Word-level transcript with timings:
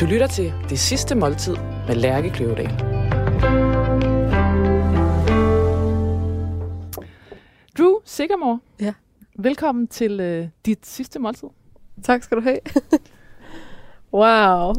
Du 0.00 0.06
lytter 0.06 0.26
til 0.26 0.52
Det 0.70 0.78
Sidste 0.78 1.14
Måltid 1.14 1.56
med 1.86 1.94
Lærke 1.94 2.30
Kløvedal. 2.30 2.66
Drew 7.78 7.94
Sigamore. 8.04 8.60
Ja. 8.80 8.92
Velkommen 9.38 9.86
til 9.88 10.20
øh, 10.20 10.48
dit 10.66 10.86
sidste 10.86 11.18
måltid. 11.18 11.48
Tak 12.02 12.22
skal 12.22 12.36
du 12.36 12.42
have. 12.42 12.58
wow. 14.20 14.74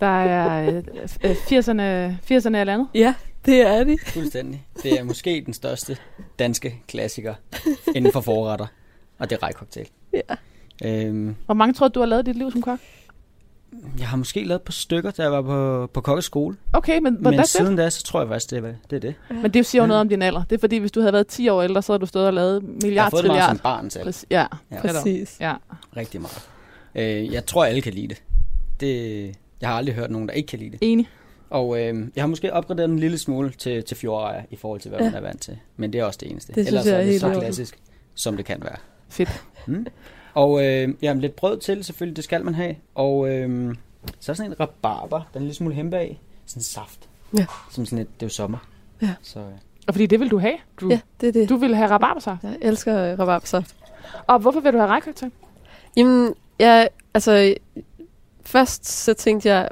Der 0.00 0.06
er 0.06 0.68
øh, 0.68 0.76
øh, 1.24 1.30
80'erne, 1.30 1.82
80'erne 2.32 2.56
er 2.56 2.64
landet. 2.64 2.88
Ja, 2.94 3.14
det 3.46 3.60
er 3.60 3.84
de. 3.84 3.98
Fuldstændig. 4.06 4.66
Det 4.82 5.00
er 5.00 5.04
måske 5.04 5.42
den 5.46 5.54
største 5.54 5.96
danske 6.38 6.82
klassiker 6.88 7.34
inden 7.94 8.12
for 8.12 8.20
forretter, 8.20 8.66
og 9.18 9.30
det 9.30 9.36
er 9.36 9.42
rejcocktail. 9.42 9.88
Ja. 10.12 10.20
Øhm, 10.84 11.36
Hvor 11.46 11.54
mange 11.54 11.74
tror 11.74 11.88
du, 11.88 11.94
du 11.94 12.00
har 12.00 12.06
lavet 12.06 12.26
dit 12.26 12.36
liv 12.36 12.50
som 12.50 12.62
kok? 12.62 12.78
Jeg 13.98 14.08
har 14.08 14.16
måske 14.16 14.44
lavet 14.44 14.62
på 14.62 14.72
stykker, 14.72 15.10
da 15.10 15.22
jeg 15.22 15.32
var 15.32 15.42
på, 15.42 15.86
på 15.86 16.00
kokkeskole. 16.00 16.56
Okay, 16.72 16.98
men, 16.98 17.14
men 17.14 17.22
Men 17.22 17.40
that's 17.40 17.44
siden 17.44 17.76
da, 17.76 17.90
så 17.90 18.02
tror 18.04 18.20
jeg 18.20 18.28
faktisk, 18.28 18.50
det 18.50 18.56
er 18.56 18.60
det. 18.60 18.76
Er 18.92 18.98
det. 18.98 19.08
it. 19.30 19.42
Men 19.42 19.54
det 19.54 19.66
siger 19.66 19.82
jo 19.82 19.86
noget 19.86 20.00
om 20.00 20.08
din 20.08 20.22
alder. 20.22 20.42
Det 20.50 20.56
er 20.56 20.60
fordi, 20.60 20.76
hvis 20.78 20.92
du 20.92 21.00
havde 21.00 21.12
været 21.12 21.26
10 21.26 21.48
år 21.48 21.62
ældre, 21.62 21.82
så 21.82 21.92
havde 21.92 22.00
du 22.00 22.06
stået 22.06 22.26
og 22.26 22.32
lavet 22.34 22.62
Jeg 22.62 22.68
har 22.68 22.78
milliard 22.82 23.10
fået 23.10 23.22
det 23.24 23.28
meget 23.30 23.42
som 23.44 23.56
trilliard. 23.58 23.62
barn 23.78 23.90
selv. 23.90 24.04
Præcis. 24.04 24.26
Ja, 24.30 24.46
Ja. 24.72 24.80
Præcis. 24.80 25.36
Ja. 25.40 25.54
Rigtig 25.96 26.20
meget. 26.20 26.48
Øh, 26.94 27.32
jeg 27.32 27.46
tror, 27.46 27.64
alle 27.64 27.80
kan 27.80 27.92
lide 27.94 28.08
det. 28.08 28.22
det. 28.80 29.34
Jeg 29.60 29.68
har 29.68 29.76
aldrig 29.76 29.94
hørt 29.94 30.10
nogen, 30.10 30.28
der 30.28 30.34
ikke 30.34 30.46
kan 30.46 30.58
lide 30.58 30.70
det. 30.70 30.78
Enig. 30.82 31.08
Og 31.50 31.80
øh, 31.80 32.08
jeg 32.16 32.22
har 32.22 32.26
måske 32.28 32.52
opgraderet 32.52 32.88
en 32.90 32.98
lille 32.98 33.18
smule 33.18 33.50
til, 33.50 33.84
til 33.84 33.96
fjordrejer 33.96 34.42
i 34.50 34.56
forhold 34.56 34.80
til, 34.80 34.88
hvad 34.88 34.98
Ja. 35.00 35.04
man 35.04 35.14
er 35.14 35.20
vant 35.20 35.40
til. 35.40 35.58
Men 35.76 35.92
det 35.92 36.00
er 36.00 36.04
også 36.04 36.18
det 36.22 36.30
eneste. 36.30 36.52
Det 36.52 36.54
synes 36.54 36.68
Ellers 36.68 36.86
jeg 36.86 36.94
er 36.94 36.98
er 36.98 37.04
det 37.04 37.20
så 37.20 37.40
klassisk, 37.40 37.78
som 38.14 38.36
det 38.36 38.44
kan 38.46 38.58
være. 38.62 38.76
Fedt. 39.08 39.42
Mm. 39.66 39.86
Og 40.34 40.64
øh, 40.66 40.88
jamen, 41.02 41.20
lidt 41.20 41.36
brød 41.36 41.58
til, 41.58 41.84
selvfølgelig, 41.84 42.16
det 42.16 42.24
skal 42.24 42.44
man 42.44 42.54
have. 42.54 42.74
Og 42.94 43.28
øh, 43.28 43.74
så 44.20 44.32
er 44.32 44.36
sådan 44.36 44.50
en 44.52 44.60
rabarber, 44.60 45.18
den 45.18 45.26
er 45.34 45.36
en 45.36 45.42
lille 45.42 45.54
smule 45.54 45.74
hempe 45.74 45.96
af. 45.96 46.20
Sådan 46.46 46.60
en 46.60 46.64
saft. 46.64 47.08
Ja. 47.38 47.46
Som 47.70 47.86
sådan 47.86 47.98
et, 47.98 48.08
det 48.20 48.22
er 48.22 48.26
jo 48.26 48.30
sommer. 48.30 48.58
Ja. 49.02 49.14
Så 49.22 49.38
øh, 49.38 49.44
Og 49.86 49.94
fordi 49.94 50.06
det 50.06 50.20
vil 50.20 50.30
du 50.30 50.38
have, 50.38 50.56
Drew. 50.80 50.90
Ja, 50.90 51.00
det 51.20 51.28
er 51.28 51.32
det. 51.32 51.48
Du 51.48 51.56
vil 51.56 51.74
have 51.76 51.90
rabarbersaft. 51.90 52.42
Jeg 52.42 52.56
elsker 52.62 53.12
øh, 53.12 53.18
rabarbersaft. 53.18 53.76
Og 54.26 54.38
hvorfor 54.38 54.60
vil 54.60 54.72
du 54.72 54.78
have 54.78 54.88
rejkoktail? 54.90 55.32
Jamen, 55.96 56.34
jeg, 56.58 56.88
altså, 57.14 57.54
først 58.44 58.86
så 58.88 59.14
tænkte 59.14 59.48
jeg, 59.48 59.68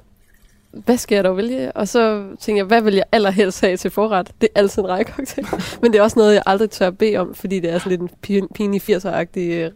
hvad 0.70 0.96
skal 0.96 1.14
jeg 1.14 1.24
dog 1.24 1.36
vælge? 1.36 1.72
Og 1.72 1.88
så 1.88 2.26
tænkte 2.40 2.56
jeg, 2.56 2.64
hvad 2.64 2.82
vil 2.82 2.94
jeg 2.94 3.04
allerhelst 3.12 3.60
have 3.60 3.76
til 3.76 3.90
forret? 3.90 4.30
Det 4.40 4.48
er 4.54 4.60
altid 4.60 4.82
en 4.82 4.88
rejkoktail. 4.88 5.46
Men 5.82 5.92
det 5.92 5.98
er 5.98 6.02
også 6.02 6.18
noget, 6.18 6.34
jeg 6.34 6.42
aldrig 6.46 6.70
tør 6.70 6.90
bede 6.90 7.16
om, 7.16 7.34
fordi 7.34 7.60
det 7.60 7.70
er 7.70 7.78
sådan 7.78 7.90
lidt 7.90 8.00
en 8.00 8.10
pin- 8.26 8.52
pinlig 8.54 8.82
80'er-agtig 8.90 9.72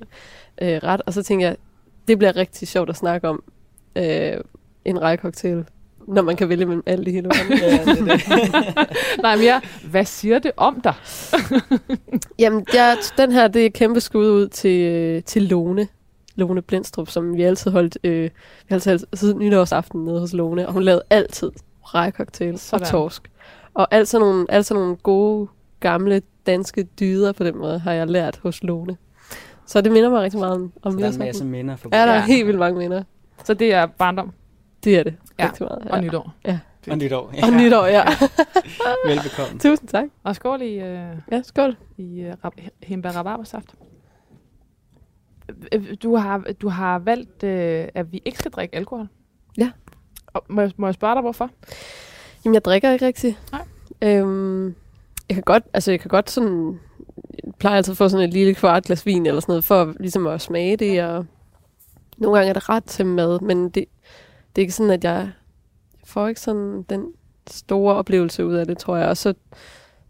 øh, 0.63 0.81
ret. 0.83 1.03
Og 1.07 1.13
så 1.13 1.23
tænkte 1.23 1.47
jeg, 1.47 1.57
det 2.09 2.19
bliver 2.19 2.37
rigtig 2.37 2.69
sjovt 2.69 2.91
at 2.91 2.97
snakke 2.97 3.29
om 3.29 3.43
øh, 3.97 4.37
en 4.85 5.01
rejkoktail, 5.03 5.65
når 6.09 6.23
man 6.23 6.37
kan 6.37 6.49
vælge 6.49 6.67
mellem 6.67 6.83
alle 6.87 7.05
de 7.05 7.11
hele 7.11 7.29
verden. 7.29 7.59
ja, 7.59 7.85
det 7.85 7.99
det. 7.99 8.29
Nej, 9.23 9.37
men 9.37 9.45
ja, 9.45 9.61
hvad 9.91 10.05
siger 10.05 10.39
det 10.39 10.53
om 10.57 10.81
dig? 10.81 10.95
Jamen, 12.39 12.67
jeg, 12.75 12.97
den 13.17 13.33
her, 13.33 13.49
det 13.49 13.63
er 13.63 13.67
et 13.67 13.73
kæmpe 13.73 14.01
skud 14.01 14.31
ud 14.31 14.49
til, 14.49 14.81
øh, 14.81 15.23
til 15.23 15.43
Lone. 15.43 15.89
Lone 16.37 16.63
Blindstrup, 16.63 17.11
som 17.11 17.37
vi 17.37 17.43
altid 17.43 17.71
holdt, 17.71 17.99
øh, 18.05 18.23
vi 18.23 18.31
har 18.69 18.77
altid 18.77 18.91
holdt 18.91 19.19
siden 19.19 19.39
nytårsaften 19.39 20.05
nede 20.05 20.21
hos 20.21 20.33
Lone, 20.33 20.67
og 20.67 20.73
hun 20.73 20.83
lavede 20.83 21.03
altid 21.11 21.51
rejcocktails 21.83 22.73
og 22.73 22.87
torsk. 22.87 23.31
Og 23.75 23.89
alt 23.91 24.09
sådan, 24.09 24.27
nogle, 24.27 24.47
alt 24.49 24.67
sådan 24.67 24.83
nogle 24.83 24.97
gode, 24.97 25.49
gamle 25.81 26.23
danske 26.47 26.83
dyder 26.83 27.33
på 27.33 27.45
den 27.45 27.59
måde, 27.59 27.79
har 27.79 27.93
jeg 27.93 28.09
lært 28.09 28.41
hos 28.43 28.63
Lone. 28.63 28.97
Så 29.67 29.81
det 29.81 29.93
minder 29.93 30.11
mig 30.11 30.21
rigtig 30.23 30.41
meget 30.41 30.55
om, 30.55 30.73
om 30.83 30.93
Så 30.93 30.99
der 30.99 31.05
er 31.09 31.13
en 31.13 31.19
masse 31.19 31.45
minder 31.45 31.77
for 31.77 31.89
Ja, 31.93 31.99
der 32.03 32.13
er 32.13 32.15
Ja. 32.15 32.25
helt 32.27 32.47
vildt 32.47 32.59
mange 32.59 32.79
minder. 32.79 33.03
Så 33.45 33.55
det 33.55 33.75
er 33.75 33.87
barndom 33.87 34.33
Det 34.85 34.99
er 34.99 35.03
det. 35.03 35.15
Ja, 35.39 35.47
Rigtig 35.47 35.67
meget. 35.67 35.91
og 35.91 36.01
nytår. 36.01 36.35
Og 36.91 36.99
nytår. 36.99 37.33
Og 37.43 37.53
nytår, 37.53 37.87
ja. 37.87 38.05
Velbekomme. 39.09 39.59
Tusind 39.61 39.89
tak. 39.89 40.05
Og 40.23 40.37
skål 40.37 40.63
i, 40.63 40.75
øh, 40.75 41.09
Ja, 41.33 41.43
skål. 41.43 41.77
i 41.97 42.21
øh, 42.21 42.33
rab- 42.45 42.69
hindbær 42.83 43.11
rabarbersaft. 43.11 43.75
Øh, 45.73 45.95
Du 46.03 46.17
har, 46.17 46.45
du 46.63 46.69
har 46.69 46.99
valgt, 46.99 47.43
øh, 47.43 47.89
at 47.95 48.13
vi 48.13 48.23
ikke 48.25 48.39
skal 48.39 48.51
drikke 48.51 48.77
alkohol. 48.77 49.09
Ja. 49.59 49.71
Og 50.27 50.45
må, 50.49 50.61
jeg, 50.61 50.71
må 50.77 50.87
jeg 50.87 50.95
spørge 50.95 51.15
dig, 51.15 51.21
hvorfor? 51.23 51.51
Jamen, 52.45 52.55
jeg 52.55 52.65
drikker 52.65 52.91
ikke 52.91 53.07
rigtig. 53.07 53.39
Nej. 53.53 53.63
Øhm, 54.03 54.67
jeg 55.29 55.35
kan 55.35 55.43
godt, 55.43 55.63
altså 55.75 55.91
jeg 55.91 56.01
kan 56.01 56.09
godt 56.09 56.31
sådan, 56.31 56.81
plejer 57.59 57.77
altid 57.77 57.93
at 57.93 57.97
få 57.97 58.09
sådan 58.09 58.29
et 58.29 58.35
lille 58.35 58.55
kvart 58.55 58.85
glas 58.85 59.07
vin 59.07 59.27
eller 59.27 59.41
sådan 59.41 59.53
noget, 59.53 59.65
for 59.65 59.95
ligesom 60.01 60.27
at 60.27 60.41
smage 60.41 60.77
det, 60.77 61.05
og 61.05 61.27
nogle 62.17 62.37
gange 62.37 62.49
er 62.49 62.53
det 62.53 62.69
ret 62.69 62.85
til 62.85 63.07
mad, 63.07 63.41
men 63.41 63.65
det, 63.65 63.85
det 64.57 64.57
er 64.57 64.61
ikke 64.61 64.73
sådan, 64.73 64.93
at 64.93 65.05
jeg 65.05 65.31
får 66.05 66.29
ikke 66.29 66.41
sådan 66.41 66.83
den 66.83 67.07
store 67.51 67.95
oplevelse 67.95 68.47
ud 68.47 68.55
af 68.55 68.67
det, 68.67 68.79
tror 68.79 68.97
jeg, 68.97 69.09
og 69.09 69.17
så, 69.17 69.35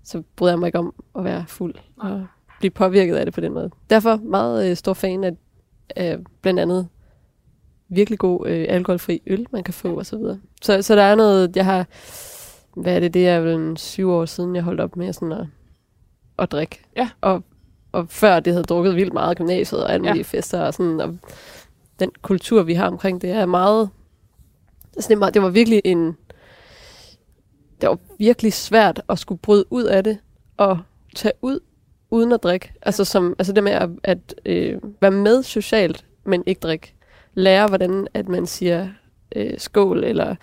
så 0.04 0.22
bryder 0.36 0.52
jeg 0.52 0.58
mig 0.58 0.66
ikke 0.66 0.78
om 0.78 0.94
at 1.18 1.24
være 1.24 1.44
fuld 1.48 1.74
og 1.96 2.26
blive 2.58 2.70
påvirket 2.70 3.16
af 3.16 3.26
det 3.26 3.34
på 3.34 3.40
den 3.40 3.52
måde. 3.52 3.70
Derfor 3.90 4.16
meget 4.16 4.70
øh, 4.70 4.76
stor 4.76 4.94
fan 4.94 5.24
af 5.24 5.36
øh, 5.96 6.18
blandt 6.42 6.60
andet 6.60 6.88
virkelig 7.88 8.18
god 8.18 8.46
øh, 8.46 8.66
alkoholfri 8.68 9.22
øl, 9.26 9.46
man 9.50 9.64
kan 9.64 9.74
få 9.74 9.98
og 9.98 10.06
så 10.06 10.16
videre. 10.16 10.40
Så, 10.62 10.82
så 10.82 10.96
der 10.96 11.02
er 11.02 11.14
noget, 11.14 11.56
jeg 11.56 11.64
har, 11.64 11.86
hvad 12.76 12.96
er 12.96 13.00
det, 13.00 13.14
det 13.14 13.28
er 13.28 13.40
vel 13.40 13.54
en 13.54 13.76
syv 13.76 14.10
år 14.10 14.24
siden, 14.24 14.56
jeg 14.56 14.62
holdt 14.64 14.80
op 14.80 14.96
med 14.96 15.12
sådan 15.12 15.32
at, 15.32 15.46
at 16.38 16.52
drikke. 16.52 16.84
Ja. 16.96 17.10
Og, 17.20 17.42
og 17.92 18.06
før 18.08 18.40
det 18.40 18.52
havde 18.52 18.64
drukket 18.64 18.96
vildt 18.96 19.12
meget 19.12 19.34
i 19.34 19.38
gymnasiet 19.38 19.84
og 19.84 19.92
alle 19.92 20.06
Ja. 20.06 20.12
mulige 20.12 20.24
fester 20.24 20.60
og 20.60 20.74
sådan, 20.74 21.00
og 21.00 21.16
den 22.00 22.10
kultur, 22.22 22.62
vi 22.62 22.74
har 22.74 22.86
omkring 22.86 23.22
det, 23.22 23.30
er 23.30 23.46
meget, 23.46 23.90
altså 24.96 25.08
det, 25.08 25.18
meget, 25.18 25.34
det 25.34 25.42
var 25.42 25.48
virkelig 25.48 25.82
en, 25.84 26.16
det 27.80 27.88
var 27.88 27.98
virkelig 28.18 28.52
svært 28.52 29.00
at 29.08 29.18
skulle 29.18 29.38
bryde 29.40 29.64
ud 29.70 29.84
af 29.84 30.04
det 30.04 30.18
og 30.56 30.78
tage 31.16 31.32
ud 31.42 31.60
uden 32.10 32.32
at 32.32 32.42
drikke. 32.42 32.72
Altså, 32.82 33.04
som, 33.04 33.34
altså 33.38 33.52
det 33.52 33.64
med 33.64 33.72
at, 33.72 33.90
at 34.02 34.34
øh, 34.46 34.78
være 35.00 35.10
med 35.10 35.42
socialt, 35.42 36.04
men 36.24 36.42
ikke 36.46 36.58
drikke. 36.60 36.94
Lære, 37.34 37.68
hvordan 37.68 38.06
at 38.14 38.28
man 38.28 38.46
siger 38.46 38.88
øh, 39.36 39.58
skål, 39.58 40.04
eller 40.04 40.34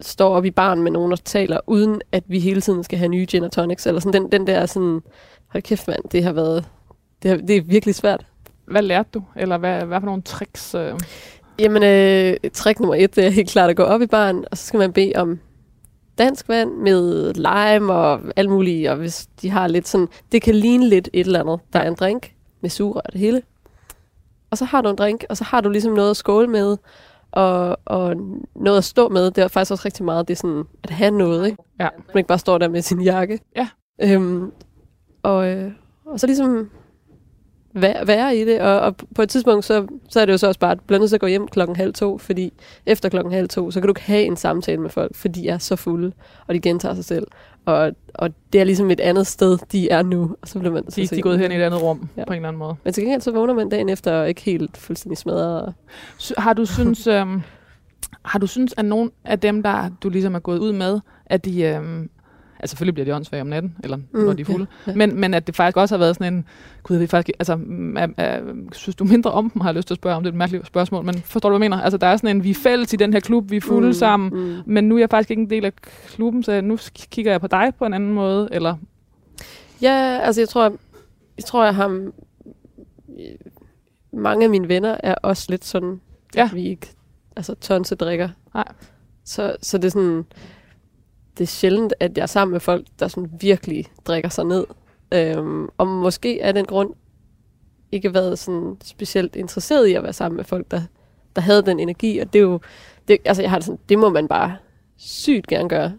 står 0.00 0.36
op 0.36 0.44
i 0.44 0.50
baren 0.50 0.82
med 0.82 0.90
nogen 0.90 1.12
og 1.12 1.24
taler, 1.24 1.58
uden 1.66 2.00
at 2.12 2.24
vi 2.26 2.38
hele 2.38 2.60
tiden 2.60 2.84
skal 2.84 2.98
have 2.98 3.08
nye 3.08 3.26
gin 3.26 3.44
og 3.44 3.52
tonics. 3.52 3.86
Eller 3.86 4.00
sådan 4.00 4.22
den, 4.22 4.32
den 4.32 4.46
der 4.46 4.66
sådan, 4.66 5.02
hold 5.48 5.62
kæft 5.62 5.88
mand, 5.88 6.04
det 6.12 6.24
har 6.24 6.32
været, 6.32 6.64
det, 7.22 7.30
har, 7.30 7.36
det 7.36 7.56
er 7.56 7.62
virkelig 7.62 7.94
svært. 7.94 8.26
Hvad 8.66 8.82
lærte 8.82 9.08
du? 9.14 9.22
Eller 9.36 9.58
hvad, 9.58 9.84
hvad 9.84 10.00
for 10.00 10.06
nogle 10.06 10.22
tricks? 10.22 10.74
Øh? 10.74 10.92
Jamen, 11.58 11.82
øh, 11.82 12.36
trick 12.52 12.80
nummer 12.80 12.94
et, 12.94 13.16
det 13.16 13.26
er 13.26 13.30
helt 13.30 13.50
klart 13.50 13.70
at 13.70 13.76
gå 13.76 13.82
op 13.82 14.02
i 14.02 14.06
baren, 14.06 14.44
og 14.50 14.58
så 14.58 14.66
skal 14.66 14.78
man 14.78 14.92
bede 14.92 15.12
om 15.16 15.40
dansk 16.18 16.48
vand 16.48 16.70
med 16.70 17.34
lime 17.34 17.92
og 17.92 18.20
alt 18.36 18.50
muligt, 18.50 18.90
og 18.90 18.96
hvis 18.96 19.28
de 19.42 19.50
har 19.50 19.66
lidt 19.66 19.88
sådan, 19.88 20.08
det 20.32 20.42
kan 20.42 20.54
ligne 20.54 20.88
lidt 20.88 21.08
et 21.12 21.26
eller 21.26 21.40
andet. 21.40 21.60
Der 21.72 21.78
er 21.78 21.88
en 21.88 21.94
drink 21.94 22.32
med 22.60 22.70
sugerør 22.70 23.00
og 23.00 23.12
det 23.12 23.20
hele. 23.20 23.42
Og 24.50 24.58
så 24.58 24.64
har 24.64 24.80
du 24.80 24.88
en 24.88 24.96
drink, 24.96 25.24
og 25.28 25.36
så 25.36 25.44
har 25.44 25.60
du 25.60 25.68
ligesom 25.70 25.92
noget 25.92 26.10
at 26.10 26.16
skåle 26.16 26.48
med, 26.48 26.76
og, 27.34 27.78
og 27.84 28.16
noget 28.54 28.78
at 28.78 28.84
stå 28.84 29.08
med. 29.08 29.30
Det 29.30 29.44
er 29.44 29.48
faktisk 29.48 29.72
også 29.72 29.84
rigtig 29.84 30.04
meget, 30.04 30.28
det 30.28 30.38
sådan 30.38 30.64
at 30.82 30.90
have 30.90 31.10
noget, 31.10 31.46
ikke? 31.46 31.62
Ja. 31.80 31.88
Man 32.08 32.16
ikke 32.18 32.28
bare 32.28 32.38
står 32.38 32.58
der 32.58 32.68
med 32.68 32.82
sin 32.82 33.00
jakke. 33.00 33.40
Ja. 33.56 33.68
Øhm, 34.02 34.52
og, 35.22 35.48
øh, 35.48 35.72
og 36.06 36.20
så 36.20 36.26
ligesom 36.26 36.70
være, 37.74 38.06
være 38.06 38.36
i 38.36 38.44
det, 38.44 38.60
og, 38.60 38.80
og 38.80 38.96
på 39.14 39.22
et 39.22 39.28
tidspunkt, 39.28 39.64
så, 39.64 39.86
så 40.08 40.20
er 40.20 40.26
det 40.26 40.32
jo 40.32 40.38
så 40.38 40.46
også 40.46 40.60
bare, 40.60 40.72
at 40.72 40.80
bliver 40.80 40.98
nødt 40.98 41.10
til 41.10 41.16
at 41.16 41.20
gå 41.20 41.26
hjem 41.26 41.48
klokken 41.48 41.76
halv 41.76 41.94
to, 41.94 42.18
fordi 42.18 42.52
efter 42.86 43.08
klokken 43.08 43.32
halv 43.32 43.48
to, 43.48 43.70
så 43.70 43.80
kan 43.80 43.86
du 43.86 43.90
ikke 43.90 44.02
have 44.02 44.22
en 44.22 44.36
samtale 44.36 44.80
med 44.80 44.90
folk, 44.90 45.16
for 45.16 45.28
de 45.28 45.48
er 45.48 45.58
så 45.58 45.76
fulde, 45.76 46.12
og 46.46 46.54
de 46.54 46.60
gentager 46.60 46.94
sig 46.94 47.04
selv. 47.04 47.26
Og, 47.66 47.92
og 48.14 48.30
det 48.52 48.60
er 48.60 48.64
ligesom 48.64 48.90
et 48.90 49.00
andet 49.00 49.26
sted, 49.26 49.58
de 49.72 49.88
er 49.90 50.02
nu, 50.02 50.36
og 50.42 50.48
så 50.48 50.58
bliver 50.58 50.72
man... 50.74 50.90
så 50.90 51.00
De, 51.00 51.06
de 51.06 51.18
er 51.18 51.22
gået 51.22 51.38
hen 51.38 51.52
i 51.52 51.56
et 51.56 51.62
andet 51.62 51.82
rum 51.82 52.08
Ja. 52.16 52.24
på 52.24 52.32
en 52.32 52.36
eller 52.36 52.48
anden 52.48 52.58
måde. 52.58 52.74
Men 52.84 52.92
til 52.92 53.02
gengæld 53.02 53.20
så 53.20 53.32
vågner 53.32 53.54
man 53.54 53.68
dagen 53.68 53.88
efter, 53.88 54.12
og 54.12 54.28
ikke 54.28 54.40
helt 54.42 54.76
fuldstændig 54.76 55.18
smadret. 55.18 55.74
Sy- 56.18 56.32
Har 56.38 56.52
du 56.52 56.64
synes, 56.66 57.06
øhm, 57.16 57.42
har 58.24 58.38
du 58.38 58.46
synes, 58.46 58.74
at 58.76 58.84
nogen 58.84 59.10
af 59.24 59.40
dem, 59.40 59.62
der 59.62 59.88
du 60.02 60.08
ligesom 60.08 60.34
er 60.34 60.38
gået 60.38 60.58
ud 60.58 60.72
med, 60.72 61.00
at 61.26 61.44
de... 61.44 61.62
Øhm, 61.62 62.10
altså 62.64 62.72
selvfølgelig 62.72 62.94
bliver 62.94 63.04
de 63.04 63.14
åndssvage 63.14 63.40
om 63.40 63.46
natten, 63.46 63.76
eller 63.82 63.96
mm, 63.96 64.20
når 64.20 64.32
de 64.32 64.40
er 64.42 64.44
fulde. 64.46 64.66
ja. 64.86 64.94
Men, 64.94 65.20
men 65.20 65.34
at 65.34 65.46
det 65.46 65.56
faktisk 65.56 65.76
også 65.76 65.94
har 65.94 65.98
været 65.98 66.16
sådan 66.16 66.34
en... 66.34 66.44
Gud, 66.82 66.96
vi 66.96 67.06
faktisk, 67.06 67.36
altså, 67.38 67.52
er, 67.96 68.08
er, 68.16 68.40
synes 68.72 68.96
du 68.96 69.04
mindre 69.04 69.30
om 69.30 69.50
dem, 69.50 69.60
har 69.60 69.68
jeg 69.68 69.74
lyst 69.76 69.88
til 69.88 69.94
at 69.94 69.98
spørge 69.98 70.16
om? 70.16 70.22
Det 70.22 70.28
er 70.28 70.32
et 70.32 70.38
mærkeligt 70.38 70.66
spørgsmål, 70.66 71.04
men 71.04 71.14
forstår 71.14 71.48
du, 71.48 71.52
hvad 71.58 71.64
jeg 71.64 71.70
mener? 71.70 71.82
Altså, 71.82 71.98
der 71.98 72.06
er 72.06 72.16
sådan 72.16 72.36
en, 72.36 72.44
vi 72.44 72.50
er 72.50 72.54
fælles 72.54 72.92
i 72.92 72.96
den 72.96 73.12
her 73.12 73.20
klub, 73.20 73.50
vi 73.50 73.56
er 73.56 73.60
fulde 73.60 73.86
mm, 73.86 73.92
sammen, 73.92 74.30
Mm. 74.56 74.62
men 74.66 74.84
nu 74.84 74.94
er 74.94 74.98
jeg 74.98 75.10
faktisk 75.10 75.30
ikke 75.30 75.42
en 75.42 75.50
del 75.50 75.64
af 75.64 75.72
klubben, 76.06 76.42
så 76.42 76.60
nu 76.60 76.78
kigger 77.10 77.30
jeg 77.30 77.40
på 77.40 77.46
dig 77.46 77.72
på 77.78 77.84
en 77.84 77.94
anden 77.94 78.12
måde, 78.12 78.48
eller... 78.52 78.76
Ja, 79.82 80.18
altså 80.22 80.40
jeg 80.40 80.48
tror, 80.48 80.62
jeg 81.36 81.44
tror, 81.44 81.64
jeg 81.64 81.74
har... 81.74 82.10
Mange 84.12 84.44
af 84.44 84.50
mine 84.50 84.68
venner 84.68 84.96
er 85.02 85.14
også 85.14 85.46
lidt 85.48 85.64
sådan, 85.64 86.00
Ja. 86.36 86.44
at 86.44 86.54
vi 86.54 86.68
ikke 86.68 86.86
altså, 87.36 87.54
tonse 87.54 87.94
drikker. 87.94 88.28
Nej. 88.54 88.64
Så, 89.24 89.56
så 89.62 89.78
det 89.78 89.84
er 89.84 89.90
sådan... 89.90 90.24
Det 91.38 91.44
er 91.44 91.48
sjældent, 91.48 91.94
at 92.00 92.16
jeg 92.16 92.22
er 92.22 92.26
sammen 92.26 92.52
med 92.52 92.60
folk, 92.60 92.86
der 92.98 93.08
sådan 93.08 93.30
virkelig 93.40 93.86
drikker 94.04 94.28
sig 94.28 94.44
ned. 94.44 94.66
Øhm, 95.14 95.68
og 95.78 95.86
måske 95.86 96.38
af 96.42 96.54
den 96.54 96.64
grund 96.64 96.94
ikke 97.92 98.14
været 98.14 98.38
sådan 98.38 98.76
specielt 98.82 99.36
interesseret 99.36 99.86
i 99.86 99.94
at 99.94 100.02
være 100.02 100.12
sammen 100.12 100.36
med 100.36 100.44
folk, 100.44 100.70
der, 100.70 100.82
der 101.36 101.42
havde 101.42 101.62
den 101.62 101.80
energi. 101.80 102.18
Og 102.18 102.32
det 102.32 102.38
er 102.38 102.42
jo 102.42 102.60
det, 103.08 103.18
altså, 103.24 103.42
jeg 103.42 103.50
har 103.50 103.58
det 103.58 103.64
sådan, 103.64 103.80
det 103.88 103.98
må 103.98 104.08
man 104.08 104.28
bare 104.28 104.56
sygt 104.96 105.46
gerne 105.46 105.68
gøre. 105.68 105.92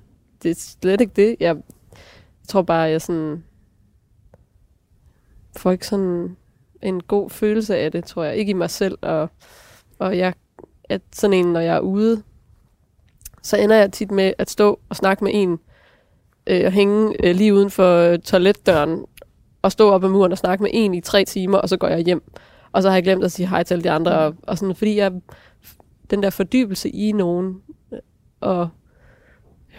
Det 0.43 0.51
er 0.51 0.55
slet 0.55 1.01
ikke 1.01 1.13
det. 1.15 1.35
Jeg, 1.39 1.55
jeg 1.55 2.47
tror 2.47 2.61
bare, 2.61 2.89
jeg 2.89 3.01
sådan 3.01 3.43
får 5.57 5.71
ikke 5.71 5.87
sådan 5.87 6.37
en 6.81 7.01
god 7.01 7.29
følelse 7.29 7.77
af 7.77 7.91
det, 7.91 8.05
tror 8.05 8.23
jeg. 8.23 8.35
Ikke 8.35 8.49
i 8.49 8.53
mig 8.53 8.69
selv, 8.69 8.97
og, 9.01 9.29
og 9.99 10.17
jeg 10.17 10.33
er 10.89 10.97
sådan 11.13 11.33
en, 11.33 11.53
når 11.53 11.59
jeg 11.59 11.75
er 11.75 11.79
ude, 11.79 12.23
så 13.45 13.57
ender 13.57 13.75
jeg 13.75 13.91
tit 13.91 14.11
med 14.11 14.33
at 14.37 14.49
stå 14.49 14.79
og 14.89 14.95
snakke 14.95 15.23
med 15.23 15.31
en, 15.35 15.59
øh, 16.47 16.61
og 16.65 16.71
hænge 16.71 17.25
øh, 17.25 17.35
lige 17.35 17.53
uden 17.53 17.69
for 17.69 17.97
øh, 17.97 18.19
toiletdøren, 18.19 19.05
og 19.61 19.71
stå 19.71 19.89
op 19.89 20.03
ad 20.03 20.09
muren 20.09 20.31
og 20.31 20.37
snakke 20.37 20.63
med 20.63 20.71
en 20.73 20.93
i 20.93 21.01
tre 21.01 21.25
timer, 21.25 21.57
og 21.57 21.69
så 21.69 21.77
går 21.77 21.87
jeg 21.87 21.99
hjem. 21.99 22.23
Og 22.71 22.81
så 22.81 22.89
har 22.89 22.95
jeg 22.95 23.03
glemt 23.03 23.23
at 23.23 23.31
sige 23.31 23.47
hej 23.49 23.63
til 23.63 23.73
alle 23.73 23.83
de 23.83 23.91
andre, 23.91 24.19
og, 24.19 24.35
og 24.43 24.57
sådan, 24.57 24.75
fordi 24.75 24.97
jeg, 24.97 25.11
den 26.09 26.23
der 26.23 26.29
fordybelse 26.29 26.89
i 26.89 27.11
nogen, 27.11 27.61
øh, 27.93 27.99
og 28.41 28.69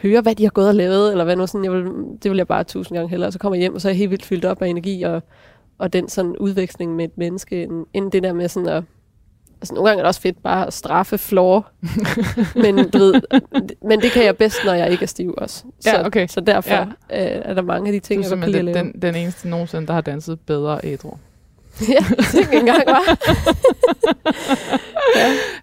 høre, 0.02 0.20
hvad 0.20 0.34
de 0.34 0.42
har 0.42 0.50
gået 0.50 0.68
og 0.68 0.74
lavet, 0.74 1.10
eller 1.10 1.24
hvad 1.24 1.36
nu 1.36 1.46
sådan, 1.46 1.64
jeg 1.64 1.72
vil, 1.72 1.84
det 2.22 2.30
vil 2.30 2.36
jeg 2.36 2.48
bare 2.48 2.64
tusind 2.64 2.96
gange 2.96 3.10
hellere. 3.10 3.32
Så 3.32 3.38
kommer 3.38 3.56
jeg 3.56 3.60
hjem, 3.60 3.74
og 3.74 3.80
så 3.80 3.88
er 3.88 3.92
jeg 3.92 3.98
helt 3.98 4.10
vildt 4.10 4.24
fyldt 4.24 4.44
op 4.44 4.62
af 4.62 4.68
energi, 4.68 5.02
og, 5.02 5.22
og 5.78 5.92
den 5.92 6.08
sådan 6.08 6.36
udveksling 6.36 6.96
med 6.96 7.04
et 7.04 7.18
menneske, 7.18 7.62
end, 7.62 7.86
end 7.92 8.12
det 8.12 8.22
der 8.22 8.32
med 8.32 8.48
sådan 8.48 8.68
at, 8.68 8.84
altså 9.60 9.74
nogle 9.74 9.88
gange 9.88 10.00
er 10.00 10.04
det 10.04 10.08
også 10.08 10.20
fedt 10.20 10.42
bare 10.42 10.66
at 10.66 10.72
straffe 10.72 11.18
flår, 11.18 11.70
men, 12.62 12.90
du 12.90 12.98
ved, 12.98 13.14
men 13.82 14.00
det 14.02 14.10
kan 14.10 14.24
jeg 14.24 14.36
bedst, 14.36 14.56
når 14.64 14.72
jeg 14.74 14.90
ikke 14.90 15.02
er 15.02 15.06
stiv 15.06 15.34
også. 15.38 15.64
Så, 15.80 15.90
Ja, 15.90 16.06
okay. 16.06 16.26
så 16.26 16.40
derfor 16.40 16.70
Ja. 16.70 16.86
ja. 17.10 17.36
øh, 17.36 17.42
er 17.44 17.54
der 17.54 17.62
mange 17.62 17.88
af 17.88 17.92
de 17.92 18.00
ting, 18.00 18.24
du 18.24 18.28
jeg 18.28 18.38
godt 18.38 18.54
kan 18.54 18.64
lide 18.64 18.78
den, 18.78 18.92
den, 19.02 19.14
eneste 19.14 19.48
nogensinde, 19.48 19.86
der 19.86 19.92
har 19.92 20.00
danset 20.00 20.40
bedre 20.40 20.80
ædru. 20.84 21.14
ja, 21.88 22.04
det 22.18 22.34
ikke 22.34 22.56
engang 22.56 22.82
var. 22.86 23.16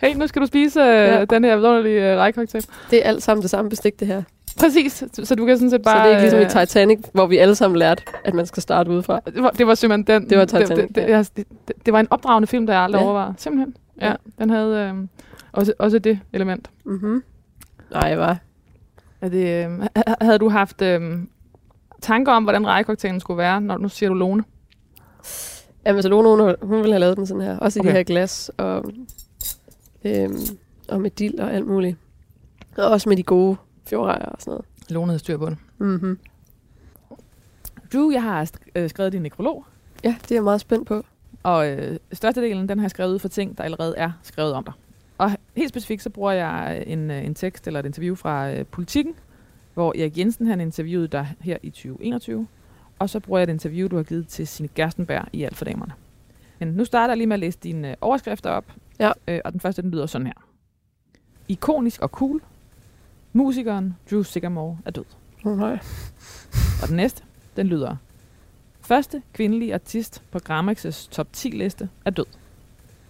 Hey, 0.01 0.15
nu 0.15 0.27
skal 0.27 0.41
du 0.41 0.47
spise 0.47 0.79
øh, 0.79 0.85
Ja. 0.87 1.25
den 1.25 1.43
her 1.43 1.55
vidunderlige 1.55 2.11
øh, 2.11 2.17
rejkoktail. 2.17 2.65
Det 2.91 3.05
er 3.05 3.09
alt 3.09 3.23
sammen 3.23 3.41
det 3.41 3.49
samme 3.49 3.69
bestik, 3.69 3.99
det 3.99 4.07
her. 4.07 4.21
Præcis, 4.59 5.03
så, 5.23 5.35
du 5.35 5.45
kan 5.45 5.57
sådan 5.57 5.69
set 5.69 5.81
bare... 5.81 5.97
så 5.97 6.03
det 6.03 6.05
er 6.05 6.09
ikke 6.09 6.21
ligesom 6.21 6.39
øh, 6.59 6.63
i 6.63 6.67
Titanic, 6.67 6.99
hvor 7.13 7.25
vi 7.25 7.37
alle 7.37 7.55
sammen 7.55 7.79
lærte, 7.79 8.03
at 8.25 8.33
man 8.33 8.45
skal 8.45 8.63
starte 8.63 8.91
udefra. 8.91 9.19
Det 9.25 9.43
var, 9.43 9.49
det 9.49 9.67
var 9.67 9.75
simpelthen 9.75 10.21
den... 10.21 10.29
Det 10.29 10.37
var 10.37 10.45
Titanic, 10.45 10.87
det, 10.87 10.95
det, 10.95 11.01
ja. 11.01 11.17
det, 11.19 11.37
det, 11.37 11.45
det 11.85 11.93
var 11.93 11.99
en 11.99 12.07
opdragende 12.09 12.47
film, 12.47 12.67
der 12.67 12.73
jeg 12.73 12.81
aldrig 12.83 12.99
Ja. 12.99 13.05
overvejede. 13.05 13.33
Simpelthen. 13.37 13.75
Ja, 14.09 14.15
den 14.39 14.49
havde 14.49 14.89
øh, 14.95 15.07
også, 15.51 15.73
også 15.79 15.99
det 15.99 16.19
element. 16.33 16.69
Mhm. 16.85 17.23
Nej, 17.91 18.01
jeg 18.09 18.17
var. 18.19 18.37
Er 19.21 19.29
det, 19.29 19.65
øh, 19.65 19.79
ha- 19.95 20.13
havde 20.21 20.37
du 20.39 20.49
haft 20.49 20.81
øh, 20.81 21.19
tanker 22.01 22.31
om, 22.31 22.43
hvordan 22.43 22.67
rejkoktailen 22.67 23.19
skulle 23.19 23.37
være, 23.37 23.61
når 23.61 23.77
nu 23.77 23.89
siger 23.89 24.09
du 24.09 24.15
Lone? 24.15 24.43
Jamen, 25.85 26.01
så 26.01 26.09
Lone, 26.09 26.29
hun, 26.43 26.55
hun 26.61 26.77
ville 26.77 26.91
have 26.93 26.99
lavet 26.99 27.17
den 27.17 27.27
sådan 27.27 27.41
her. 27.41 27.57
Også 27.59 27.79
i 27.79 27.81
Okay. 27.81 27.89
de 27.89 27.95
her 27.95 28.03
glas 28.03 28.51
og, 28.57 28.85
øhm, 30.03 30.37
og 30.89 31.01
med 31.01 31.09
dild 31.09 31.39
og 31.39 31.53
alt 31.53 31.67
muligt. 31.67 31.97
Og 32.77 32.85
også 32.85 33.09
med 33.09 33.17
de 33.17 33.23
gode 33.23 33.55
fjordrejer 33.87 34.25
og 34.25 34.35
sådan 34.41 34.51
noget. 34.51 34.65
Lone 34.89 35.07
havde 35.07 35.19
styr 35.19 35.37
på 35.37 35.45
det. 35.49 35.57
Mm-hmm. 35.77 36.19
Du, 37.93 38.11
jeg 38.11 38.23
har 38.23 38.51
øh, 38.75 38.89
skrevet 38.89 39.13
din 39.13 39.21
nekrolog, 39.21 39.65
Ja, 40.03 40.15
det 40.21 40.31
er 40.31 40.35
jeg 40.35 40.43
meget 40.43 40.61
spændt 40.61 40.87
på. 40.87 41.03
Og 41.43 41.69
øh, 41.69 41.97
størstedelen 42.13 42.69
den 42.69 42.79
har 42.79 42.83
jeg 42.83 42.91
skrevet 42.91 43.13
ud 43.13 43.19
for 43.19 43.27
ting, 43.27 43.57
der 43.57 43.63
allerede 43.63 43.93
er 43.97 44.11
skrevet 44.23 44.53
om 44.53 44.63
dig. 44.63 44.73
Og 45.17 45.31
helt 45.55 45.69
specifikt 45.69 46.01
så 46.01 46.09
bruger 46.09 46.31
jeg 46.31 46.83
en, 46.87 47.11
øh, 47.11 47.25
en 47.25 47.35
tekst 47.35 47.67
eller 47.67 47.79
et 47.79 47.85
interview 47.85 48.15
fra 48.15 48.51
øh, 48.51 48.65
Politiken, 48.65 49.13
hvor 49.73 49.93
Erik 49.99 50.17
Jensen 50.17 50.47
han 50.47 50.61
interviewede 50.61 51.07
dig 51.07 51.35
her 51.41 51.57
i 51.63 51.69
2021. 51.69 52.47
Og 52.99 53.09
så 53.09 53.19
bruger 53.19 53.39
jeg 53.39 53.43
et 53.43 53.49
interview, 53.49 53.87
du 53.87 53.95
har 53.95 54.03
givet 54.03 54.27
til 54.27 54.47
Signe 54.47 54.69
Gerstenberg 54.75 55.25
i 55.33 55.43
Alt 55.43 55.55
for 55.55 55.65
Damerne. 55.65 55.93
Men 56.59 56.67
nu 56.67 56.85
starter 56.85 57.11
jeg 57.11 57.17
lige 57.17 57.27
med 57.27 57.33
at 57.33 57.39
læse 57.39 57.59
dine 57.63 57.89
øh, 57.89 57.95
overskrifter 58.01 58.49
op. 58.49 58.65
Ja. 58.99 59.11
Øh, 59.27 59.39
og 59.45 59.51
den 59.51 59.59
første, 59.59 59.81
den 59.81 59.91
lyder 59.91 60.05
sådan 60.05 60.27
her. 60.27 60.33
Ikonisk 61.47 62.01
og 62.01 62.09
cool. 62.09 62.41
Musikeren 63.33 63.97
Drew 64.11 64.23
Sigamore 64.23 64.77
er 64.85 64.91
død. 64.91 65.05
Nej. 65.43 65.79
Og 66.81 66.87
den 66.87 66.95
næste, 66.95 67.23
den 67.55 67.67
lyder. 67.67 67.95
Første 68.85 69.21
kvindelige 69.33 69.73
artist 69.73 70.23
på 70.31 70.39
Grammix' 70.49 71.09
top 71.11 71.27
10 71.33 71.47
liste 71.49 71.89
er 72.05 72.09
død. 72.09 72.25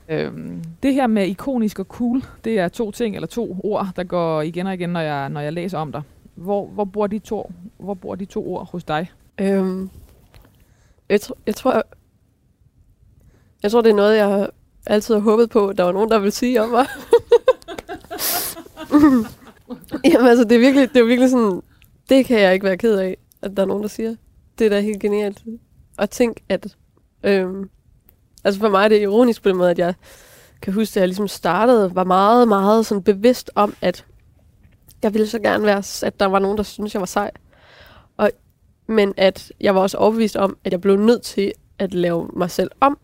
Øhm, 0.10 0.64
det 0.84 0.94
her 0.94 1.08
med 1.08 1.28
ikonisk 1.28 1.80
og 1.80 1.86
cool, 1.86 2.24
det 2.44 2.60
er 2.60 2.68
to 2.68 2.92
ting 2.92 3.16
eller 3.16 3.28
to 3.28 3.60
ord, 3.64 3.88
der 3.96 4.04
går 4.04 4.42
igen 4.42 4.68
og 4.68 4.74
igen, 4.74 4.90
når 4.90 5.00
jeg, 5.00 5.30
når 5.30 5.42
jeg 5.42 5.54
læser 5.54 5.78
om 5.78 5.92
dig. 5.92 6.02
Hvor, 6.36 6.66
hvor, 6.66 6.86
bor 6.86 7.08
de 7.08 7.20
to, 7.20 7.52
hvor 7.78 7.94
bor 7.94 8.16
de 8.16 8.26
to 8.26 8.48
ord 8.54 8.72
hos 8.72 8.84
dig? 8.84 9.12
Øhm, 9.42 9.90
jeg, 11.10 11.20
tr- 11.24 11.42
jeg 11.46 11.56
tror, 11.56 11.84
jeg 13.64 13.72
tror, 13.72 13.82
det 13.82 13.90
er 13.90 13.96
noget, 13.96 14.18
jeg 14.18 14.28
har 14.28 14.50
altid 14.86 15.14
har 15.14 15.22
håbet 15.22 15.50
på, 15.50 15.68
at 15.68 15.78
der 15.78 15.84
var 15.84 15.92
nogen, 15.92 16.10
der 16.10 16.20
ville 16.20 16.32
sige 16.32 16.62
om 16.62 16.70
mig. 16.70 16.86
Jamen 20.12 20.28
altså, 20.28 20.44
det 20.44 20.56
er, 20.56 20.60
virkelig, 20.60 20.94
det 20.94 21.00
er 21.00 21.06
virkelig 21.06 21.30
sådan, 21.30 21.62
det 22.10 22.26
kan 22.26 22.40
jeg 22.40 22.54
ikke 22.54 22.66
være 22.66 22.78
ked 22.78 22.98
af, 22.98 23.18
at 23.42 23.58
der 23.58 23.64
er 23.64 23.68
nogen, 23.68 23.84
der 23.84 23.90
siger. 23.90 24.16
Det 24.60 24.66
er 24.66 24.70
da 24.70 24.80
helt 24.80 25.00
genialt. 25.00 25.44
Og 25.98 26.10
tænk, 26.10 26.38
at... 26.50 26.78
Øhm, 27.24 27.70
altså 28.44 28.60
for 28.60 28.70
mig 28.70 28.84
er 28.84 28.88
det 28.88 29.02
ironisk 29.02 29.44
på 29.44 29.50
den 29.50 29.58
måde, 29.58 29.72
at 29.72 29.80
jeg 29.80 29.94
kan 30.62 30.74
huske, 30.74 30.98
at 30.98 31.02
jeg 31.02 31.08
ligesom 31.08 31.28
startede, 31.28 31.96
var 31.96 32.04
meget, 32.04 32.48
meget 32.48 32.86
sådan 32.86 33.04
bevidst 33.04 33.52
om, 33.56 33.76
at 33.82 34.06
jeg 35.04 35.14
ville 35.14 35.28
så 35.28 35.40
gerne 35.40 35.64
være, 35.64 35.84
at 36.08 36.20
der 36.20 36.26
var 36.26 36.40
nogen, 36.40 36.58
der 36.58 36.64
syntes, 36.64 36.94
jeg 36.94 37.00
var 37.00 37.06
sej. 37.06 37.32
Og, 38.18 38.32
men 38.88 39.14
at 39.18 39.52
jeg 39.60 39.76
var 39.76 39.82
også 39.82 39.98
overbevist 39.98 40.36
om, 40.36 40.58
at 40.64 40.72
jeg 40.72 40.82
blev 40.82 40.96
nødt 40.96 41.22
til 41.22 41.52
at 41.80 41.94
lave 41.94 42.30
mig 42.34 42.52
selv 42.52 42.72
om. 42.80 42.98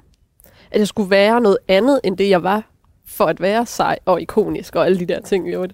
At 0.72 0.80
jeg 0.80 0.88
skulle 0.88 1.10
være 1.10 1.42
noget 1.42 1.58
andet, 1.68 2.00
end 2.04 2.18
det 2.18 2.30
jeg 2.30 2.44
var, 2.44 2.70
for 3.06 3.26
at 3.26 3.42
være 3.42 3.66
sej 3.66 4.00
og 4.06 4.22
ikonisk 4.22 4.76
og 4.76 4.86
alle 4.86 5.00
de 5.00 5.06
der 5.06 5.22
ting, 5.22 5.46
vi 5.46 5.50
gjorde. 5.50 5.74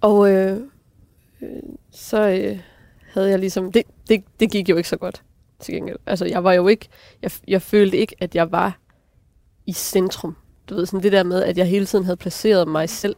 Og 0.00 0.32
øh, 0.32 0.60
øh, 1.42 1.48
så 1.90 2.28
øh, 2.28 2.58
havde 3.14 3.30
jeg 3.30 3.38
ligesom... 3.38 3.72
Det, 3.72 3.82
det, 4.08 4.24
det 4.40 4.50
gik 4.50 4.68
jo 4.68 4.76
ikke 4.76 4.88
så 4.88 4.96
godt, 4.96 5.22
til 5.60 5.74
gengæld. 5.74 5.98
Altså, 6.06 6.24
jeg 6.24 6.44
var 6.44 6.52
jo 6.52 6.68
ikke... 6.68 6.88
Jeg, 7.22 7.30
jeg 7.48 7.62
følte 7.62 7.96
ikke, 7.96 8.16
at 8.20 8.34
jeg 8.34 8.52
var 8.52 8.78
i 9.66 9.72
centrum. 9.72 10.36
Du 10.68 10.74
ved, 10.74 10.86
sådan 10.86 11.02
det 11.02 11.12
der 11.12 11.22
med, 11.22 11.42
at 11.42 11.58
jeg 11.58 11.66
hele 11.66 11.86
tiden 11.86 12.04
havde 12.04 12.16
placeret 12.16 12.68
mig 12.68 12.88
selv 12.88 13.16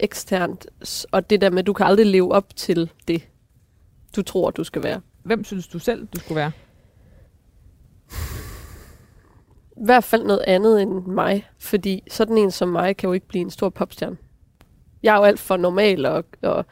eksternt. 0.00 0.66
Og 1.12 1.30
det 1.30 1.40
der 1.40 1.50
med, 1.50 1.58
at 1.58 1.66
du 1.66 1.72
kan 1.72 1.86
aldrig 1.86 2.06
leve 2.06 2.32
op 2.32 2.56
til 2.56 2.90
det, 3.08 3.28
du 4.16 4.22
tror, 4.22 4.50
du 4.50 4.64
skal 4.64 4.82
være. 4.82 5.00
Hvem 5.22 5.44
synes 5.44 5.68
du 5.68 5.78
selv, 5.78 6.06
du 6.06 6.20
skulle 6.20 6.36
være? 6.36 6.52
I 9.76 9.84
hvert 9.84 10.04
fald 10.04 10.24
noget 10.24 10.44
andet 10.46 10.82
end 10.82 11.06
mig, 11.06 11.48
fordi 11.58 12.02
sådan 12.10 12.38
en 12.38 12.50
som 12.50 12.68
mig 12.68 12.96
kan 12.96 13.08
jo 13.08 13.12
ikke 13.12 13.28
blive 13.28 13.42
en 13.42 13.50
stor 13.50 13.68
popstjerne. 13.68 14.16
Jeg 15.02 15.14
er 15.14 15.18
jo 15.18 15.24
alt 15.24 15.40
for 15.40 15.56
normal, 15.56 16.06
og, 16.06 16.24
og, 16.42 16.66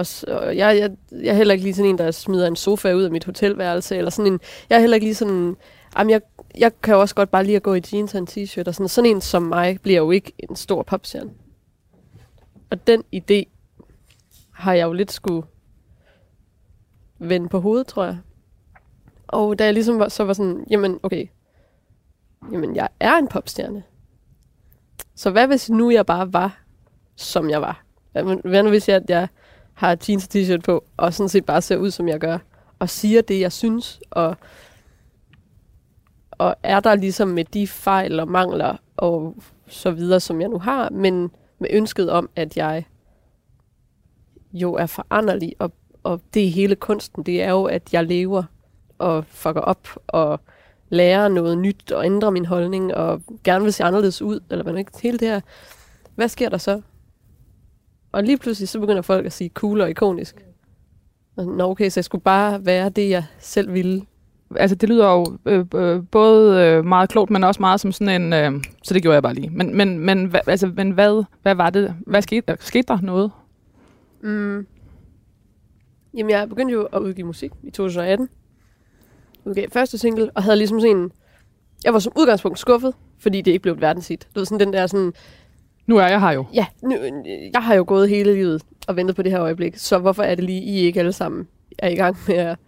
og, 0.00 0.34
og 0.36 0.56
jeg, 0.56 0.78
jeg, 0.78 0.90
jeg 1.22 1.30
er 1.30 1.34
heller 1.34 1.54
ikke 1.54 1.64
lige 1.64 1.74
sådan 1.74 1.90
en, 1.90 1.98
der 1.98 2.10
smider 2.10 2.46
en 2.46 2.56
sofa 2.56 2.92
ud 2.92 3.02
af 3.02 3.10
mit 3.10 3.24
hotelværelse, 3.24 3.96
eller 3.96 4.10
sådan 4.10 4.32
en, 4.32 4.40
jeg 4.70 4.76
er 4.76 4.80
heller 4.80 4.94
ikke 4.94 5.06
lige 5.06 5.14
sådan, 5.14 5.56
jamen 5.98 6.10
jeg, 6.10 6.20
jeg 6.58 6.72
kan 6.82 6.94
jo 6.94 7.00
også 7.00 7.14
godt 7.14 7.30
bare 7.30 7.44
lige 7.44 7.56
at 7.56 7.62
gå 7.62 7.74
i 7.74 7.82
jeans 7.92 8.14
og 8.14 8.18
en 8.18 8.28
t-shirt, 8.30 8.68
og 8.68 8.74
sådan, 8.74 8.88
sådan 8.88 9.10
en 9.10 9.20
som 9.20 9.42
mig 9.42 9.80
bliver 9.82 9.98
jo 9.98 10.10
ikke 10.10 10.32
en 10.38 10.56
stor 10.56 10.82
popstjerne. 10.82 11.30
Og 12.70 12.86
den 12.86 13.04
idé 13.16 13.44
har 14.50 14.72
jeg 14.72 14.84
jo 14.84 14.92
lidt 14.92 15.12
skulle 15.12 15.46
vende 17.18 17.48
på 17.48 17.60
hovedet, 17.60 17.86
tror 17.86 18.04
jeg. 18.04 18.18
Og 19.28 19.58
da 19.58 19.64
jeg 19.64 19.74
ligesom 19.74 19.98
var, 19.98 20.08
så 20.08 20.24
var 20.24 20.32
sådan, 20.32 20.66
jamen 20.70 21.00
okay, 21.02 21.26
jamen 22.52 22.76
jeg 22.76 22.88
er 23.00 23.14
en 23.14 23.28
popstjerne. 23.28 23.82
Så 25.14 25.30
hvad 25.30 25.46
hvis 25.46 25.70
nu 25.70 25.90
jeg 25.90 26.06
bare 26.06 26.32
var, 26.32 26.62
som 27.16 27.50
jeg 27.50 27.60
var? 27.60 27.84
Hvad 28.44 28.62
nu 28.62 28.68
hvis 28.68 28.88
jeg, 28.88 28.96
at 28.96 29.10
jeg 29.10 29.28
har 29.80 29.96
jeans 30.08 30.24
og 30.24 30.30
t-shirt 30.34 30.60
på, 30.64 30.84
og 30.96 31.14
sådan 31.14 31.28
set 31.28 31.46
bare 31.46 31.62
ser 31.62 31.76
ud, 31.76 31.90
som 31.90 32.08
jeg 32.08 32.20
gør, 32.20 32.38
og 32.78 32.88
siger 32.88 33.22
det, 33.22 33.40
jeg 33.40 33.52
synes, 33.52 34.00
og, 34.10 34.36
og 36.30 36.54
er 36.62 36.80
der 36.80 36.94
ligesom 36.94 37.28
med 37.28 37.44
de 37.44 37.66
fejl 37.66 38.20
og 38.20 38.28
mangler 38.28 38.76
og 38.96 39.36
så 39.66 39.90
videre, 39.90 40.20
som 40.20 40.40
jeg 40.40 40.48
nu 40.48 40.58
har, 40.58 40.90
men 40.90 41.30
med 41.58 41.68
ønsket 41.72 42.10
om, 42.10 42.30
at 42.36 42.56
jeg 42.56 42.84
jo 44.52 44.74
er 44.74 44.86
foranderlig, 44.86 45.52
og, 45.58 45.72
og 46.02 46.20
det 46.34 46.46
er 46.46 46.50
hele 46.50 46.76
kunsten, 46.76 47.22
det 47.22 47.42
er 47.42 47.50
jo, 47.50 47.64
at 47.64 47.92
jeg 47.92 48.04
lever 48.04 48.42
og 48.98 49.24
fucker 49.28 49.60
op, 49.60 49.88
og 50.06 50.40
lærer 50.88 51.28
noget 51.28 51.58
nyt, 51.58 51.92
og 51.92 52.04
ændrer 52.04 52.30
min 52.30 52.46
holdning, 52.46 52.94
og 52.94 53.22
gerne 53.44 53.64
vil 53.64 53.72
se 53.72 53.84
anderledes 53.84 54.22
ud, 54.22 54.40
eller 54.50 54.62
hvad 54.62 54.76
ikke, 54.76 54.92
hele 55.02 55.18
det 55.18 55.28
her. 55.28 55.40
Hvad 56.14 56.28
sker 56.28 56.48
der 56.48 56.58
så? 56.58 56.80
Og 58.12 58.22
lige 58.22 58.38
pludselig, 58.38 58.68
så 58.68 58.80
begynder 58.80 59.02
folk 59.02 59.26
at 59.26 59.32
sige 59.32 59.50
cool 59.54 59.80
og 59.80 59.90
ikonisk. 59.90 60.44
Og 61.36 61.46
Nå, 61.46 61.70
okay, 61.70 61.88
så 61.88 62.00
jeg 62.00 62.04
skulle 62.04 62.22
bare 62.22 62.66
være 62.66 62.88
det, 62.88 63.10
jeg 63.10 63.24
selv 63.38 63.72
ville. 63.72 64.02
Altså, 64.56 64.76
det 64.76 64.88
lyder 64.88 65.10
jo 65.10 65.38
øh, 65.46 65.64
øh, 65.74 66.02
både 66.10 66.64
øh, 66.64 66.84
meget 66.84 67.08
klogt, 67.08 67.30
men 67.30 67.44
også 67.44 67.60
meget 67.60 67.80
som 67.80 67.92
sådan 67.92 68.22
en... 68.22 68.32
Øh, 68.32 68.64
så 68.84 68.94
det 68.94 69.02
gjorde 69.02 69.14
jeg 69.14 69.22
bare 69.22 69.34
lige. 69.34 69.50
Men, 69.50 69.76
men, 69.76 69.98
men, 69.98 70.24
hva, 70.24 70.40
altså, 70.46 70.72
men 70.76 70.90
hvad, 70.90 71.24
hvad 71.42 71.54
var 71.54 71.70
det? 71.70 71.94
Hvad 72.06 72.22
skete 72.22 72.44
der? 72.48 72.56
Skete 72.60 72.86
der 72.88 73.00
noget? 73.00 73.30
Mm. 74.22 74.66
Jamen, 76.14 76.30
jeg 76.30 76.48
begyndte 76.48 76.72
jo 76.72 76.84
at 76.84 76.98
udgive 76.98 77.26
musik 77.26 77.50
i 77.62 77.70
2018. 77.70 78.28
Udgav 79.44 79.66
første 79.72 79.98
single, 79.98 80.30
og 80.34 80.42
havde 80.42 80.56
ligesom 80.56 80.80
sådan 80.80 80.96
en... 80.96 81.12
Jeg 81.84 81.92
var 81.92 81.98
som 81.98 82.12
udgangspunkt 82.18 82.58
skuffet, 82.58 82.94
fordi 83.18 83.40
det 83.40 83.50
ikke 83.50 83.62
blev 83.62 83.74
et 83.74 83.80
verdenshit. 83.80 84.28
Du 84.34 84.40
ved, 84.40 84.46
sådan 84.46 84.66
den 84.66 84.72
der 84.72 84.86
sådan... 84.86 85.12
Nu 85.86 85.96
er 85.96 86.06
jeg 86.06 86.20
her 86.20 86.30
jo. 86.30 86.46
Ja, 86.54 86.66
nu, 86.82 86.96
jeg 87.52 87.62
har 87.62 87.74
jo 87.74 87.84
gået 87.86 88.08
hele 88.08 88.34
livet 88.34 88.62
og 88.88 88.96
ventet 88.96 89.16
på 89.16 89.22
det 89.22 89.32
her 89.32 89.40
øjeblik, 89.40 89.76
så 89.76 89.98
hvorfor 89.98 90.22
er 90.22 90.34
det 90.34 90.44
lige, 90.44 90.62
I 90.62 90.76
ikke 90.76 91.00
alle 91.00 91.12
sammen 91.12 91.48
er 91.78 91.88
i 91.88 91.94
gang 91.94 92.16
med 92.28 92.36
at 92.36 92.58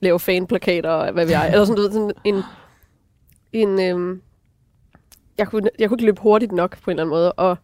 lave 0.00 0.20
fanplakater 0.20 0.90
og 0.90 1.12
hvad 1.12 1.24
ved 1.24 1.32
jeg, 1.32 1.50
eller 1.52 1.64
sådan, 1.64 1.76
du 1.76 1.82
ved, 1.82 1.92
sådan 1.92 2.12
en, 2.24 2.42
en 3.52 3.80
øhm, 3.80 4.22
jeg, 5.38 5.48
kunne, 5.48 5.70
jeg 5.78 5.88
kunne 5.88 5.96
ikke 5.96 6.04
løbe 6.04 6.20
hurtigt 6.20 6.52
nok 6.52 6.82
på 6.82 6.90
en 6.90 6.92
eller 6.92 7.02
anden 7.02 7.14
måde, 7.14 7.32
og, 7.32 7.56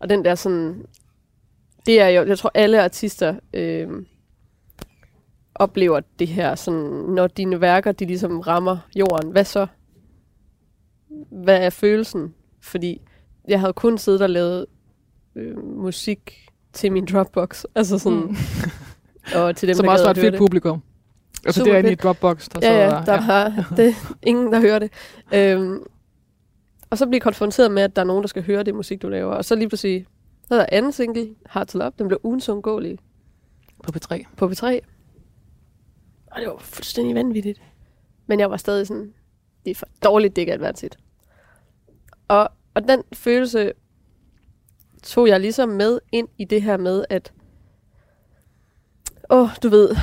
og 0.00 0.08
den 0.08 0.24
der 0.24 0.34
sådan, 0.34 0.84
det 1.86 2.00
er 2.00 2.08
jo, 2.08 2.24
jeg 2.24 2.38
tror 2.38 2.50
alle 2.54 2.82
artister 2.82 3.34
øhm, 3.54 4.06
oplever 5.54 6.00
det 6.18 6.28
her, 6.28 6.54
sådan, 6.54 6.90
når 7.08 7.26
dine 7.26 7.60
værker, 7.60 7.92
de 7.92 8.04
ligesom 8.04 8.40
rammer 8.40 8.78
jorden, 8.96 9.30
hvad 9.30 9.44
så? 9.44 9.66
Hvad 11.30 11.64
er 11.64 11.70
følelsen? 11.70 12.34
Fordi 12.62 13.00
jeg 13.50 13.60
havde 13.60 13.72
kun 13.72 13.98
siddet 13.98 14.22
og 14.22 14.30
lavet 14.30 14.66
øh, 15.36 15.64
musik 15.64 16.48
til 16.72 16.92
min 16.92 17.04
Dropbox. 17.04 17.64
Altså 17.74 17.98
sådan, 17.98 18.18
mm. 18.18 18.36
og 19.36 19.56
til 19.56 19.68
dem, 19.68 19.74
Som 19.74 19.84
der 19.84 19.92
også 19.92 20.04
var 20.04 20.10
et 20.10 20.18
fedt 20.18 20.36
publikum. 20.36 20.82
Altså 21.46 21.58
Super 21.58 21.72
det 21.72 21.74
er 21.74 21.78
inde 21.78 21.92
i. 21.92 21.94
Dropbox, 21.94 22.48
der 22.48 22.60
Ja, 22.62 22.84
ja, 22.84 23.02
der 23.06 23.16
har, 23.16 23.64
det 23.76 23.94
ingen, 24.22 24.52
der 24.52 24.60
hører 24.60 24.78
det. 24.78 24.92
Øhm, 25.34 25.82
og 26.90 26.98
så 26.98 27.06
bliver 27.06 27.20
konfronteret 27.20 27.70
med, 27.70 27.82
at 27.82 27.96
der 27.96 28.02
er 28.02 28.06
nogen, 28.06 28.22
der 28.22 28.28
skal 28.28 28.42
høre 28.42 28.62
det 28.62 28.74
musik, 28.74 29.02
du 29.02 29.08
laver. 29.08 29.34
Og 29.34 29.44
så 29.44 29.54
lige 29.54 29.68
pludselig, 29.68 30.06
så 30.48 30.54
er 30.54 30.58
der 30.58 30.66
anden 30.72 30.92
single, 30.92 31.28
Hard 31.46 31.66
to 31.66 31.78
Love, 31.78 31.92
den 31.98 32.08
blev 32.08 32.20
ugens 32.22 32.48
undgåelig 32.48 32.98
på 33.84 33.92
P3. 33.96 34.24
på 34.36 34.46
P3. 34.46 34.66
Og 36.26 36.40
det 36.40 36.48
var 36.48 36.56
fuldstændig 36.58 37.14
vanvittigt. 37.14 37.62
Men 38.26 38.40
jeg 38.40 38.50
var 38.50 38.56
stadig 38.56 38.86
sådan, 38.86 39.12
det 39.64 39.70
er 39.70 39.74
for 39.74 39.86
dårligt, 40.04 40.36
det 40.36 40.42
ikke 40.42 40.52
er 40.52 40.58
værtsit. 40.58 40.98
Og, 42.28 42.48
og 42.74 42.88
den 42.88 43.02
følelse 43.12 43.72
tog 45.02 45.28
jeg 45.28 45.40
ligesom 45.40 45.68
med 45.68 46.00
ind 46.12 46.28
i 46.38 46.44
det 46.44 46.62
her 46.62 46.76
med, 46.76 47.04
at 47.10 47.32
åh, 49.30 49.48
du 49.62 49.68
ved, 49.68 49.96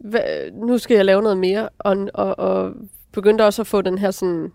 hvad, 0.00 0.50
nu 0.52 0.78
skal 0.78 0.94
jeg 0.94 1.04
lave 1.04 1.22
noget 1.22 1.38
mere, 1.38 1.68
og, 1.78 2.08
og, 2.14 2.38
og 2.38 2.74
begyndte 3.12 3.44
også 3.46 3.62
at 3.62 3.66
få 3.66 3.82
den 3.82 3.98
her 3.98 4.10
sådan, 4.10 4.52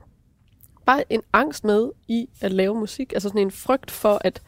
bare 0.86 1.04
en 1.10 1.22
angst 1.34 1.64
med 1.64 1.90
i 2.08 2.30
at 2.42 2.52
lave 2.52 2.76
musik, 2.76 3.14
altså 3.14 3.30
sådan 3.30 3.42
en 3.42 3.52
frygt 3.52 3.92
for, 3.92 4.22
at 4.22 4.42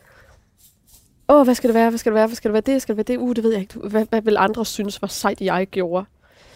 åh, 1.30 1.44
hvad 1.44 1.56
skal 1.56 1.68
det 1.68 1.75
være, 1.75 1.90
hvad 1.90 1.98
skal 1.98 2.10
det 2.10 2.16
være, 2.16 2.28
hvad 2.28 2.36
skal 2.36 2.50
det 2.50 2.54
være, 2.54 2.74
det 2.74 2.82
skal 2.82 2.98
det 2.98 3.10
være, 3.10 3.18
det, 3.18 3.22
uh, 3.24 3.36
det 3.36 3.44
ved 3.44 3.51
jeg 3.51 3.62
ikke, 3.62 3.80
hvad, 3.80 4.06
hvad 4.10 4.22
vil 4.22 4.38
andre 4.38 4.66
synes 4.66 5.01
var 5.01 5.08
sejt, 5.08 5.42
jeg 5.42 5.68
gjorde? 5.68 6.06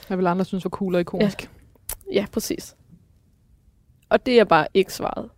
Jeg 0.10 0.18
vil 0.18 0.28
andre 0.28 0.46
synes 0.46 0.66
var 0.66 0.70
cool 0.70 0.96
og 0.96 1.02
ikonisk. 1.02 1.42
Ja. 1.42 1.50
Ja, 2.14 2.26
præcis. 2.32 2.76
Og 4.10 4.26
det 4.26 4.40
er 4.40 4.44
bare 4.44 4.68
ikke 4.74 4.94
svaret 4.94 5.30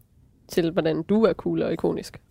til, 0.48 0.72
hvordan 0.72 1.04
du 1.04 1.24
er 1.24 1.34
cool 1.34 1.62
og 1.62 1.74
ikonisk. 1.74 2.22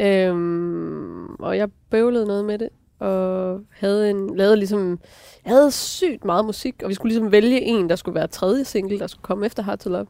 Øhm, 0.00 1.34
og 1.34 1.56
jeg 1.56 1.68
bøvlede 1.90 2.26
noget 2.26 2.44
med 2.44 2.58
det, 2.58 2.68
og 2.98 3.60
havde 3.70 4.10
en, 4.10 4.36
lavede 4.36 4.56
ligesom, 4.56 5.00
jeg 5.44 5.52
havde 5.52 5.70
sygt 5.70 6.24
meget 6.24 6.44
musik, 6.44 6.82
og 6.82 6.88
vi 6.88 6.94
skulle 6.94 7.12
ligesom 7.12 7.32
vælge 7.32 7.60
en, 7.60 7.88
der 7.88 7.96
skulle 7.96 8.14
være 8.14 8.26
tredje 8.26 8.64
single, 8.64 8.98
der 8.98 9.06
skulle 9.06 9.22
komme 9.22 9.46
efter 9.46 9.62
Hard 9.62 9.78
to 9.78 9.90
Love. 9.90 10.06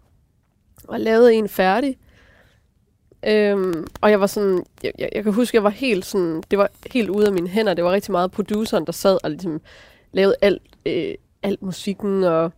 Og 0.89 1.01
lavede 1.01 1.35
en 1.35 1.49
færdig. 1.49 1.99
Øhm, 3.27 3.87
og 4.01 4.11
jeg 4.11 4.21
var 4.21 4.27
sådan, 4.27 4.65
jeg, 4.83 4.93
jeg, 4.99 5.09
jeg 5.15 5.25
kan 5.25 5.33
huske, 5.33 5.57
jeg 5.57 5.65
var 5.65 5.71
helt 5.71 6.07
sådan, 6.07 6.43
det 6.51 6.59
var 6.59 6.69
helt 6.93 7.11
ude 7.11 7.27
af 7.27 7.33
mine 7.33 7.49
hænder. 7.49 7.75
Det 7.75 7.85
var 7.85 7.93
rigtig 7.93 8.13
meget 8.13 8.31
produceren, 8.31 8.87
der 8.87 8.93
sad 8.93 9.19
og 9.25 9.31
ligesom 9.31 9.61
lavede 10.13 10.35
alt, 10.41 10.63
øh, 10.87 11.15
alt 11.43 11.63
musikken, 11.63 12.25
og, 12.25 12.53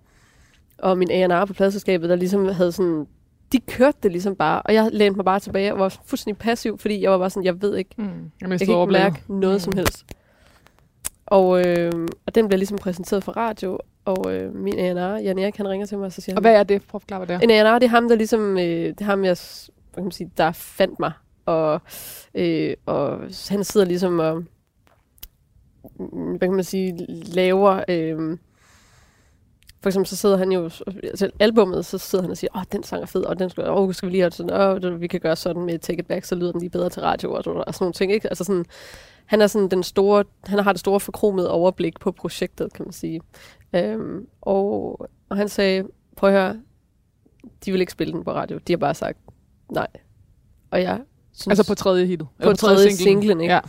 og 0.79 0.99
min 0.99 1.11
A&R 1.11 1.45
på 1.45 1.53
pladselskabet, 1.53 2.09
der 2.09 2.17
ligesom 2.17 2.47
havde 2.47 2.73
sådan, 2.73 3.07
de 3.53 3.61
kørte 3.61 3.99
det 4.03 4.13
ligesom 4.13 4.37
bare, 4.37 4.63
og 4.63 4.75
jeg 4.75 4.89
lænede 4.93 5.17
mig 5.17 5.25
bare 5.25 5.41
tilbage 5.41 5.73
og 5.73 5.79
var 5.79 5.89
fuldstændig 6.05 6.39
passiv, 6.39 6.79
fordi 6.79 7.03
jeg 7.03 7.11
var 7.11 7.19
bare 7.19 7.31
sådan, 7.31 7.45
jeg 7.45 7.63
ved 7.63 7.77
ikke, 7.77 7.91
Mm. 7.97 8.05
Jeg, 8.05 8.51
jeg 8.51 8.59
kan 8.61 8.69
ikke 8.81 8.87
mærke 8.93 9.23
noget 9.29 9.55
Mm. 9.55 9.61
som 9.61 9.73
helst. 9.77 10.05
Og, 11.27 11.67
øh, 11.67 11.93
og 12.27 12.35
den 12.35 12.49
bliver 12.49 12.59
ligesom 12.59 12.79
præsenteret 12.79 13.25
for 13.25 13.33
radio, 13.33 13.79
og 14.05 14.35
øh, 14.35 14.55
min 14.55 14.79
A&R, 14.79 15.19
Jan 15.23 15.39
Erik, 15.39 15.57
han 15.57 15.69
ringer 15.69 15.87
til 15.87 15.99
mig, 15.99 16.07
og 16.07 16.13
så 16.13 16.21
siger 16.21 16.35
Og 16.37 16.37
han, 16.37 16.43
hvad 16.43 16.61
er 16.61 16.63
det? 16.63 16.83
Prøv 16.83 16.99
at 16.99 17.03
forklare, 17.03 17.19
hvad 17.25 17.39
det 17.39 17.51
er. 17.51 17.61
en 17.61 17.67
A&R, 17.67 17.79
det 17.79 17.87
er 17.87 17.91
ham, 17.91 18.09
der 18.09 18.17
ligesom, 18.17 18.59
øh, 18.59 18.65
det 18.65 19.01
er 19.01 19.05
ham, 19.05 19.25
jeg, 19.25 19.37
hvad 19.93 19.95
kan 19.95 20.05
man 20.05 20.13
sige, 20.13 20.31
der 20.37 20.53
fandt 20.53 21.01
mig, 21.01 21.13
og, 21.47 21.81
øh, 22.35 22.75
og 22.87 23.19
han 23.51 23.65
sidder 23.65 23.87
ligesom 23.87 24.19
og, 24.19 24.45
mm, 25.99 26.37
hvad 26.37 26.49
kan 26.49 26.55
man 26.55 26.65
sige, 26.65 27.07
laver, 27.09 27.85
øh, 27.89 28.39
for 29.83 29.89
eksempel 29.89 30.09
så 30.09 30.17
sidder 30.17 30.37
han 30.37 30.53
jo, 30.53 30.71
altså 31.05 31.31
albummet, 31.41 31.87
så 31.87 31.99
sidder 31.99 32.23
han 32.23 32.31
og 32.31 32.37
siger, 32.37 32.51
åh, 32.57 32.63
den 32.73 32.83
sang 32.83 33.03
er 33.03 33.07
fed, 33.07 33.23
og 33.23 33.39
den 33.39 33.51
skal, 33.51 33.71
åh, 33.71 33.95
skal 33.95 34.07
vi 34.07 34.13
lige 34.13 34.23
have 34.23 34.31
sådan, 34.31 34.85
åh, 34.85 35.01
vi 35.01 35.07
kan 35.07 35.21
gøre 35.21 35.37
sådan 35.37 35.63
med 35.63 35.79
Take 35.79 36.01
It 36.01 36.07
Back, 36.07 36.25
så 36.25 36.35
lyder 36.35 36.53
den 36.53 36.61
lige 36.61 36.71
bedre 36.71 36.91
til 36.91 37.03
radio, 37.03 37.33
og, 37.33 37.37
og 37.37 37.45
sådan 37.75 37.85
nogle 37.85 37.93
ting, 37.93 38.13
ikke? 38.13 38.29
Altså 38.29 38.45
sådan, 38.45 38.65
han 39.27 39.41
er 39.41 39.47
sådan 39.47 39.69
den 39.69 39.83
store, 39.83 40.25
han 40.45 40.59
har 40.59 40.73
det 40.73 40.81
store 40.81 41.01
forkromede 41.01 41.51
overblik 41.51 42.01
på 42.01 42.13
projektet, 42.13 42.73
kan 42.73 42.85
man 42.85 42.93
sige. 42.93 43.21
Øhm, 43.75 44.27
og, 44.41 45.01
og 45.29 45.37
han 45.37 45.49
sagde, 45.49 45.85
prøv 46.17 46.31
at 46.31 46.41
høre, 46.41 46.57
de 47.65 47.73
vil 47.73 47.81
ikke 47.81 47.93
spille 47.93 48.13
den 48.13 48.25
på 48.25 48.33
radio, 48.33 48.59
de 48.67 48.73
har 48.73 48.79
bare 48.79 48.95
sagt 48.95 49.19
nej. 49.73 49.87
Og 50.71 50.83
jeg 50.83 51.01
synes, 51.33 51.59
Altså 51.59 51.73
på 51.73 51.75
tredje 51.75 52.07
hittet. 52.07 52.29
på 52.43 52.53
tredje 52.53 52.91
singlen, 52.91 53.41
ikke? 53.41 53.55
Ja. 53.55 53.61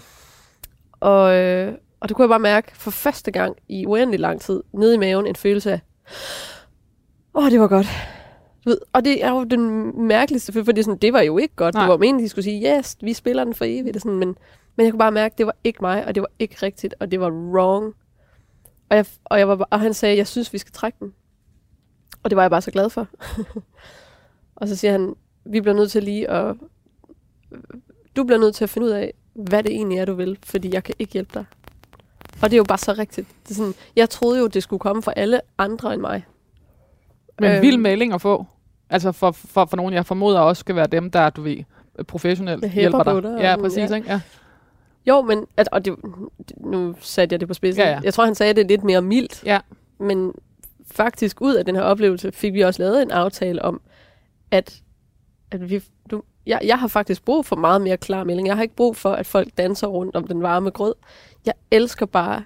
Og, 0.99 1.35
øh, 1.35 1.73
og 1.99 2.09
det 2.09 2.15
kunne 2.15 2.23
jeg 2.23 2.29
bare 2.29 2.39
mærke 2.39 2.77
for 2.77 2.91
første 2.91 3.31
gang 3.31 3.55
i 3.67 3.85
uendelig 3.85 4.19
lang 4.19 4.41
tid, 4.41 4.63
nede 4.73 4.93
i 4.93 4.97
maven, 4.97 5.27
en 5.27 5.35
følelse 5.35 5.71
af, 5.71 5.81
åh, 7.33 7.51
det 7.51 7.59
var 7.59 7.67
godt. 7.67 7.87
Du 8.65 8.69
ved, 8.69 8.77
og 8.93 9.05
det 9.05 9.23
er 9.23 9.29
jo 9.29 9.43
den 9.43 9.93
mærkeligste, 10.07 10.53
for 10.53 10.63
fordi 10.63 10.83
sådan, 10.83 10.97
det 10.97 11.13
var 11.13 11.21
jo 11.21 11.37
ikke 11.37 11.55
godt. 11.55 11.75
Nej. 11.75 11.83
Det 11.83 11.91
var 11.91 11.97
meningen, 11.97 12.23
de 12.23 12.29
skulle 12.29 12.43
sige, 12.43 12.77
yes, 12.77 12.97
vi 13.01 13.13
spiller 13.13 13.43
den 13.43 13.53
for 13.53 13.65
evigt. 13.67 13.95
og 13.95 14.01
Sådan, 14.01 14.17
men, 14.19 14.37
men 14.75 14.85
jeg 14.85 14.91
kunne 14.91 14.99
bare 14.99 15.11
mærke, 15.11 15.33
at 15.33 15.37
det 15.37 15.45
var 15.45 15.55
ikke 15.63 15.79
mig, 15.81 16.05
og 16.05 16.15
det 16.15 16.21
var 16.21 16.29
ikke 16.39 16.55
rigtigt, 16.63 16.95
og 16.99 17.11
det 17.11 17.19
var 17.19 17.29
wrong. 17.29 17.93
Og, 18.89 18.97
jeg, 18.97 19.05
og, 19.25 19.39
jeg 19.39 19.47
var, 19.47 19.67
og 19.69 19.79
han 19.79 19.93
sagde, 19.93 20.17
jeg 20.17 20.27
synes, 20.27 20.53
vi 20.53 20.57
skal 20.57 20.73
trække 20.73 20.97
den. 20.99 21.13
Og 22.23 22.29
det 22.29 22.35
var 22.35 22.43
jeg 22.43 22.51
bare 22.51 22.61
så 22.61 22.71
glad 22.71 22.89
for. 22.89 23.07
og 24.55 24.67
så 24.67 24.75
siger 24.75 24.91
han, 24.91 25.15
vi 25.45 25.61
bliver 25.61 25.75
nødt 25.75 25.91
til 25.91 26.03
lige 26.03 26.29
at... 26.29 26.55
Du 28.15 28.23
bliver 28.23 28.39
nødt 28.39 28.55
til 28.55 28.63
at 28.63 28.69
finde 28.69 28.87
ud 28.87 28.91
af, 28.91 29.13
hvad 29.33 29.63
det 29.63 29.71
egentlig 29.71 29.97
er, 29.97 30.05
du 30.05 30.13
vil, 30.13 30.37
fordi 30.43 30.73
jeg 30.73 30.83
kan 30.83 30.95
ikke 30.99 31.13
hjælpe 31.13 31.31
dig. 31.33 31.45
Og 32.41 32.49
det 32.49 32.53
er 32.53 32.57
jo 32.57 32.63
bare 32.63 32.77
så 32.77 32.93
rigtigt. 32.97 33.27
Det 33.43 33.51
er 33.51 33.55
sådan, 33.55 33.73
jeg 33.95 34.09
troede 34.09 34.39
jo, 34.39 34.47
det 34.47 34.63
skulle 34.63 34.79
komme 34.79 35.01
fra 35.01 35.13
alle 35.15 35.41
andre 35.57 35.93
end 35.93 36.01
mig. 36.01 36.25
Men 37.39 37.49
en 37.49 37.55
Øhm. 37.55 37.61
vild 37.61 37.77
melding 37.77 38.13
at 38.13 38.21
få. 38.21 38.45
Altså 38.89 39.11
for, 39.11 39.31
for, 39.31 39.65
for 39.65 39.77
nogen, 39.77 39.93
jeg 39.93 40.05
formoder 40.05 40.39
også 40.39 40.59
skal 40.59 40.75
være 40.75 40.87
dem, 40.87 41.11
der, 41.11 41.29
du 41.29 41.41
ved, 41.41 41.57
professionelt 42.07 42.71
hjælper 42.71 43.03
dig. 43.03 43.23
dig 43.23 43.37
Ja, 43.39 43.55
præcis. 43.57 43.89
ja. 43.89 43.95
Ikke? 43.95 44.11
Ja. 44.11 44.21
Jo, 45.07 45.21
men, 45.21 45.45
at, 45.57 45.69
og 45.71 45.85
det, 45.85 45.95
nu 46.57 46.95
satte 46.99 47.33
jeg 47.33 47.39
det 47.39 47.47
på 47.47 47.53
spidsen. 47.53 47.83
Ja, 47.83 47.89
ja. 47.89 47.99
Jeg 48.03 48.13
tror, 48.13 48.25
han 48.25 48.35
sagde 48.35 48.53
det 48.53 48.67
lidt 48.67 48.83
mere 48.83 49.01
mildt. 49.01 49.43
Ja. 49.45 49.59
Men 49.99 50.33
faktisk 50.91 51.41
ud 51.41 51.55
af 51.55 51.65
den 51.65 51.75
her 51.75 51.83
oplevelse 51.83 52.31
fik 52.31 52.53
vi 52.53 52.61
også 52.61 52.81
lavet 52.83 53.01
en 53.01 53.11
aftale 53.11 53.61
om, 53.61 53.81
at, 54.51 54.81
at 55.51 55.69
vi, 55.69 55.83
du, 56.11 56.23
jeg, 56.45 56.59
jeg 56.63 56.79
har 56.79 56.87
faktisk 56.87 57.25
brug 57.25 57.45
for 57.45 57.55
meget 57.55 57.81
mere 57.81 57.97
klar 57.97 58.23
melding. 58.23 58.47
Jeg 58.47 58.55
har 58.55 58.63
ikke 58.63 58.75
brug 58.75 58.95
for, 58.95 59.11
at 59.11 59.25
folk 59.25 59.47
danser 59.57 59.87
rundt 59.87 60.15
om 60.15 60.27
den 60.27 60.41
varme 60.41 60.69
grød. 60.69 60.93
Jeg 61.45 61.53
elsker 61.71 62.05
bare 62.05 62.43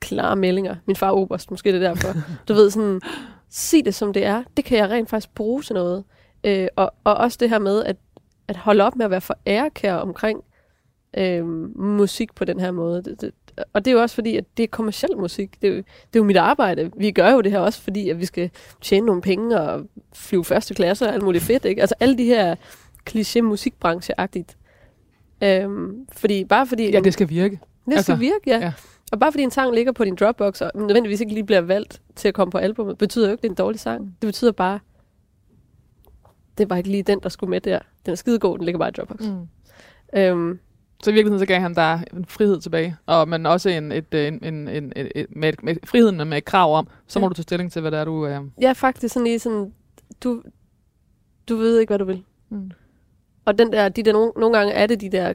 klare 0.00 0.36
meldinger. 0.36 0.76
Min 0.86 0.96
far 0.96 1.08
er 1.08 1.12
oberst, 1.12 1.50
måske 1.50 1.72
det 1.72 1.82
er 1.82 1.88
derfor. 1.88 2.08
Du 2.48 2.54
ved 2.54 2.70
sådan, 2.70 3.00
sig 3.50 3.84
det 3.84 3.94
som 3.94 4.12
det 4.12 4.24
er. 4.24 4.42
Det 4.56 4.64
kan 4.64 4.78
jeg 4.78 4.90
rent 4.90 5.10
faktisk 5.10 5.34
bruge 5.34 5.62
til 5.62 5.74
noget. 5.74 6.04
Øh, 6.44 6.68
og, 6.76 6.94
og 7.04 7.14
også 7.14 7.38
det 7.40 7.50
her 7.50 7.58
med, 7.58 7.84
at, 7.84 7.96
at 8.48 8.56
holde 8.56 8.84
op 8.84 8.96
med 8.96 9.04
at 9.04 9.10
være 9.10 9.20
for 9.20 9.38
ærekær 9.46 9.94
omkring 9.94 10.44
øh, 11.16 11.46
musik 11.78 12.34
på 12.34 12.44
den 12.44 12.60
her 12.60 12.70
måde. 12.70 13.02
Det, 13.02 13.20
det, 13.20 13.32
og 13.72 13.84
det 13.84 13.90
er 13.90 13.94
jo 13.94 14.02
også 14.02 14.14
fordi, 14.14 14.36
at 14.36 14.44
det 14.56 14.62
er 14.62 14.66
kommersiel 14.66 15.16
musik. 15.16 15.62
Det 15.62 15.68
er, 15.68 15.72
jo, 15.72 15.76
det 15.76 15.84
er 16.14 16.18
jo 16.18 16.24
mit 16.24 16.36
arbejde. 16.36 16.90
Vi 16.96 17.10
gør 17.10 17.30
jo 17.30 17.40
det 17.40 17.52
her 17.52 17.58
også, 17.58 17.80
fordi 17.80 18.10
at 18.10 18.20
vi 18.20 18.26
skal 18.26 18.50
tjene 18.80 19.06
nogle 19.06 19.22
penge 19.22 19.60
og 19.60 19.86
flyve 20.12 20.44
første 20.44 20.74
klasse 20.74 21.06
og 21.06 21.14
alt 21.14 21.22
muligt 21.22 21.44
fedt. 21.44 21.64
Ikke? 21.64 21.80
Altså 21.80 21.94
alle 22.00 22.18
de 22.18 22.24
her 22.24 22.56
kliché 23.10 23.40
musikbrancheagtigt. 23.40 24.56
Øhm, 25.42 26.06
fordi, 26.12 26.44
bare 26.44 26.66
fordi 26.66 26.90
ja, 26.90 27.00
det 27.00 27.12
skal 27.12 27.28
virke. 27.28 27.50
det 27.54 27.60
skal 27.86 27.96
altså, 27.96 28.16
virke, 28.16 28.40
ja. 28.46 28.58
ja. 28.58 28.72
Og 29.12 29.20
bare 29.20 29.32
fordi 29.32 29.42
en 29.42 29.50
sang 29.50 29.74
ligger 29.74 29.92
på 29.92 30.04
din 30.04 30.14
Dropbox, 30.16 30.60
og 30.60 30.70
nødvendigvis 30.74 31.20
ikke 31.20 31.32
lige 31.34 31.44
bliver 31.46 31.60
valgt 31.60 32.02
til 32.16 32.28
at 32.28 32.34
komme 32.34 32.50
på 32.52 32.58
albumet, 32.58 32.98
betyder 32.98 33.26
jo 33.26 33.32
ikke, 33.32 33.38
at 33.38 33.42
det 33.42 33.48
er 33.48 33.52
en 33.52 33.56
dårlig 33.56 33.80
sang. 33.80 34.16
Det 34.22 34.28
betyder 34.28 34.52
bare, 34.52 34.78
det 36.58 36.68
bare 36.68 36.78
ikke 36.78 36.90
lige 36.90 37.02
den, 37.02 37.20
der 37.22 37.28
skulle 37.28 37.50
med 37.50 37.60
der. 37.60 37.78
Den 38.06 38.12
er 38.12 38.16
skidegod, 38.16 38.58
den 38.58 38.64
ligger 38.64 38.78
bare 38.78 38.88
i 38.88 38.92
Dropbox. 38.92 39.20
Mm. 39.20 39.48
Øhm, 40.18 40.58
Så 41.02 41.10
i 41.10 41.14
virkeligheden 41.14 41.38
så 41.40 41.46
gav 41.46 41.60
han 41.60 41.74
dig 41.74 42.04
en 42.12 42.24
frihed 42.24 42.60
tilbage, 42.60 42.96
og 43.06 43.28
men 43.28 43.46
også 43.46 43.68
en, 43.68 43.92
et, 43.92 44.14
øh, 44.14 44.26
en, 44.28 44.44
en, 44.44 44.68
en, 44.68 44.92
et, 44.96 45.12
et, 45.14 45.26
med, 45.30 45.52
med 45.62 45.76
friheden 45.84 46.28
med 46.28 46.38
et 46.38 46.44
krav 46.44 46.74
om, 46.78 46.88
så 47.06 47.18
må 47.18 47.24
Ja. 47.24 47.28
du 47.28 47.34
tage 47.34 47.42
stilling 47.42 47.72
til, 47.72 47.80
hvad 47.80 47.90
det 47.90 48.00
er, 48.00 48.04
du... 48.04 48.26
Øh, 48.26 48.40
ja, 48.60 48.72
faktisk 48.72 49.14
sådan 49.14 49.24
lige 49.26 49.38
sådan, 49.38 49.72
du, 50.24 50.42
du 51.48 51.56
ved 51.56 51.78
ikke, 51.78 51.90
hvad 51.90 51.98
du 51.98 52.04
vil. 52.04 52.24
mm. 52.48 52.70
Og 53.46 53.58
den 53.58 53.72
der, 53.72 53.88
de 53.88 54.02
der, 54.02 54.12
nogle, 54.12 54.32
nogle 54.36 54.58
gange 54.58 54.72
er 54.72 54.86
det 54.86 55.00
de 55.00 55.10
der 55.10 55.32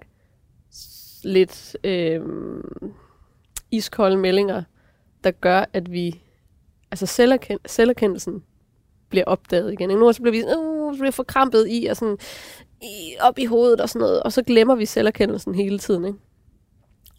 lidt 1.23 1.77
øh, 1.83 2.21
iskolde 3.71 4.17
meldinger, 4.17 4.63
der 5.23 5.31
gør, 5.31 5.65
at 5.73 5.91
vi, 5.91 6.21
altså 6.91 7.05
selverkend, 7.05 7.59
selverkendelsen 7.65 8.43
bliver 9.09 9.25
opdaget 9.25 9.73
igen. 9.73 9.89
Gange 9.89 10.13
så 10.13 10.21
bliver 10.21 10.31
vi 10.31 10.41
sådan, 10.41 10.57
uh, 10.57 10.93
så 10.93 10.99
bliver 10.99 11.11
forkrampet 11.11 11.67
i, 11.69 11.85
og 11.85 11.97
sådan, 11.97 12.17
i, 12.81 13.15
op 13.19 13.39
i 13.39 13.45
hovedet 13.45 13.81
og 13.81 13.89
sådan 13.89 13.99
noget, 13.99 14.23
og 14.23 14.33
så 14.33 14.43
glemmer 14.43 14.75
vi 14.75 14.85
selverkendelsen 14.85 15.55
hele 15.55 15.79
tiden, 15.79 16.05
ikke? 16.05 16.19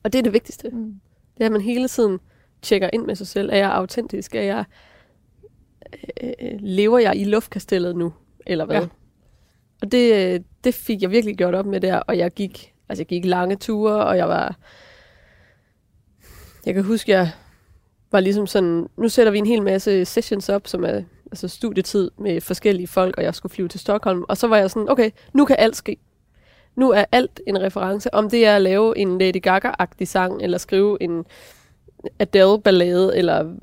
Og 0.03 0.13
det 0.13 0.19
er 0.19 0.23
det 0.23 0.33
vigtigste. 0.33 0.69
Mm. 0.69 1.01
Det 1.35 1.41
er, 1.41 1.47
at 1.47 1.53
man 1.53 1.61
hele 1.61 1.89
tiden 1.89 2.21
tjekker 2.63 2.91
ind 2.93 3.07
med 3.07 3.15
sig 3.15 3.27
selv. 3.27 3.51
Er 3.53 3.57
jeg 3.57 3.73
autentisk? 3.73 4.35
Er 4.35 4.43
jeg, 4.43 4.65
øh, 6.23 6.59
lever 6.61 6.99
jeg 6.99 7.17
i 7.17 7.25
luftkastellet 7.25 7.97
nu? 7.97 8.13
Eller 8.47 8.65
hvad? 8.65 8.81
Ja. 8.81 8.89
Og 9.83 9.93
det, 9.93 10.35
øh, 10.35 10.41
det 10.65 10.75
fik 10.75 11.03
jeg 11.03 11.11
virkelig 11.11 11.37
gjort 11.37 11.55
op 11.55 11.67
med 11.67 11.81
der, 11.81 11.97
og 11.97 12.19
jeg 12.19 12.31
gik, 12.31 12.75
altså 12.89 13.01
jeg 13.01 13.07
gik 13.07 13.25
lange 13.25 13.57
ture, 13.57 14.05
og 14.05 14.17
jeg 14.17 14.29
var, 14.29 14.57
jeg 16.67 16.75
kan 16.75 16.85
huske, 16.85 17.13
jeg 17.13 17.31
var 18.13 18.21
ligesom 18.21 18.47
sådan, 18.47 18.87
nu 18.97 19.09
sætter 19.09 19.33
vi 19.33 19.39
en 19.39 19.47
hel 19.47 19.63
masse 19.63 20.05
sessions 20.05 20.49
op, 20.49 20.69
som 20.69 20.85
er 20.85 21.03
altså 21.31 21.49
studietid 21.49 22.11
med 22.19 22.41
forskellige 22.41 22.87
folk, 22.87 23.17
og 23.17 23.23
jeg 23.23 23.35
skulle 23.35 23.53
flyve 23.53 23.69
til 23.69 23.81
Stockholm, 23.81 24.25
og 24.29 24.37
så 24.37 24.47
var 24.47 24.57
jeg 24.57 24.71
sådan, 24.71 24.89
okay, 24.89 25.11
nu 25.33 25.45
kan 25.45 25.57
alt 25.59 25.77
ske. 25.77 25.97
Nu 26.77 26.91
er 26.91 27.05
alt 27.13 27.41
en 27.47 27.63
reference, 27.63 28.15
om 28.15 28.31
det 28.31 28.47
er 28.47 28.57
at 28.57 28.63
lave 28.63 28.99
en 28.99 29.19
Lady 29.19 29.43
Gaga-agtig 29.47 30.09
sang, 30.09 30.43
eller 30.43 30.59
skrive 30.59 31.03
en 31.03 31.25
Adele-ballade, 32.19 33.17
eller 33.17 33.55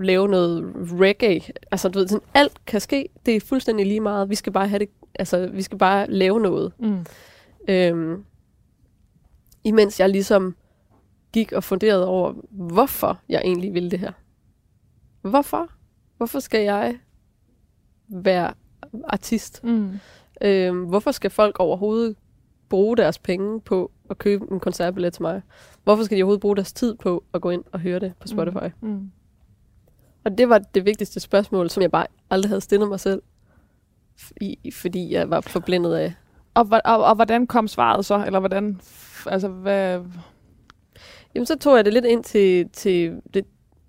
lave 0.00 0.28
noget 0.28 0.72
reggae. 1.00 1.40
Altså, 1.70 1.88
du 1.88 1.98
ved, 1.98 2.08
sådan, 2.08 2.28
alt 2.34 2.64
kan 2.66 2.80
ske. 2.80 3.08
Det 3.26 3.36
er 3.36 3.40
fuldstændig 3.40 3.86
lige 3.86 4.00
meget. 4.00 4.30
Vi 4.30 4.34
skal 4.34 4.52
bare 4.52 4.68
have 4.68 4.78
det, 4.78 4.88
altså, 5.14 5.46
vi 5.46 5.62
skal 5.62 5.78
bare 5.78 6.10
lave 6.10 6.40
noget. 6.40 6.72
Mm. 6.78 7.06
Øhm, 7.68 8.24
imens 9.64 10.00
jeg 10.00 10.08
ligesom 10.08 10.56
gik 11.32 11.52
og 11.52 11.64
funderede 11.64 12.06
over, 12.06 12.34
hvorfor 12.50 13.20
jeg 13.28 13.42
egentlig 13.44 13.74
ville 13.74 13.90
det 13.90 13.98
her. 13.98 14.12
Hvorfor? 15.22 15.70
Hvorfor 16.16 16.40
skal 16.40 16.64
jeg 16.64 16.98
være 18.08 18.52
artist? 19.04 19.64
Mm. 19.64 19.98
Øhm, 20.40 20.84
hvorfor 20.84 21.10
skal 21.10 21.30
folk 21.30 21.56
overhovedet 21.58 22.16
bruge 22.68 22.96
deres 22.96 23.18
penge 23.18 23.60
på 23.60 23.90
at 24.10 24.18
købe 24.18 24.46
en 24.52 24.60
koncertbillet 24.60 25.12
til 25.12 25.22
mig? 25.22 25.42
Hvorfor 25.86 26.04
skal 26.04 26.16
de 26.16 26.22
overhovedet 26.22 26.40
bruge 26.40 26.56
deres 26.56 26.72
tid 26.72 26.94
på 26.94 27.24
at 27.34 27.40
gå 27.40 27.50
ind 27.50 27.64
og 27.72 27.80
høre 27.80 27.98
det 27.98 28.12
på 28.20 28.28
Spotify? 28.28 28.74
Mm. 28.80 28.88
Mm. 28.88 29.10
Og 30.24 30.38
det 30.38 30.48
var 30.48 30.58
det 30.58 30.84
vigtigste 30.84 31.20
spørgsmål, 31.20 31.70
som 31.70 31.82
jeg 31.82 31.90
bare 31.90 32.06
aldrig 32.30 32.50
havde 32.50 32.60
stillet 32.60 32.88
mig 32.88 33.00
selv. 33.00 33.22
I, 34.40 34.70
fordi 34.70 35.12
jeg 35.12 35.30
var 35.30 35.40
forblændet 35.40 35.94
af 35.94 36.14
Og, 36.54 36.68
og, 36.84 37.04
og 37.04 37.14
hvordan 37.14 37.46
kom 37.46 37.68
svaret 37.68 38.04
så? 38.04 38.24
Eller 38.26 38.38
hvordan, 38.38 38.80
altså 39.26 39.48
hvad, 39.48 40.00
Jamen, 41.34 41.46
så 41.46 41.58
tog 41.58 41.76
jeg 41.76 41.84
det 41.84 41.92
lidt 41.92 42.04
ind 42.04 42.24
til, 42.24 42.68
til 42.68 43.20
det, 43.34 43.44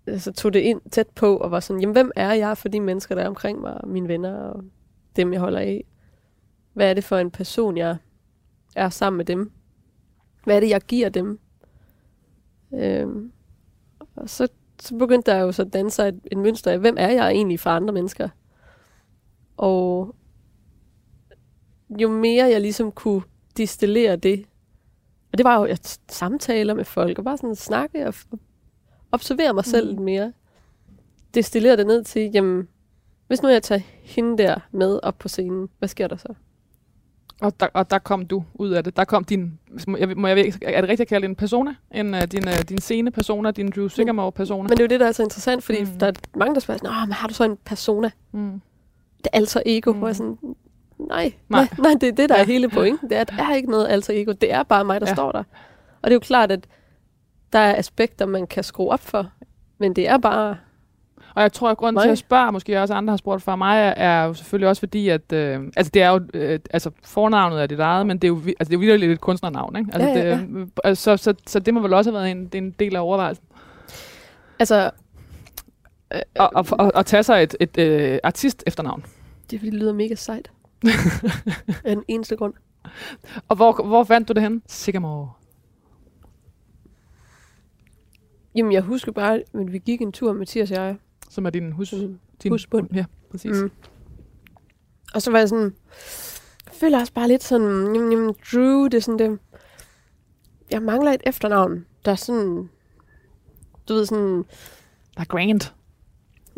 altså 0.07 0.31
tog 0.31 0.53
det 0.53 0.59
ind 0.59 0.81
tæt 0.91 1.07
på, 1.07 1.37
og 1.37 1.51
var 1.51 1.59
sådan, 1.59 1.79
jamen, 1.81 1.93
hvem 1.93 2.11
er 2.15 2.33
jeg 2.33 2.57
for 2.57 2.69
de 2.69 2.79
mennesker, 2.79 3.15
der 3.15 3.21
er 3.23 3.27
omkring 3.27 3.61
mig, 3.61 3.81
og 3.81 3.87
mine 3.87 4.07
venner, 4.07 4.33
og 4.33 4.63
dem, 5.15 5.33
jeg 5.33 5.41
holder 5.41 5.59
af? 5.59 5.83
Hvad 6.73 6.89
er 6.89 6.93
det 6.93 7.03
for 7.03 7.17
en 7.17 7.31
person, 7.31 7.77
jeg 7.77 7.97
er 8.75 8.89
sammen 8.89 9.17
med 9.17 9.25
dem? 9.25 9.51
Hvad 10.43 10.55
er 10.55 10.59
det, 10.59 10.69
jeg 10.69 10.81
giver 10.81 11.09
dem? 11.09 11.39
Øhm, 12.73 13.31
og 14.15 14.29
så, 14.29 14.47
så 14.79 14.95
begyndte 14.95 15.31
der 15.31 15.37
jo 15.37 15.51
så 15.51 15.61
at 15.61 15.73
danne 15.73 15.91
sig 15.91 16.07
et, 16.07 16.19
et 16.31 16.37
mønster 16.37 16.71
af, 16.71 16.79
hvem 16.79 16.95
er 16.99 17.09
jeg 17.09 17.31
egentlig 17.31 17.59
for 17.59 17.69
andre 17.69 17.93
mennesker? 17.93 18.29
Og 19.57 20.15
jo 22.01 22.09
mere 22.09 22.45
jeg 22.45 22.61
ligesom 22.61 22.91
kunne 22.91 23.21
distillere 23.57 24.15
det, 24.15 24.45
og 25.31 25.37
det 25.37 25.43
var 25.43 25.59
jo 25.59 25.63
at 25.63 25.99
samtaler 26.09 26.73
med 26.73 26.85
folk, 26.85 27.17
og 27.17 27.23
bare 27.25 27.37
sådan 27.37 27.55
snakke 27.55 28.07
og 28.07 28.13
observere 29.11 29.53
mig 29.53 29.65
selv 29.65 29.85
Mhm. 29.85 29.89
lidt 29.91 30.03
mere. 30.03 30.33
Destillere 31.33 31.77
det 31.77 31.87
ned 31.87 32.03
til, 32.03 32.31
jamen, 32.33 32.67
hvis 33.27 33.41
nu 33.41 33.49
jeg 33.49 33.63
tager 33.63 33.81
hende 34.01 34.37
der 34.37 34.59
med 34.71 34.99
op 35.03 35.17
på 35.17 35.27
scenen, 35.27 35.69
hvad 35.79 35.89
sker 35.89 36.07
der 36.07 36.15
så? 36.17 36.33
Og 37.41 37.59
der, 37.59 37.67
og 37.73 37.89
der 37.91 37.99
kom 37.99 38.25
du 38.25 38.43
ud 38.53 38.69
af 38.69 38.83
det. 38.83 38.97
Der 38.97 39.05
kom 39.05 39.23
din, 39.23 39.59
må 39.87 39.97
jeg, 39.97 40.09
må 40.17 40.27
jeg, 40.27 40.53
er 40.61 40.81
det 40.81 40.89
rigtigt 40.89 41.01
at 41.01 41.07
kalde 41.07 41.21
det 41.23 41.29
en 41.29 41.35
persona? 41.35 41.75
En, 41.91 42.13
uh, 42.13 42.21
din, 42.21 42.47
uh, 42.47 42.53
din 42.69 42.77
scene 42.77 43.11
persona, 43.11 43.51
din 43.51 43.71
Drew 43.75 43.87
Sigamore 43.87 44.31
persona? 44.31 44.63
Men 44.63 44.69
det 44.71 44.79
er 44.79 44.83
jo 44.83 44.87
det, 44.87 44.99
der 44.99 45.07
er 45.07 45.11
så 45.11 45.23
interessant, 45.23 45.63
fordi 45.63 45.83
mm. 45.83 45.99
der 45.99 46.07
er 46.07 46.11
mange, 46.35 46.53
der 46.53 46.59
spørger, 46.59 46.77
sådan, 46.77 47.07
men 47.07 47.13
har 47.13 47.27
du 47.27 47.33
så 47.33 47.43
en 47.43 47.57
persona? 47.65 48.11
mm. 48.31 48.61
Det 49.17 49.27
er 49.33 49.37
alter 49.37 49.61
ego, 49.65 49.91
Mm. 49.91 49.97
hvor 49.97 50.07
jeg 50.07 50.15
sådan, 50.15 50.37
nej, 50.99 51.33
Nej. 51.49 51.67
nej, 51.79 51.91
det 52.01 52.09
er 52.09 52.11
det, 52.11 52.29
der 52.29 52.35
Ja. 52.35 52.41
er 52.41 52.45
hele 52.45 52.69
pointen. 52.69 53.09
Det 53.09 53.17
er, 53.17 53.21
at 53.21 53.29
der 53.37 53.43
er 53.43 53.55
ikke 53.55 53.71
noget 53.71 53.87
alter 53.87 54.13
ego. 54.21 54.31
Det 54.31 54.53
er 54.53 54.63
bare 54.63 54.85
mig, 54.85 55.01
der 55.01 55.07
ja. 55.07 55.13
står 55.13 55.31
der. 55.31 55.39
Og 56.01 56.03
det 56.03 56.09
er 56.11 56.13
jo 56.15 56.19
klart, 56.19 56.51
at 56.51 56.67
der 57.53 57.59
er 57.59 57.75
aspekter, 57.77 58.25
man 58.25 58.47
kan 58.47 58.63
skrue 58.63 58.89
op 58.91 58.99
for. 58.99 59.29
Men 59.77 59.93
det 59.95 60.07
er 60.07 60.17
bare... 60.17 60.57
Og 61.35 61.41
jeg 61.41 61.53
tror, 61.53 61.69
at 61.69 61.77
grunden 61.77 61.95
til, 61.95 61.97
Nej. 61.97 62.05
at 62.05 62.09
jeg 62.09 62.17
spørger, 62.17 62.51
måske 62.51 62.81
også 62.81 62.93
andre 62.93 63.11
har 63.11 63.17
spurgt 63.17 63.43
fra 63.43 63.55
mig, 63.55 63.93
er, 63.97 64.23
jo 64.23 64.33
selvfølgelig 64.33 64.69
også 64.69 64.79
fordi, 64.79 65.09
at 65.09 65.33
øh, 65.33 65.59
altså 65.77 65.91
det 65.93 66.01
er 66.01 66.09
jo, 66.09 66.21
øh, 66.33 66.59
altså 66.71 66.91
fornavnet 67.03 67.61
er 67.61 67.65
dit 67.65 67.79
eget, 67.79 68.07
men 68.07 68.17
det 68.17 68.23
er 68.23 68.27
jo, 68.27 68.35
altså 68.35 68.55
det 68.59 68.69
er 68.69 68.73
jo 68.73 68.79
virkelig 68.79 69.11
et 69.11 69.21
kunstnernavn, 69.21 69.75
ikke? 69.75 69.89
Altså, 69.93 70.09
Ja, 70.09 70.29
ja, 70.29 70.37
det, 70.37 70.47
øh, 70.55 70.67
altså, 70.83 71.17
så, 71.17 71.23
så, 71.23 71.33
så 71.47 71.59
det 71.59 71.73
må 71.73 71.79
vel 71.79 71.93
også 71.93 72.11
have 72.11 72.19
været 72.19 72.31
en, 72.31 72.45
det 72.45 72.55
er 72.55 72.61
en 72.61 72.75
del 72.79 72.95
af 72.95 72.99
overvejelsen. 72.99 73.45
Altså, 74.59 74.91
øh, 76.13 76.19
Og, 76.39 76.51
og, 76.55 76.65
og, 76.71 76.91
og 76.95 77.05
tage 77.05 77.23
sig 77.23 77.43
et, 77.43 77.55
et 77.59 77.77
øh, 77.77 78.19
artist 78.23 78.63
efternavn. 78.67 79.05
det 79.49 79.55
er 79.55 79.59
fordi, 79.59 79.69
det 79.71 79.79
lyder 79.79 79.93
mega 79.93 80.15
sejt. 80.15 80.51
af 81.85 81.95
den 81.95 82.03
eneste 82.07 82.35
grund. 82.35 82.53
Og 83.47 83.55
hvor, 83.55 83.83
hvor 83.87 84.03
fandt 84.03 84.27
du 84.27 84.33
det 84.33 84.41
hen? 84.43 84.63
Sigamore. 84.67 85.29
Jamen, 88.55 88.71
jeg 88.71 88.81
husker 88.81 89.11
bare, 89.11 89.33
at 89.33 89.73
vi 89.73 89.77
gik 89.77 90.01
en 90.01 90.11
tur, 90.11 90.33
Mathias 90.33 90.71
og 90.71 90.77
jeg. 90.77 90.95
Som 91.29 91.45
er 91.45 91.49
din 91.49 91.71
hus... 91.71 91.93
Mm. 91.93 92.19
Din, 92.43 92.51
Husbund. 92.51 92.89
Ja, 92.93 93.05
præcis. 93.31 93.61
Mm. 93.61 93.71
Og 95.13 95.21
så 95.21 95.31
var 95.31 95.39
jeg 95.39 95.49
sådan, 95.49 95.75
jeg 96.65 96.73
føler 96.73 96.99
også 96.99 97.13
bare 97.13 97.27
lidt 97.27 97.43
sådan, 97.43 97.95
jamen, 97.95 98.11
jamen, 98.11 98.35
Drew, 98.53 98.83
det 98.83 98.93
er 98.93 99.01
sådan 99.01 99.19
det, 99.19 99.39
jeg 100.71 100.81
mangler 100.81 101.11
et 101.11 101.21
efternavn, 101.25 101.85
der 102.05 102.11
er 102.11 102.15
sådan, 102.15 102.69
du 103.89 103.93
ved 103.93 104.05
sådan, 104.05 104.45
Der 105.15 105.21
er 105.21 105.25
grand. 105.25 105.61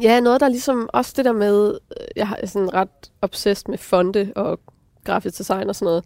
ja, 0.01 0.19
noget 0.19 0.39
der 0.39 0.45
er 0.45 0.49
ligesom, 0.49 0.89
også 0.93 1.13
det 1.15 1.25
der 1.25 1.32
med, 1.34 1.77
jeg 2.15 2.27
har 2.27 2.39
sådan 2.45 2.73
ret 2.73 3.12
obsessed 3.21 3.69
med 3.69 3.77
fonte 3.77 4.34
og 4.36 4.60
grafisk 5.03 5.38
design 5.38 5.69
og 5.69 5.75
sådan 5.75 5.86
noget. 5.86 6.05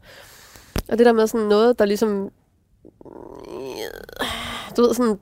Og 0.90 0.98
det 0.98 1.06
der 1.06 1.14
med 1.14 1.28
sådan 1.28 1.48
noget, 1.48 1.80
der 1.80 1.86
ligesom, 1.86 2.30
du 4.78 4.82
ved 4.82 4.94
sådan, 4.94 5.20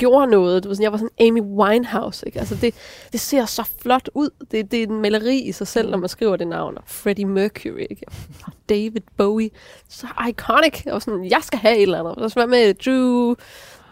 gjorde 0.00 0.30
noget. 0.30 0.64
Du 0.64 0.68
ved, 0.68 0.76
sådan, 0.76 0.82
jeg 0.82 0.92
var 0.92 0.98
sådan 0.98 1.26
Amy 1.28 1.40
Winehouse. 1.40 2.26
Ikke? 2.26 2.38
Altså 2.38 2.54
det, 2.54 2.74
det 3.12 3.20
ser 3.20 3.44
så 3.44 3.70
flot 3.82 4.10
ud. 4.14 4.30
Det, 4.50 4.70
det 4.70 4.82
er 4.82 4.86
en 4.86 5.00
maleri 5.02 5.38
i 5.38 5.52
sig 5.52 5.66
selv, 5.66 5.90
når 5.90 5.98
man 5.98 6.08
skriver 6.08 6.36
det 6.36 6.48
navn. 6.48 6.78
Og 6.78 6.84
Freddie 6.86 7.24
Mercury. 7.24 7.86
Ikke? 7.90 8.06
Og 8.46 8.52
David 8.68 9.00
Bowie. 9.16 9.50
Så 9.88 10.06
iconic. 10.28 10.86
Og 10.86 11.02
sådan, 11.02 11.24
jeg 11.24 11.40
skal 11.42 11.58
have 11.58 11.76
et 11.76 11.82
eller 11.82 12.00
andet. 12.00 12.14
Og 12.14 12.30
så 12.30 12.40
var 12.40 12.46
med 12.46 12.74
Drew, 12.74 13.34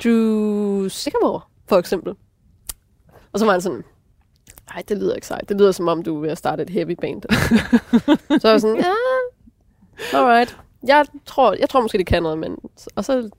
Drew 0.05 0.89
Sycamore, 0.89 1.41
for 1.69 1.79
eksempel. 1.79 2.15
Og 3.33 3.39
så 3.39 3.45
var 3.45 3.53
han 3.53 3.61
sådan, 3.61 3.85
nej, 4.75 4.83
det 4.89 4.99
lyder 4.99 5.15
ikke 5.15 5.27
sejt. 5.27 5.49
Det 5.49 5.57
lyder 5.57 5.73
som 5.73 5.89
om, 5.89 6.03
du 6.03 6.17
er 6.17 6.21
ved 6.21 6.31
at 6.31 6.39
starte 6.39 6.63
et 6.63 6.71
heavy 6.71 6.97
band. 7.01 7.23
så 8.41 8.49
var 8.49 8.51
jeg 8.51 8.61
sådan, 8.61 8.77
ja, 8.77 8.93
alright. 10.19 10.57
Jeg 10.87 11.07
tror, 11.27 11.53
jeg 11.53 11.69
tror 11.69 11.81
måske, 11.81 11.99
det 11.99 12.07
kan 12.07 12.23
noget, 12.23 12.39
men... 12.39 12.57
Og 12.97 13.05
så 13.05 13.31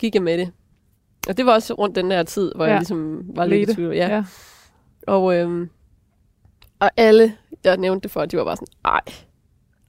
gik 0.00 0.14
jeg 0.14 0.22
med 0.22 0.38
det. 0.38 0.52
Og 1.28 1.36
det 1.36 1.46
var 1.46 1.52
også 1.52 1.74
rundt 1.74 1.96
den 1.96 2.10
der 2.10 2.22
tid, 2.22 2.52
hvor 2.54 2.64
ja. 2.64 2.70
Jeg 2.70 2.78
ligesom 2.78 3.22
var 3.36 3.46
lidt 3.46 3.70
i 3.70 3.74
tvivl. 3.74 3.94
Ja. 3.94 4.08
ja. 4.08 4.24
Og, 5.06 5.34
øhm, 5.34 5.70
og 6.80 6.90
alle, 6.96 7.36
jeg 7.64 7.76
nævnte 7.76 8.02
det 8.02 8.10
for, 8.10 8.24
de 8.24 8.36
var 8.36 8.44
bare 8.44 8.56
sådan, 8.56 8.74
ej, 8.84 9.00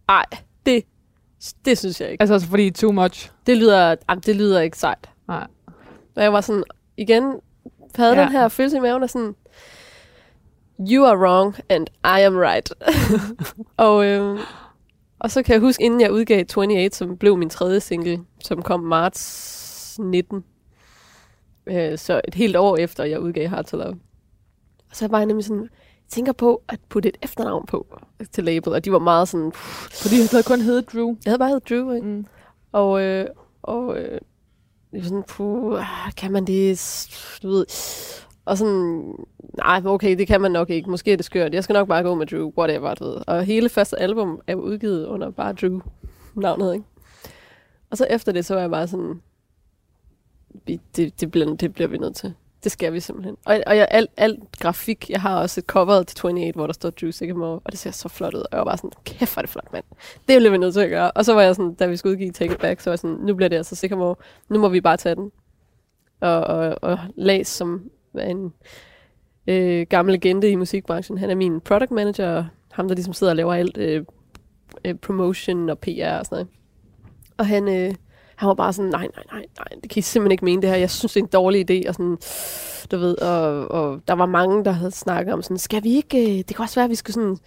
ej, 0.09 0.25
det, 0.65 0.83
det 1.65 1.77
synes 1.77 2.01
jeg 2.01 2.11
ikke. 2.11 2.21
Altså, 2.21 2.33
altså 2.33 2.49
fordi 2.49 2.71
too 2.71 2.91
much. 2.91 3.31
Det 3.47 3.57
lyder, 3.57 3.95
ej, 4.07 4.15
det 4.15 4.35
lyder 4.35 4.61
ikke 4.61 4.77
sejt. 4.77 5.09
Nej. 5.27 5.47
Og 6.15 6.23
jeg 6.23 6.33
var 6.33 6.41
sådan, 6.41 6.63
igen, 6.97 7.33
havde 7.95 8.15
ja. 8.15 8.21
den 8.21 8.31
her 8.31 8.47
følelse 8.47 8.77
i 8.77 8.79
maven, 8.79 9.03
og 9.03 9.09
sådan, 9.09 9.35
you 10.79 11.05
are 11.05 11.17
wrong, 11.17 11.55
and 11.69 11.87
I 12.03 12.21
am 12.21 12.37
right. 12.37 12.73
og, 13.77 14.05
øhm, 14.05 14.39
og 15.19 15.31
så 15.31 15.43
kan 15.43 15.53
jeg 15.53 15.61
huske, 15.61 15.83
inden 15.83 16.01
jeg 16.01 16.11
udgav 16.11 16.43
28, 16.57 16.89
som 16.91 17.17
blev 17.17 17.37
min 17.37 17.49
tredje 17.49 17.79
single, 17.79 18.19
som 18.43 18.61
kom 18.61 18.79
marts 18.79 19.99
19, 19.99 20.43
øh, 21.67 21.97
så 21.97 22.21
et 22.27 22.35
helt 22.35 22.55
år 22.55 22.77
efter, 22.77 23.03
jeg 23.03 23.19
udgav 23.19 23.47
Hard 23.47 23.65
to 23.65 23.77
Love. 23.77 23.97
Og 24.89 24.95
så 24.95 25.07
var 25.07 25.17
jeg 25.17 25.25
nemlig 25.25 25.45
sådan, 25.45 25.69
tænker 26.09 26.31
på 26.33 26.61
at 26.69 26.79
putte 26.89 27.09
et 27.09 27.17
efternavn 27.21 27.65
på 27.65 27.99
til 28.31 28.43
label, 28.43 28.73
og 28.73 28.85
de 28.85 28.91
var 28.91 28.99
meget 28.99 29.27
sådan, 29.27 29.51
Fordi 29.91 30.15
jeg 30.15 30.27
havde 30.31 30.43
kun 30.43 30.61
heddet 30.61 30.93
Drew. 30.93 31.15
jeg 31.25 31.31
havde 31.31 31.39
bare 31.39 31.49
heddet 31.49 31.69
Drew, 31.69 31.91
ikke? 31.91 32.07
Mm. 32.07 32.25
Og, 32.71 33.01
øh, 33.01 33.27
og 33.61 33.97
øh, 33.97 34.19
det 34.91 35.01
var 35.01 35.03
sådan, 35.03 35.23
puh, 35.27 35.79
ah, 35.79 36.13
kan 36.13 36.31
man 36.31 36.47
det, 36.47 37.07
du 37.43 37.49
ved, 37.49 37.65
og 38.45 38.57
sådan, 38.57 39.13
nej, 39.57 39.81
okay, 39.85 40.17
det 40.17 40.27
kan 40.27 40.41
man 40.41 40.51
nok 40.51 40.69
ikke, 40.69 40.89
måske 40.89 41.11
er 41.11 41.15
det 41.15 41.25
skørt, 41.25 41.53
jeg 41.53 41.63
skal 41.63 41.73
nok 41.73 41.87
bare 41.87 42.03
gå 42.03 42.15
med 42.15 42.25
Drew, 42.27 42.51
whatever, 42.57 42.93
du 42.93 43.03
ved. 43.03 43.17
Og 43.27 43.43
hele 43.43 43.69
første 43.69 43.99
album 43.99 44.41
er 44.47 44.55
udgivet 44.55 45.05
under 45.05 45.31
bare 45.31 45.53
Drew, 45.53 45.79
navnet, 46.35 46.73
ikke? 46.73 46.85
Og 47.91 47.97
så 47.97 48.07
efter 48.09 48.31
det, 48.31 48.45
så 48.45 48.53
var 48.53 48.61
jeg 48.61 48.69
bare 48.69 48.87
sådan, 48.87 49.21
vi, 50.65 50.79
det, 50.95 51.21
det, 51.21 51.31
bliver, 51.31 51.55
det 51.55 51.73
bliver 51.73 51.87
vi 51.87 51.97
nødt 51.97 52.15
til. 52.15 52.33
det 52.63 52.71
skal 52.71 52.93
vi 52.93 52.99
simpelthen. 52.99 53.37
Og, 53.45 53.59
og 53.67 53.77
jeg, 53.77 53.87
alt, 53.91 54.09
alt 54.17 54.59
grafik, 54.59 55.09
jeg 55.09 55.21
har 55.21 55.39
også 55.39 55.61
et 55.61 55.65
cover 55.65 56.03
til 56.03 56.25
28, 56.25 56.51
hvor 56.51 56.67
der 56.67 56.73
står 56.73 56.89
Drew 56.89 57.11
Sycamore, 57.11 57.59
og 57.63 57.71
det 57.71 57.79
ser 57.79 57.91
så 57.91 58.09
flot 58.09 58.33
ud. 58.33 58.39
Og 58.39 58.47
jeg 58.51 58.59
var 58.59 58.65
bare 58.65 58.77
sådan, 58.77 58.91
kæft 59.03 59.33
hvor 59.33 59.39
er 59.39 59.41
det 59.41 59.49
flot, 59.49 59.73
mand. 59.73 59.83
Det 60.27 60.37
bliver 60.39 60.51
vi 60.51 60.57
nødt 60.57 60.73
til 60.73 60.81
at 60.81 60.89
gøre. 60.89 61.11
Og 61.11 61.25
så 61.25 61.33
var 61.33 61.41
jeg 61.41 61.55
sådan, 61.55 61.73
da 61.73 61.85
vi 61.85 61.97
skulle 61.97 62.13
udgive 62.13 62.31
Take 62.31 62.53
It 62.53 62.59
Back, 62.59 62.81
så 62.81 62.89
var 62.89 62.93
jeg 62.93 62.99
sådan, 62.99 63.15
nu 63.15 63.35
bliver 63.35 63.49
det 63.49 63.55
altså 63.55 63.75
Sycamore. 63.75 64.15
Nu 64.49 64.59
må 64.59 64.69
vi 64.69 64.81
bare 64.81 64.97
tage 64.97 65.15
den. 65.15 65.31
Og, 66.19 66.43
og, 66.43 66.77
og 66.81 66.99
Las, 67.15 67.47
som 67.47 67.89
en 68.19 68.53
øh, 69.47 69.87
gammel 69.89 70.13
legende 70.13 70.49
i 70.49 70.55
musikbranchen, 70.55 71.17
han 71.17 71.29
er 71.29 71.35
min 71.35 71.61
product 71.61 71.91
manager, 71.91 72.31
og 72.31 72.45
ham, 72.71 72.87
der 72.87 72.95
ligesom 72.95 73.13
sidder 73.13 73.31
og 73.31 73.37
laver 73.37 73.53
alt 73.53 73.77
øh, 73.77 74.05
øh 74.85 74.95
promotion 74.95 75.69
og 75.69 75.79
PR 75.79 76.17
og 76.19 76.25
sådan 76.25 76.35
noget. 76.35 76.47
Og 77.37 77.47
han, 77.47 77.67
øh, 77.67 77.93
han 78.35 78.47
var 78.47 78.53
bare 78.53 78.73
sådan, 78.73 78.91
nej, 78.91 79.07
nej, 79.15 79.23
nej, 79.31 79.45
nej, 79.57 79.79
det 79.81 79.89
kan 79.89 79.99
I 79.99 80.01
simpelthen 80.01 80.31
ikke 80.31 80.45
mene 80.45 80.61
det 80.61 80.69
her. 80.69 80.77
Jeg 80.77 80.91
synes, 80.91 81.13
det 81.13 81.19
er 81.19 81.23
en 81.23 81.29
dårlig 81.33 81.71
idé. 81.71 81.87
Og 81.89 81.93
sådan, 81.95 82.17
du 82.91 82.97
ved, 82.97 83.17
og, 83.21 83.71
og 83.71 83.99
der 84.07 84.13
var 84.13 84.25
mange, 84.25 84.65
der 84.65 84.71
havde 84.71 84.91
snakket 84.91 85.33
om 85.33 85.41
sådan, 85.41 85.57
skal 85.57 85.83
vi 85.83 85.95
ikke, 85.95 86.21
øh, 86.31 86.37
det 86.37 86.55
kan 86.55 86.59
også 86.63 86.75
være, 86.75 86.83
at 86.83 86.89
vi 86.89 86.95
skal 86.95 87.13
sådan, 87.13 87.37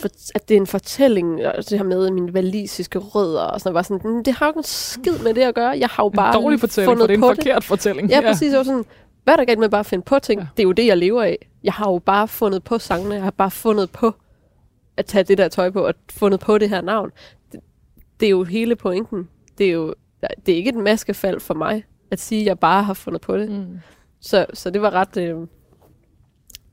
for, 0.00 0.08
at 0.34 0.48
det 0.48 0.54
er 0.54 0.60
en 0.60 0.66
fortælling, 0.66 1.46
og 1.46 1.70
det 1.70 1.78
her 1.78 1.84
med 1.84 2.10
mine 2.10 2.34
valisiske 2.34 2.98
rødder, 2.98 3.42
og 3.42 3.60
sådan 3.60 3.68
noget, 3.68 3.74
var 3.74 3.82
sådan, 3.82 4.16
"Mm, 4.16 4.24
det 4.24 4.34
har 4.34 4.46
jo 4.46 4.50
ikke 4.50 4.56
noget 4.56 4.66
skid 4.66 5.18
med 5.18 5.34
det 5.34 5.40
at 5.42 5.54
gøre. 5.54 5.78
Jeg 5.78 5.88
har 5.88 6.04
jo 6.04 6.08
bare 6.08 6.36
en 6.36 6.42
dårlig 6.42 6.60
fortælling, 6.60 6.86
for 6.88 6.92
fundet 6.92 7.08
det 7.08 7.14
er 7.14 7.18
en 7.18 7.20
på 7.22 7.26
forkert 7.34 7.64
fortælling. 7.64 8.10
Ja, 8.10 8.20
præcis. 8.20 8.50
Jeg 8.50 8.58
var 8.58 8.64
sådan, 8.64 8.84
hvad 9.24 9.34
er 9.34 9.36
der 9.36 9.44
galt 9.44 9.58
med 9.58 9.68
bare 9.68 9.78
at 9.80 9.86
finde 9.86 10.04
på 10.04 10.18
ting? 10.18 10.40
Ja. 10.40 10.44
Ja. 10.44 10.48
Det 10.56 10.62
er 10.62 10.64
jo 10.64 10.72
det, 10.72 10.86
jeg 10.86 10.96
lever 10.98 11.22
af. 11.22 11.48
Jeg 11.64 11.72
har 11.72 11.90
jo 11.90 11.98
bare 11.98 12.28
fundet 12.28 12.64
på 12.64 12.78
sangene. 12.78 13.14
Jeg 13.14 13.22
har 13.22 13.30
bare 13.30 13.50
fundet 13.50 13.90
på 13.90 14.12
at 14.96 15.06
tage 15.06 15.24
det 15.24 15.38
der 15.38 15.48
tøj 15.48 15.70
på, 15.70 15.86
og 15.86 15.94
fundet 16.12 16.40
på 16.40 16.58
det 16.58 16.68
her 16.68 16.80
navn. 16.80 17.10
Det, 17.52 17.60
det 18.20 18.26
er 18.26 18.30
jo 18.30 18.44
hele 18.44 18.76
pointen. 18.76 19.28
Det 19.58 19.66
er 19.66 19.72
jo 19.72 19.94
det 20.46 20.52
er 20.52 20.56
ikke 20.56 20.70
et 20.70 20.76
maskefald 20.76 21.40
for 21.40 21.54
mig, 21.54 21.84
at 22.10 22.20
sige, 22.20 22.40
at 22.40 22.46
jeg 22.46 22.58
bare 22.58 22.82
har 22.82 22.94
fundet 22.94 23.20
på 23.20 23.36
det. 23.36 23.50
Mm. 23.50 23.78
Så, 24.20 24.46
så 24.54 24.70
det 24.70 24.82
var 24.82 24.90
ret... 24.90 25.16
Øh, 25.16 25.36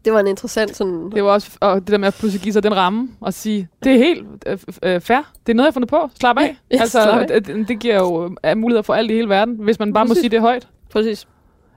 det 0.06 0.14
var 0.14 0.20
en 0.20 0.28
interessant 0.28 0.76
sådan... 0.76 1.12
Det 1.12 1.24
var 1.24 1.32
også 1.32 1.58
og 1.62 1.82
det 1.82 1.88
der 1.88 1.98
med 1.98 2.08
at 2.08 2.14
pludselig 2.14 2.42
give 2.42 2.54
sig 2.54 2.64
den 2.64 2.76
ramme 2.76 3.10
og 3.20 3.34
sige, 3.34 3.68
det 3.84 3.94
er 3.94 3.98
helt 3.98 4.28
øh, 4.46 4.60
øh, 4.84 5.02
fair. 5.02 5.32
Det 5.46 5.52
er 5.52 5.56
noget, 5.56 5.66
jeg 5.66 5.72
har 5.72 5.74
fundet 5.74 5.90
på. 5.90 6.10
Slap 6.20 6.38
af. 6.38 6.58
Ja, 6.72 6.78
altså, 6.80 7.04
slap 7.04 7.32
af. 7.32 7.44
Det, 7.44 7.68
det 7.68 7.80
giver 7.80 7.96
jo 7.96 8.36
øh, 8.46 8.58
muligheder 8.58 8.82
for 8.82 8.94
alt 8.94 9.12
i 9.12 9.14
hele 9.14 9.30
verden, 9.30 9.56
hvis 9.56 9.80
man 9.80 9.94
bare 9.94 10.06
må 10.06 10.08
Præcis. 10.08 10.22
sige 10.22 10.30
det 10.30 10.42
højt. 10.42 10.68
Præcis. 10.92 11.28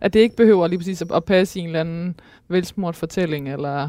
At 0.01 0.13
det 0.13 0.21
ikke 0.21 0.37
behøver 0.37 0.67
lige 0.67 0.79
præcis 0.79 1.03
at, 1.03 1.13
at 1.13 1.25
passe 1.25 1.59
i 1.59 1.63
en 1.63 1.69
eller 1.69 1.81
anden 1.81 2.21
velsmurt 2.49 2.97
fortælling, 2.97 3.53
eller... 3.53 3.89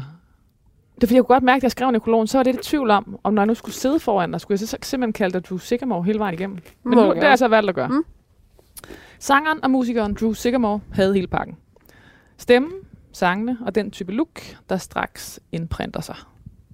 Det 0.96 1.02
er 1.02 1.06
fordi, 1.06 1.14
jeg 1.14 1.24
kunne 1.24 1.34
godt 1.34 1.44
mærke, 1.44 1.56
at 1.56 1.62
jeg 1.62 1.70
skrev 1.70 1.90
nekrologen, 1.90 2.26
så 2.26 2.38
var 2.38 2.42
det 2.42 2.54
lidt 2.54 2.64
tvivl 2.64 2.90
om, 2.90 3.18
om 3.22 3.34
når 3.34 3.42
jeg 3.42 3.46
nu 3.46 3.54
skulle 3.54 3.74
sidde 3.74 4.00
foran 4.00 4.32
dig, 4.32 4.40
skulle 4.40 4.60
jeg 4.60 4.68
så 4.68 4.76
simpelthen 4.82 5.12
kalde 5.12 5.32
dig 5.32 5.44
Drew 5.44 5.58
Sycamore 5.58 6.02
hele 6.04 6.18
vejen 6.18 6.34
igennem. 6.34 6.58
Men 6.82 6.98
nu, 6.98 7.14
det 7.14 7.22
har 7.22 7.28
jeg 7.28 7.38
så 7.38 7.48
valgt 7.48 7.68
at 7.68 7.74
gøre. 7.74 7.88
Mm. 7.88 8.04
Sangeren 9.18 9.64
og 9.64 9.70
musikeren 9.70 10.14
Drew 10.14 10.32
Sycamore 10.32 10.80
havde 10.92 11.14
hele 11.14 11.26
pakken. 11.26 11.56
Stemmen, 12.38 12.72
sangene 13.12 13.58
og 13.66 13.74
den 13.74 13.90
type 13.90 14.12
look, 14.12 14.40
der 14.68 14.76
straks 14.76 15.40
indprinter 15.52 16.00
sig. 16.00 16.16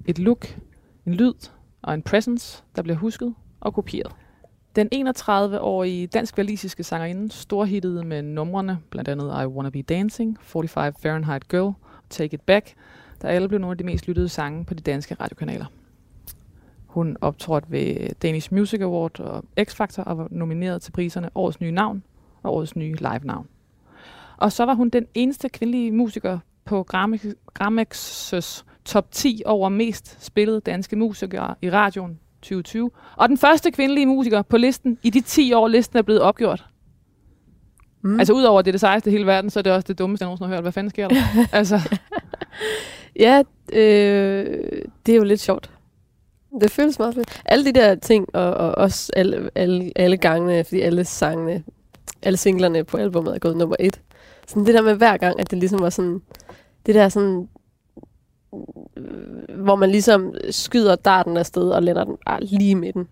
Et 0.04 0.18
look, 0.18 0.58
en 1.06 1.14
lyd 1.14 1.34
og 1.82 1.94
en 1.94 2.02
presence, 2.02 2.62
der 2.76 2.82
bliver 2.82 2.96
husket 2.96 3.34
og 3.60 3.74
kopieret. 3.74 4.12
Den 4.76 4.88
31-årige 4.94 6.06
dansk-valisiske 6.06 6.82
sangerinde 6.82 7.32
storhittede 7.32 8.04
med 8.04 8.22
numrene, 8.22 8.78
blandt 8.90 9.08
andet 9.08 9.42
I 9.42 9.46
Wanna 9.46 9.70
Be 9.70 9.82
Dancing, 9.82 10.38
45 10.40 10.92
Fahrenheit 11.02 11.48
Girl 11.48 11.72
Take 12.10 12.34
It 12.34 12.40
Back, 12.40 12.74
der 13.22 13.28
alle 13.28 13.48
blev 13.48 13.60
nogle 13.60 13.72
af 13.72 13.78
de 13.78 13.84
mest 13.84 14.08
lyttede 14.08 14.28
sange 14.28 14.64
på 14.64 14.74
de 14.74 14.82
danske 14.82 15.14
radiokanaler. 15.14 15.64
Hun 16.86 17.16
optrådte 17.20 17.70
ved 17.70 18.14
Danish 18.22 18.54
Music 18.54 18.80
Award 18.80 19.20
og 19.20 19.44
X-Factor 19.60 20.02
og 20.02 20.18
var 20.18 20.28
nomineret 20.30 20.82
til 20.82 20.92
priserne 20.92 21.30
Årets 21.34 21.60
Nye 21.60 21.70
Navn 21.70 22.02
og 22.42 22.54
Årets 22.54 22.76
Nye 22.76 22.94
Live-navn. 22.94 23.48
Og 24.36 24.52
så 24.52 24.64
var 24.64 24.74
hun 24.74 24.88
den 24.88 25.06
eneste 25.14 25.48
kvindelige 25.48 25.92
musiker 25.92 26.38
på 26.64 26.86
Grammix' 27.60 28.64
top 28.84 29.10
10 29.10 29.42
over 29.46 29.68
mest 29.68 30.24
spillede 30.24 30.60
danske 30.60 30.96
musikere 30.96 31.54
i 31.62 31.70
radioen 31.70 32.18
2020. 32.42 32.90
Og 33.16 33.28
den 33.28 33.38
første 33.38 33.70
kvindelige 33.70 34.06
musiker 34.06 34.42
på 34.42 34.56
listen 34.56 34.98
i 35.02 35.10
de 35.10 35.20
10 35.20 35.52
år, 35.52 35.68
listen 35.68 35.98
er 35.98 36.02
blevet 36.02 36.20
opgjort. 36.20 36.66
Mm. 38.02 38.18
Altså 38.18 38.32
udover 38.32 38.58
at 38.58 38.64
det 38.64 38.70
er 38.70 38.72
det 38.72 38.80
sejeste 38.80 39.10
i 39.10 39.12
hele 39.12 39.26
verden, 39.26 39.50
så 39.50 39.58
er 39.58 39.62
det 39.62 39.72
også 39.72 39.86
det 39.88 39.98
dummeste, 39.98 40.22
jeg 40.22 40.26
nogensinde 40.26 40.48
har 40.48 40.56
hørt. 40.56 40.64
Hvad 40.64 40.72
fanden 40.72 40.90
sker 40.90 41.08
der? 41.08 41.16
altså, 41.52 41.98
Ja, 43.16 43.42
øh, 43.72 44.82
det 45.06 45.12
er 45.12 45.16
jo 45.16 45.24
lidt 45.24 45.40
sjovt. 45.40 45.70
Det 46.60 46.70
føles 46.70 46.98
meget 46.98 47.14
fedt. 47.14 47.42
Alle 47.44 47.64
de 47.64 47.72
der 47.72 47.94
ting, 47.94 48.34
og, 48.34 48.54
og 48.54 48.74
også 48.74 49.12
alle, 49.16 49.50
alle, 49.54 49.92
alle 49.96 50.16
gangene, 50.16 50.64
fordi 50.64 50.80
alle 50.80 51.04
sangene, 51.04 51.64
alle 52.22 52.36
singlerne 52.36 52.84
på 52.84 52.96
albumet 52.96 53.34
er 53.34 53.38
gået 53.38 53.56
nummer 53.56 53.76
et. 53.80 54.00
Sådan 54.46 54.66
det 54.66 54.74
der 54.74 54.82
med 54.82 54.94
hver 54.94 55.16
gang, 55.16 55.40
at 55.40 55.50
det 55.50 55.58
ligesom 55.58 55.80
var 55.80 55.90
sådan, 55.90 56.22
det 56.86 56.94
der 56.94 57.08
sådan, 57.08 57.48
øh, 58.96 59.60
hvor 59.62 59.76
man 59.76 59.90
ligesom 59.90 60.34
skyder 60.50 60.96
darten 60.96 61.36
afsted 61.36 61.70
og 61.70 61.82
lander 61.82 62.04
den 62.04 62.16
ah, 62.26 62.38
lige 62.42 62.70
i 62.70 62.74
midten. 62.74 63.08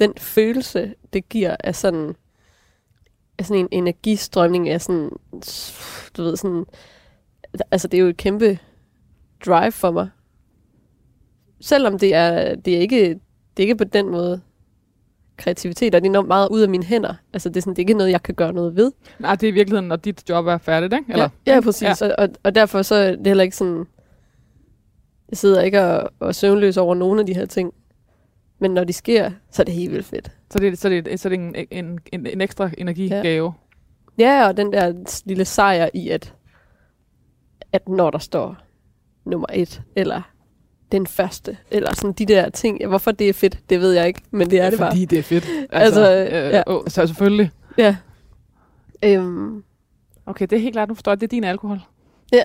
Den 0.00 0.14
følelse, 0.18 0.94
det 1.12 1.28
giver, 1.28 1.56
er 1.60 1.72
sådan, 1.72 2.14
er 3.38 3.44
sådan 3.44 3.60
en 3.60 3.68
energistrømning 3.72 4.68
af 4.68 4.80
sådan, 4.80 5.10
du 6.16 6.22
ved, 6.22 6.36
sådan, 6.36 6.64
altså 7.70 7.88
det 7.88 7.98
er 7.98 8.02
jo 8.02 8.08
et 8.08 8.16
kæmpe 8.16 8.58
drive 9.46 9.72
for 9.72 9.90
mig. 9.90 10.08
Selvom 11.60 11.98
det 11.98 12.14
er, 12.14 12.54
det 12.54 12.76
er 12.76 12.80
ikke, 12.80 13.08
det 13.56 13.62
er 13.62 13.62
ikke 13.62 13.76
på 13.76 13.84
den 13.84 14.08
måde 14.08 14.40
kreativitet, 15.36 15.94
og 15.94 16.00
det 16.00 16.06
er 16.06 16.10
enormt 16.10 16.28
meget 16.28 16.48
ud 16.48 16.60
af 16.60 16.68
mine 16.68 16.84
hænder. 16.84 17.14
Altså 17.32 17.48
det 17.48 17.56
er, 17.56 17.60
sådan, 17.60 17.76
det 17.76 17.78
er 17.78 17.82
ikke 17.82 17.94
noget, 17.94 18.10
jeg 18.10 18.22
kan 18.22 18.34
gøre 18.34 18.52
noget 18.52 18.76
ved. 18.76 18.92
nej, 19.18 19.34
det 19.34 19.46
er 19.46 19.48
i 19.48 19.54
virkeligheden, 19.54 19.88
når 19.88 19.96
dit 19.96 20.28
job 20.28 20.46
er 20.46 20.58
færdigt, 20.58 20.92
ikke? 20.92 21.12
Eller? 21.12 21.28
Ja, 21.46 21.54
ja 21.54 21.60
præcis. 21.60 22.02
Ja. 22.02 22.14
Og, 22.18 22.28
og, 22.42 22.54
derfor 22.54 22.82
så 22.82 22.94
er 22.94 23.10
det 23.16 23.26
heller 23.26 23.44
ikke 23.44 23.56
sådan, 23.56 23.86
jeg 25.30 25.38
sidder 25.38 25.62
ikke 25.62 25.82
og, 25.82 26.10
og 26.20 26.34
søvnløs 26.34 26.76
over 26.76 26.94
nogle 26.94 27.20
af 27.20 27.26
de 27.26 27.34
her 27.34 27.46
ting. 27.46 27.72
Men 28.58 28.70
når 28.70 28.84
de 28.84 28.92
sker, 28.92 29.30
så 29.50 29.62
er 29.62 29.64
det 29.64 29.74
helt 29.74 29.92
vildt 29.92 30.06
fedt. 30.06 30.32
Så 30.50 30.58
det, 30.58 30.78
så 30.78 30.88
det, 30.88 31.20
så 31.20 31.28
det 31.28 31.40
er 31.40 31.40
en, 31.40 31.54
en, 31.70 31.98
en, 32.12 32.26
en 32.26 32.40
ekstra 32.40 32.70
energigave. 32.78 33.52
Ja, 34.18 34.48
og 34.48 34.56
den 34.56 34.72
der 34.72 34.92
lille 35.24 35.44
sejr 35.44 35.88
i, 35.94 36.08
at, 36.08 36.34
at 37.72 37.88
når 37.88 38.10
der 38.10 38.18
står 38.18 38.56
nummer 39.24 39.46
et, 39.52 39.82
eller 39.96 40.22
den 40.92 41.06
første, 41.06 41.56
eller 41.70 41.94
sådan 41.94 42.12
de 42.12 42.26
der 42.26 42.48
ting. 42.48 42.86
Hvorfor 42.86 43.10
det 43.10 43.28
er 43.28 43.32
fedt, 43.32 43.58
det 43.70 43.80
ved 43.80 43.92
jeg 43.92 44.06
ikke, 44.06 44.22
men 44.30 44.50
det 44.50 44.60
er 44.60 44.70
det 44.70 44.78
bare. 44.78 44.90
Fordi 44.90 45.04
det 45.04 45.18
er 45.18 45.22
fedt. 45.22 45.46
Altså, 45.70 46.14
øh, 46.14 46.50
ja. 46.52 46.62
åh, 46.66 46.82
så 46.88 47.06
selvfølgelig. 47.06 47.50
Ja. 47.78 47.96
Øhm, 49.04 49.64
Okay, 50.26 50.46
det 50.50 50.56
er 50.56 50.60
helt 50.60 50.72
klart, 50.74 50.88
nu 50.88 50.94
forstår 50.94 51.12
jeg, 51.12 51.20
det 51.20 51.26
er 51.26 51.28
din 51.28 51.44
alkohol. 51.44 51.80
ja. 52.32 52.42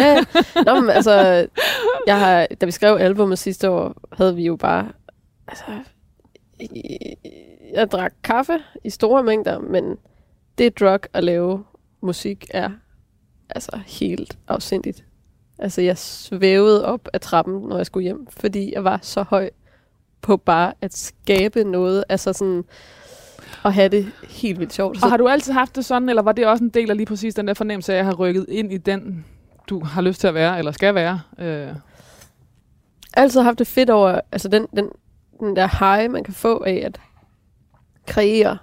ja. 0.00 0.24
Nå, 0.66 0.80
men 0.80 0.90
altså, 0.90 1.46
jeg 2.06 2.18
har, 2.20 2.46
da 2.60 2.66
vi 2.66 2.72
skrev 2.72 2.96
albumet 3.00 3.38
sidste 3.38 3.70
år, 3.70 3.94
havde 4.12 4.36
vi 4.36 4.44
jo 4.46 4.56
bare, 4.56 4.88
altså, 5.48 5.64
jeg 7.74 7.90
drak 7.92 8.12
kaffe 8.24 8.58
i 8.84 8.90
store 8.90 9.22
mængder, 9.22 9.58
men 9.58 9.96
det 10.58 10.80
drug 10.80 11.00
at 11.12 11.24
lave 11.24 11.64
musik 12.02 12.46
er 12.50 12.70
altså 13.50 13.78
helt 13.86 14.38
afsindigt. 14.48 15.04
Altså, 15.62 15.80
jeg 15.80 15.98
svævede 15.98 16.84
op 16.84 17.08
ad 17.12 17.20
trappen, 17.20 17.54
når 17.54 17.76
jeg 17.76 17.86
skulle 17.86 18.04
hjem, 18.04 18.26
fordi 18.30 18.72
jeg 18.74 18.84
var 18.84 18.98
så 19.02 19.22
høj 19.22 19.50
på 20.22 20.36
bare 20.36 20.72
at 20.80 20.96
skabe 20.96 21.64
noget, 21.64 22.04
altså 22.08 22.32
sådan 22.32 22.64
at 23.64 23.74
have 23.74 23.88
det 23.88 24.12
helt 24.28 24.58
vildt 24.58 24.72
sjovt. 24.72 25.02
Og 25.02 25.10
har 25.10 25.16
du 25.16 25.28
altid 25.28 25.52
haft 25.52 25.76
det 25.76 25.84
sådan, 25.84 26.08
eller 26.08 26.22
var 26.22 26.32
det 26.32 26.46
også 26.46 26.64
en 26.64 26.70
del 26.70 26.90
af 26.90 26.96
lige 26.96 27.06
præcis 27.06 27.34
den 27.34 27.48
der 27.48 27.54
fornemmelse 27.54 27.92
af, 27.92 27.96
at 27.96 27.98
jeg 27.98 28.06
har 28.06 28.14
rykket 28.14 28.46
ind 28.48 28.72
i 28.72 28.76
den, 28.76 29.24
du 29.68 29.84
har 29.84 30.02
lyst 30.02 30.20
til 30.20 30.26
at 30.26 30.34
være, 30.34 30.58
eller 30.58 30.72
skal 30.72 30.94
være? 30.94 31.20
Øh, 31.38 31.68
altid 33.14 33.40
haft 33.40 33.58
det 33.58 33.66
fedt 33.66 33.90
over, 33.90 34.20
altså 34.32 34.48
den, 34.48 34.66
den, 34.76 34.88
den 35.40 35.56
der 35.56 35.96
high, 35.96 36.10
man 36.10 36.24
kan 36.24 36.34
få 36.34 36.62
af 36.66 36.82
at 36.84 37.00
kreere 38.06 38.58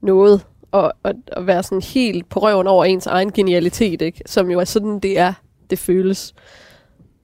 noget, 0.00 0.46
og, 0.70 0.92
og, 1.02 1.14
og 1.32 1.46
være 1.46 1.62
sådan 1.62 1.82
helt 1.82 2.28
på 2.28 2.40
røven 2.40 2.66
over 2.66 2.84
ens 2.84 3.06
egen 3.06 3.32
genialitet, 3.32 4.02
ikke? 4.02 4.22
som 4.26 4.50
jo 4.50 4.60
er 4.60 4.64
sådan, 4.64 5.00
det 5.00 5.18
er, 5.18 5.32
det 5.70 5.78
føles, 5.78 6.34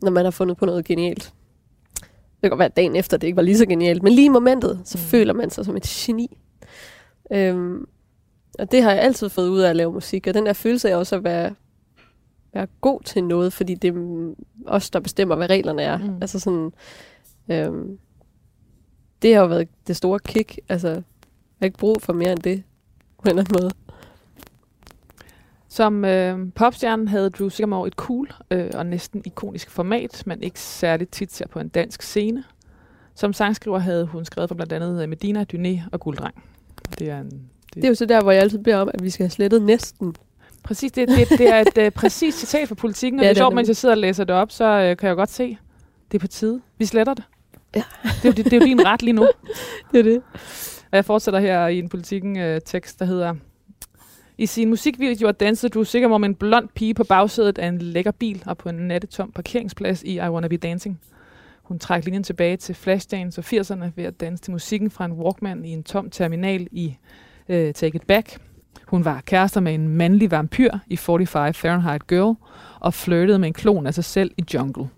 når 0.02 0.10
man 0.10 0.24
har 0.24 0.30
fundet 0.30 0.56
på 0.56 0.66
noget 0.66 0.84
genialt. 0.84 1.32
Det 2.02 2.40
kan 2.42 2.50
godt 2.50 2.58
være, 2.58 2.66
at 2.68 2.76
dagen 2.76 2.96
efter 2.96 3.16
det 3.16 3.26
ikke 3.26 3.36
var 3.36 3.42
lige 3.42 3.58
så 3.58 3.66
genialt, 3.66 4.02
men 4.02 4.12
lige 4.12 4.26
i 4.26 4.28
momentet, 4.28 4.80
så 4.84 4.98
Mm. 4.98 5.02
føler 5.04 5.32
man 5.34 5.50
sig 5.50 5.64
som 5.64 5.76
et 5.76 5.82
geni. 5.82 6.38
Øhm, 7.32 7.84
og 8.58 8.72
det 8.72 8.82
har 8.82 8.92
jeg 8.92 9.02
altid 9.02 9.28
fået 9.28 9.48
ud 9.48 9.60
af 9.60 9.70
at 9.70 9.76
lave 9.76 9.92
musik, 9.92 10.26
og 10.26 10.34
den 10.34 10.46
der 10.46 10.52
følelse 10.52 10.90
af 10.90 10.96
også 10.96 11.16
at 11.16 11.24
være, 11.24 11.54
være 12.54 12.66
god 12.80 13.00
til 13.02 13.24
noget, 13.24 13.52
fordi 13.52 13.74
det 13.74 13.88
er 13.96 14.34
os, 14.66 14.90
der 14.90 15.00
bestemmer, 15.00 15.36
hvad 15.36 15.50
reglerne 15.50 15.82
er. 15.82 15.98
Mm. 15.98 16.18
Altså 16.20 16.40
sådan, 16.40 16.72
øhm, 17.50 17.98
det 19.22 19.34
har 19.34 19.40
jo 19.42 19.46
været 19.48 19.68
det 19.86 19.96
store 19.96 20.18
kick. 20.18 20.58
Altså, 20.68 20.88
jeg 20.88 21.02
har 21.58 21.66
ikke 21.66 21.78
brug 21.78 21.96
for 22.02 22.12
mere 22.12 22.32
end 22.32 22.38
det, 22.40 22.62
på 23.18 23.22
en 23.22 23.28
eller 23.28 23.42
anden 23.42 23.62
måde. 23.62 23.70
Som 25.76 26.04
øh, 26.04 26.38
popstjerne 26.54 27.08
havde 27.08 27.30
Drew 27.30 27.48
Sycamore 27.48 27.86
et 27.86 27.92
cool 27.92 28.30
øh, 28.50 28.70
og 28.74 28.86
næsten 28.86 29.22
ikonisk 29.24 29.70
format, 29.70 30.22
man 30.26 30.42
ikke 30.42 30.60
særligt 30.60 31.12
tit 31.12 31.32
ser 31.32 31.46
på 31.48 31.58
en 31.58 31.68
dansk 31.68 32.02
scene. 32.02 32.44
Som 33.14 33.32
sangskriver 33.32 33.78
havde 33.78 34.06
hun 34.06 34.24
skrevet 34.24 34.48
for 34.48 34.54
blandt 34.54 34.72
andet 34.72 35.02
øh, 35.02 35.08
Medina, 35.08 35.44
Dyné 35.54 35.80
og 35.92 36.00
Gulddreng. 36.00 36.34
Det 36.98 37.10
er 37.10 37.20
en... 37.20 37.42
Det 37.74 37.84
er 37.84 37.88
jo 37.88 37.94
så 37.94 38.06
der, 38.06 38.22
hvor 38.22 38.32
jeg 38.32 38.42
altid 38.42 38.58
beder 38.58 38.76
om, 38.76 38.90
at 38.94 39.02
vi 39.02 39.10
skal 39.10 39.24
have 39.24 39.30
slettet 39.30 39.62
næsten. 39.62 40.14
Præcis, 40.62 40.92
det, 40.92 41.08
det, 41.08 41.28
det 41.38 41.48
er 41.48 41.60
et 41.60 41.86
uh, 41.86 41.92
præcist 41.92 42.38
citat 42.38 42.68
fra 42.68 42.74
politikken, 42.74 43.20
og 43.20 43.24
Ja, 43.24 43.28
det 43.28 43.36
det 43.36 43.40
er 43.40 43.44
sjovt, 43.44 43.54
mens 43.54 43.68
jeg 43.68 43.76
sidder 43.76 43.94
og 43.94 43.98
læser 43.98 44.24
det 44.24 44.34
op, 44.36 44.50
så 44.50 44.64
uh, 44.90 44.96
kan 44.96 45.08
jeg 45.08 45.16
godt 45.16 45.30
se, 45.30 45.58
det 46.12 46.18
er 46.18 46.20
på 46.20 46.26
tide. 46.26 46.60
Vi 46.78 46.84
sletter 46.84 47.14
det. 47.14 47.24
Ja. 47.76 47.82
Det, 48.04 48.24
er, 48.24 48.28
jo- 48.28 48.32
det, 48.32 48.44
det 48.44 48.52
er 48.52 48.58
jo 48.58 48.64
din 48.66 48.86
ret 48.86 49.02
lige 49.02 49.12
nu. 49.12 49.28
Det 49.92 49.98
er 49.98 50.02
det. 50.02 50.22
Og 50.90 50.96
jeg 50.96 51.04
fortsætter 51.04 51.40
her 51.40 51.66
i 51.66 51.78
en 51.78 51.88
politikken-tekst, 51.88 52.98
der 52.98 53.04
hedder... 53.04 53.34
I 54.38 54.46
sin 54.46 54.68
musikvideo 54.68 55.30
dansede 55.30 55.70
du 55.70 55.84
sikkert 55.84 56.12
om 56.12 56.24
en 56.24 56.34
blond 56.34 56.68
pige 56.74 56.94
på 56.94 57.04
bagsædet 57.04 57.58
af 57.58 57.68
en 57.68 57.78
lækker 57.78 58.10
bil 58.10 58.42
og 58.46 58.58
på 58.58 58.68
en 58.68 58.74
nattetom 58.74 59.32
parkeringsplads 59.32 60.02
i 60.02 60.14
I 60.14 60.20
Wanna 60.20 60.48
Be 60.48 60.56
Dancing. 60.56 61.00
Hun 61.62 61.78
trak 61.78 62.04
linjen 62.04 62.22
tilbage 62.22 62.56
til 62.56 62.74
Flashdance 62.74 63.40
og 63.40 63.44
80'erne 63.44 63.90
ved 63.96 64.04
at 64.04 64.20
danse 64.20 64.44
til 64.44 64.52
musikken 64.52 64.90
fra 64.90 65.04
en 65.04 65.12
Walkman 65.12 65.64
i 65.64 65.70
en 65.70 65.82
tom 65.82 66.10
terminal 66.10 66.68
i 66.70 66.96
øh, 67.48 67.74
Take 67.74 67.96
It 67.96 68.02
Back. 68.02 68.38
Hun 68.86 69.04
var 69.04 69.22
kærester 69.26 69.60
med 69.60 69.74
en 69.74 69.88
mandlig 69.88 70.30
vampyr 70.30 70.78
i 70.86 70.96
45 70.96 71.52
Fahrenheit 71.52 72.06
Girl 72.06 72.36
og 72.80 72.94
flirtede 72.94 73.38
med 73.38 73.48
en 73.48 73.54
klon 73.54 73.86
af 73.86 73.94
sig 73.94 74.04
selv 74.04 74.30
i 74.38 74.44
Jungle. 74.54 74.88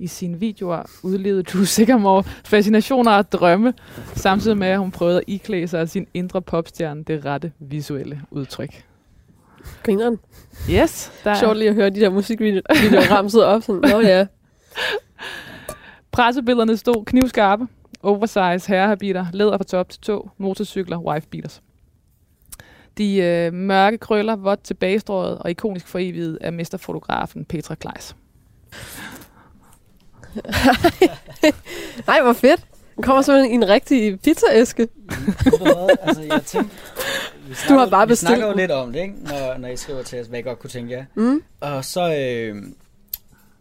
I 0.00 0.06
sine 0.06 0.38
videoer 0.38 0.82
udlevede 1.02 1.42
Drew 1.42 1.64
Sigamore 1.74 2.24
fascinationer 2.44 3.12
og 3.12 3.32
drømme, 3.32 3.74
samtidig 4.14 4.56
med, 4.56 4.68
at 4.68 4.78
hun 4.78 4.90
prøvede 4.90 5.16
at 5.18 5.24
iklæde 5.26 5.68
sig 5.68 5.80
af 5.80 5.88
sin 5.88 6.06
indre 6.14 6.42
popstjerne 6.42 7.04
det 7.04 7.24
rette 7.24 7.52
visuelle 7.58 8.20
udtryk. 8.30 8.84
Grineren. 9.82 10.18
Yes, 10.70 11.12
der 11.24 11.30
er 11.30 11.34
Sjovt 11.34 11.58
lige 11.58 11.68
at 11.68 11.74
høre 11.74 11.90
de 11.90 12.00
der 12.00 12.10
musikvideoer 12.10 13.12
ramset 13.16 13.44
op. 13.44 13.62
Sådan, 13.62 13.90
Nå 13.90 14.00
ja. 14.00 14.26
pressebillederne 16.12 16.76
stod 16.76 17.04
knivskarpe, 17.04 17.66
oversize 18.02 18.68
herrehabiter, 18.68 19.26
læder 19.32 19.56
fra 19.56 19.64
top 19.64 19.88
til 19.88 20.00
tå, 20.00 20.30
motorcykler, 20.38 20.98
wifebeaters. 20.98 21.62
De 22.98 23.16
øh, 23.16 23.52
mørke 23.52 23.98
krøller, 23.98 24.36
vådt 24.36 24.62
tilbagestrøget 24.62 25.38
og 25.38 25.50
ikonisk 25.50 25.86
for 25.86 25.98
evigt 25.98 26.38
af 26.40 26.52
mesterfotografen 26.52 27.44
Petra 27.44 27.74
Kleis. 27.74 28.16
Nej, 32.06 32.22
hvor 32.22 32.32
fedt. 32.32 32.60
Den 32.96 33.02
kommer 33.04 33.22
simpelthen 33.22 33.52
i 33.52 33.54
en 33.54 33.68
rigtig 33.68 34.20
pizzaæske. 34.20 34.88
Altså, 36.02 36.22
jeg 36.22 36.42
tænkte, 36.46 36.76
vi 37.48 37.48
Du 37.48 37.54
har 37.54 37.66
snakker- 37.66 37.90
bare 37.90 38.06
Vi 38.06 38.10
bestilt 38.10 38.28
snakker 38.28 38.46
jo 38.46 38.50
den. 38.50 38.58
lidt 38.60 38.70
om 38.70 38.92
det, 38.92 39.00
ikke? 39.00 39.14
Når, 39.24 39.58
når 39.58 39.68
I 39.68 39.76
skriver 39.76 40.02
til 40.02 40.20
os, 40.20 40.26
hvad 40.26 40.36
jeg 40.38 40.44
godt 40.44 40.58
kunne 40.58 40.70
tænke 40.70 40.92
jer. 40.92 41.04
Mm. 41.14 41.42
Og 41.60 41.84
så, 41.84 42.14
øh, 42.16 42.56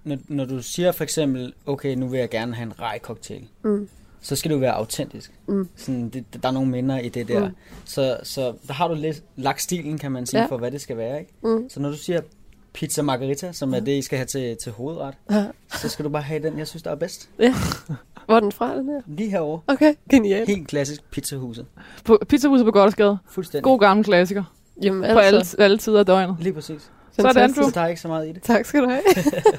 når, 0.03 0.17
når 0.27 0.45
du 0.45 0.61
siger 0.61 0.91
for 0.91 1.03
eksempel, 1.03 1.53
okay, 1.65 1.95
nu 1.95 2.07
vil 2.07 2.19
jeg 2.19 2.29
gerne 2.29 2.55
have 2.55 2.65
en 2.65 2.81
rej 2.81 2.99
cocktail, 2.99 3.43
Mm. 3.63 3.89
så 4.21 4.35
skal 4.35 4.49
det 4.49 4.55
jo 4.55 4.59
være 4.59 4.73
autentisk. 4.73 5.31
Mm. 5.47 5.69
Sådan, 5.75 6.09
det, 6.09 6.25
der 6.43 6.47
er 6.49 6.53
nogle 6.53 6.69
minder 6.69 6.99
i 6.99 7.09
det 7.09 7.27
der. 7.27 7.47
Mm. 7.49 7.55
Så, 7.85 8.17
så 8.23 8.53
der 8.67 8.73
har 8.73 8.87
du 8.87 8.93
lidt 8.93 9.23
lagt 9.35 9.61
stilen, 9.61 9.97
kan 9.97 10.11
man 10.11 10.25
sige, 10.25 10.41
ja. 10.41 10.45
for 10.47 10.57
hvad 10.57 10.71
det 10.71 10.81
skal 10.81 10.97
være. 10.97 11.19
Ikke? 11.19 11.31
Mm. 11.43 11.69
Så 11.69 11.79
når 11.79 11.89
du 11.89 11.97
siger 11.97 12.21
pizza 12.73 13.01
margarita, 13.01 13.51
som 13.51 13.73
er 13.73 13.79
det, 13.79 13.91
I 13.91 14.01
skal 14.01 14.17
have 14.17 14.25
til, 14.25 14.57
til 14.63 14.71
hovedret, 14.71 15.13
Ja. 15.31 15.45
så 15.73 15.89
skal 15.89 16.05
du 16.05 16.09
bare 16.09 16.21
have 16.21 16.43
den, 16.43 16.57
jeg 16.59 16.67
synes, 16.67 16.83
der 16.83 16.91
er 16.91 16.95
bedst. 16.95 17.29
Hvor 18.25 18.35
er 18.35 18.39
den 18.39 18.51
fra, 18.51 18.75
den 18.77 18.85
her? 18.89 19.01
Lige 19.07 19.29
herovre. 19.29 19.61
Okay, 19.67 19.93
genialt. 20.09 20.49
Helt 20.49 20.67
klassisk 20.67 21.11
pizzahuset. 21.11 21.65
På 22.05 22.19
pizzahuset 22.29 22.65
på 22.65 22.71
Gothersgade. 22.71 23.17
Fuldstændig. 23.29 23.63
God 23.63 23.79
gammel 23.79 24.05
klassiker. 24.05 24.43
Jamen, 24.83 25.03
Altså. 25.03 25.13
På 25.15 25.19
alle, 25.19 25.45
alle 25.63 25.77
tider 25.77 25.99
af 25.99 26.05
døgnet. 26.05 26.35
Lige 26.39 26.53
præcis. 26.53 26.91
Sådan. 27.11 27.53
Drew. 27.53 27.63
Så 27.65 27.71
der 27.73 27.81
er 27.81 27.87
ikke 27.87 28.01
så 28.01 28.07
meget 28.07 28.27
i 28.29 28.31
det. 28.31 28.43
Tak 28.43 28.65
skal 28.65 28.81
du 28.81 28.89
have. 28.89 29.01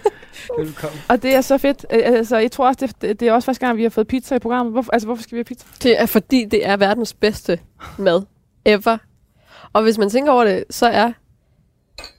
Velkommen. 0.58 1.00
Og 1.08 1.22
det 1.22 1.34
er 1.34 1.40
så 1.40 1.58
fedt. 1.58 1.86
Altså, 1.90 2.36
jeg 2.38 2.52
tror 2.52 2.66
også, 2.66 2.86
det, 3.00 3.20
det 3.20 3.28
er 3.28 3.32
også 3.32 3.46
første 3.46 3.66
gang, 3.66 3.76
vi 3.78 3.82
har 3.82 3.90
fået 3.90 4.06
pizza 4.08 4.34
i 4.34 4.38
programmet. 4.38 4.72
Hvorfor, 4.72 4.92
altså, 4.92 5.06
hvorfor 5.06 5.22
skal 5.22 5.36
vi 5.36 5.38
have 5.38 5.44
pizza? 5.44 5.66
Det 5.82 6.00
er 6.00 6.06
fordi, 6.06 6.44
det 6.44 6.66
er 6.66 6.76
verdens 6.76 7.14
bedste 7.14 7.58
mad 7.98 8.22
ever. 8.64 8.98
Og 9.72 9.82
hvis 9.82 9.98
man 9.98 10.10
tænker 10.10 10.32
over 10.32 10.44
det, 10.44 10.64
så 10.70 10.86
er, 10.86 11.12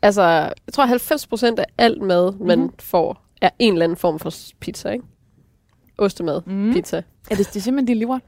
altså, 0.02 0.22
jeg 0.24 0.54
tror 0.74 0.86
90 0.86 1.28
procent 1.28 1.60
af 1.60 1.66
alt 1.78 2.02
mad, 2.02 2.34
man 2.46 2.60
Mhm. 2.60 2.72
får, 2.80 3.26
er 3.42 3.50
en 3.60 3.74
eller 3.74 3.84
anden 3.84 3.98
form 3.98 4.20
for 4.20 4.32
pizza, 4.60 4.90
ikke? 4.90 5.06
Ostemad, 5.98 6.42
Mm. 6.46 6.54
mm. 6.54 6.74
pizza. 6.74 6.98
Er 7.32 7.36
det, 7.36 7.48
det 7.48 7.56
er 7.56 7.60
simpelthen 7.60 7.86
din 7.88 7.98
livret? 7.98 8.22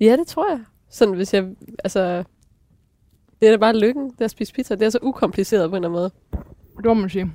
Ja, 0.00 0.16
det 0.16 0.26
tror 0.26 0.50
jeg. 0.50 0.60
Sådan 0.90 1.14
hvis 1.14 1.34
jeg, 1.34 1.48
altså, 1.84 2.24
det 3.40 3.48
er 3.48 3.50
da 3.52 3.56
bare 3.56 3.76
lykken, 3.78 4.10
det 4.10 4.24
at 4.24 4.30
spise 4.30 4.52
pizza. 4.54 4.74
Det 4.74 4.82
er 4.82 4.90
så 4.90 4.98
ukompliceret 5.02 5.70
på 5.70 5.76
en 5.76 5.84
eller 5.84 5.98
anden 5.98 6.10
måde. 6.32 6.44
Det 6.76 6.84
må 6.84 6.94
man 6.94 7.10
sige. 7.10 7.32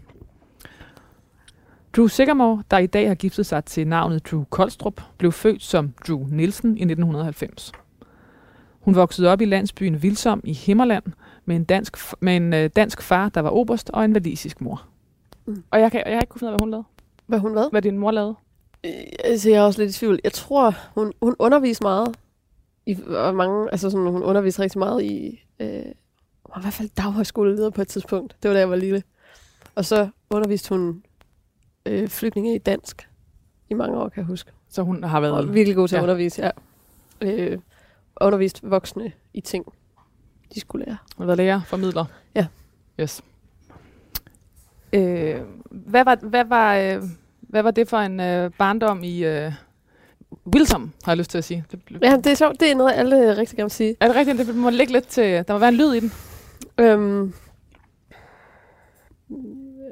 Drew 1.96 2.08
Sigamore, 2.08 2.64
der 2.72 2.78
i 2.78 2.88
dag 2.88 3.08
har 3.08 3.16
giftet 3.16 3.46
sig 3.46 3.66
til 3.66 3.88
navnet 3.88 4.32
Drew 4.32 4.44
Kolstrup, 4.44 5.02
blev 5.18 5.32
født 5.32 5.64
som 5.64 5.94
Drew 6.08 6.26
Nielsen 6.32 6.78
i 6.78 6.82
1990. 6.82 7.72
Hun 8.80 8.96
voksede 8.96 9.30
op 9.30 9.42
i 9.42 9.46
landsbyen 9.46 10.04
Vilsom 10.04 10.42
i 10.44 10.54
Himmerland 10.54 11.04
med 11.48 11.56
en 11.56 11.64
dansk, 11.64 11.98
med 12.20 12.36
en 12.36 12.54
øh, 12.54 12.70
dansk 12.76 13.02
far, 13.02 13.30
der 13.30 13.42
var 13.42 13.50
oberst, 13.50 13.90
og 13.94 14.06
en 14.06 14.14
valisisk 14.14 14.62
mor. 14.62 14.86
Mm. 15.46 15.64
Og 15.72 15.80
jeg, 15.80 15.92
kan, 15.92 16.04
jeg 16.06 16.14
har 16.16 16.22
ikke 16.22 16.30
kunnet 16.32 16.40
finde 16.40 16.52
ud 16.52 16.54
af, 16.54 16.58
hvad 16.60 16.60
hun 16.66 16.72
lavede. 16.72 16.86
Hvad 17.26 17.40
hun 17.40 17.52
hvad? 17.52 17.70
Hvad 17.72 17.82
din 17.82 17.98
mor 17.98 18.12
lavede. 18.12 18.36
Øh, 18.84 18.92
Altså, 19.24 19.50
jeg 19.50 19.58
er 19.58 19.62
også 19.62 19.82
lidt 19.82 19.96
i 19.96 20.00
tvivl. 20.00 20.20
Jeg 20.24 20.34
tror, 20.34 20.76
hun, 20.96 21.14
hun 21.22 21.36
underviser 21.40 21.84
meget. 21.84 22.16
I, 22.86 22.98
og 23.08 23.36
mange, 23.36 23.72
altså 23.72 23.90
sådan, 23.90 24.08
hun 24.08 24.24
underviser 24.24 24.64
rigtig 24.64 24.80
meget 24.80 25.04
i, 25.04 25.44
øh, 25.60 25.70
hun 25.70 26.52
var 26.56 26.60
i 26.60 26.62
hvert 26.62 26.74
fald 26.74 26.90
daghøjskoleleder 26.98 27.70
på 27.70 27.82
et 27.82 27.88
tidspunkt. 27.88 28.36
Det 28.44 28.50
var 28.50 28.54
da 28.54 28.60
jeg 28.60 28.70
var 28.70 28.76
lille. 28.76 29.04
Og 29.76 29.86
så 29.86 30.10
underviste 30.30 30.70
hun 30.70 31.04
øh, 31.86 32.08
flygtninge 32.08 32.56
i 32.56 32.58
dansk 32.58 33.10
i 33.70 33.74
mange 33.74 33.98
år, 33.98 34.10
kan 34.10 34.22
jeg 34.22 34.26
huske. 34.28 34.52
Så 34.70 34.82
hun 34.84 35.04
har 35.04 35.20
været... 35.20 35.34
Og 35.34 35.54
virkelig 35.54 35.76
god 35.76 35.88
til 35.88 35.96
at 35.96 36.00
Ja. 36.00 36.04
undervise, 36.04 36.42
ja. 36.46 36.52
Øh, 37.22 37.60
undervist 38.22 38.60
voksne 38.72 39.12
i 39.34 39.42
ting, 39.42 39.66
de 40.56 40.60
skulle 40.60 40.86
lære. 40.86 40.98
Hun 41.18 41.24
har 41.24 41.26
været 41.26 41.38
lærer, 41.38 41.62
formidler. 41.64 42.06
Ja. 42.36 42.48
Yes. 43.00 43.22
Øh, 44.94 45.42
hvad, 45.70 46.06
var, 46.06 46.16
hvad, 46.16 46.46
var, 46.46 46.76
øh, 46.76 47.04
hvad 47.42 47.64
var 47.64 47.72
det 47.72 47.90
for 47.90 47.98
en 47.98 48.20
øh, 48.20 48.52
barndom 48.58 49.04
i 49.04 49.26
øh, 49.26 49.52
Wilsom, 50.46 50.92
har 51.04 51.12
jeg 51.12 51.18
lyst 51.18 51.30
til 51.30 51.38
at 51.38 51.44
sige. 51.44 51.66
Det, 51.72 51.80
Ja, 52.02 52.18
det 52.18 52.28
er 52.28 52.36
sjovt. 52.36 52.60
Det 52.60 52.72
er 52.72 52.76
noget, 52.76 52.94
alle 52.94 53.38
rigtig 53.38 53.56
gerne 53.58 53.66
vil 53.66 53.72
sige. 53.72 53.96
Er 54.00 54.08
det 54.08 54.16
rigtigt? 54.16 54.38
Det 54.38 54.56
må 54.56 54.70
ligge 54.70 54.94
lidt 54.94 55.08
til... 55.08 55.24
Der 55.48 55.54
må 55.54 55.60
være 55.60 55.70
en 55.70 55.76
lyd 55.76 55.94
i 55.94 56.00
den. 56.00 56.12
Øhm, 56.78 57.34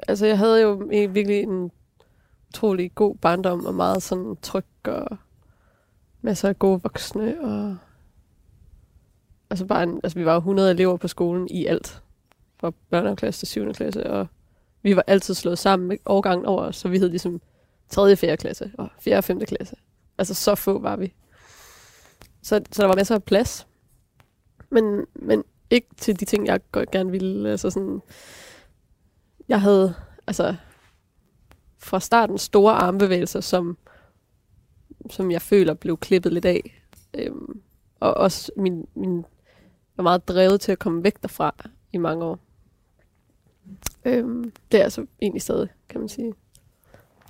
altså, 0.08 0.26
jeg 0.26 0.38
havde 0.38 0.62
jo 0.62 0.72
virkelig 0.90 1.42
en 1.42 1.70
utrolig 2.48 2.94
god 2.94 3.16
barndom, 3.16 3.66
og 3.66 3.74
meget 3.74 4.02
sådan 4.02 4.36
tryg, 4.42 4.64
og 4.84 5.16
masser 6.22 6.48
af 6.48 6.58
gode 6.58 6.80
voksne, 6.82 7.40
og 7.40 7.76
altså 9.50 9.66
bare 9.66 9.82
en, 9.82 10.00
altså 10.04 10.18
vi 10.18 10.24
var 10.24 10.36
100 10.36 10.70
elever 10.70 10.96
på 10.96 11.08
skolen 11.08 11.48
i 11.50 11.66
alt, 11.66 12.02
fra 12.60 12.72
børneklasse 12.90 13.40
til 13.40 13.48
7. 13.48 13.72
klasse, 13.72 14.10
og 14.10 14.26
vi 14.82 14.96
var 14.96 15.04
altid 15.06 15.34
slået 15.34 15.58
sammen 15.58 15.88
med 15.88 15.96
årgangen 16.06 16.46
over 16.46 16.62
os, 16.62 16.76
så 16.76 16.88
vi 16.88 16.98
hed 16.98 17.08
ligesom 17.08 17.40
3. 17.88 18.02
og 18.12 18.18
4. 18.18 18.36
klasse, 18.36 18.70
og 18.78 18.88
4. 19.00 19.16
og 19.16 19.24
5. 19.24 19.40
klasse. 19.40 19.76
Altså 20.18 20.34
så 20.34 20.54
få 20.54 20.78
var 20.78 20.96
vi. 20.96 21.14
Så, 22.42 22.60
så 22.72 22.82
der 22.82 22.88
var 22.88 22.96
masser 22.96 23.14
af 23.14 23.24
plads. 23.24 23.66
Men, 24.70 25.06
men 25.14 25.44
ikke 25.70 25.86
til 25.96 26.20
de 26.20 26.24
ting, 26.24 26.46
jeg 26.46 26.60
godt 26.72 26.90
gerne 26.90 27.10
ville. 27.10 27.50
Altså 27.50 27.70
sådan, 27.70 28.02
jeg 29.48 29.60
havde 29.60 29.94
altså 30.26 30.54
fra 31.78 32.00
starten 32.00 32.38
store 32.38 32.72
armbevægelser, 32.72 33.40
som, 33.40 33.78
som 35.10 35.30
jeg 35.30 35.42
føler 35.42 35.74
blev 35.74 35.96
klippet 35.96 36.32
lidt 36.32 36.44
af. 36.44 36.82
Øhm, 37.14 37.60
og 38.00 38.14
også 38.14 38.52
min, 38.56 38.86
min 38.94 39.24
var 39.96 40.02
meget 40.02 40.28
drevet 40.28 40.60
til 40.60 40.72
at 40.72 40.78
komme 40.78 41.04
væk 41.04 41.22
derfra 41.22 41.54
i 41.92 41.98
mange 41.98 42.24
år. 42.24 42.38
Øhm, 44.04 44.52
det 44.72 44.80
er 44.80 44.84
altså 44.84 45.06
egentlig 45.22 45.42
stadig, 45.42 45.68
kan 45.88 46.00
man 46.00 46.08
sige. 46.08 46.34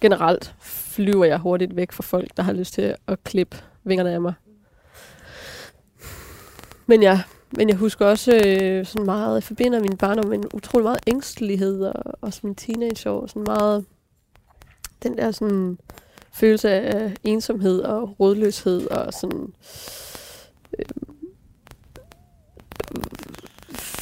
Generelt 0.00 0.54
flyver 0.60 1.24
jeg 1.24 1.38
hurtigt 1.38 1.76
væk 1.76 1.92
fra 1.92 2.02
folk, 2.02 2.36
der 2.36 2.42
har 2.42 2.52
lyst 2.52 2.74
til 2.74 2.94
at 3.06 3.24
klippe 3.24 3.56
vingerne 3.84 4.10
af 4.10 4.20
mig. 4.20 4.34
Men 6.86 7.02
ja, 7.02 7.22
men 7.50 7.68
jeg 7.68 7.76
husker 7.76 8.06
også 8.06 8.32
øh, 8.46 8.86
sådan 8.86 9.06
meget, 9.06 9.34
jeg 9.34 9.42
forbinder 9.42 9.80
min 9.80 9.96
barndom 9.96 10.26
med 10.26 10.38
en 10.38 10.44
utrolig 10.54 10.84
meget 10.84 11.00
ængstelighed, 11.06 11.82
og 11.82 12.14
også 12.20 12.40
min 12.42 12.54
teenageår, 12.54 13.26
sådan 13.26 13.42
meget 13.42 13.84
den 15.02 15.18
der 15.18 15.30
sådan 15.30 15.78
følelse 16.32 16.70
af 16.70 17.14
ensomhed 17.24 17.80
og 17.80 18.20
rådløshed 18.20 18.90
og 18.90 19.12
sådan 19.12 19.52
øh, 20.78 20.84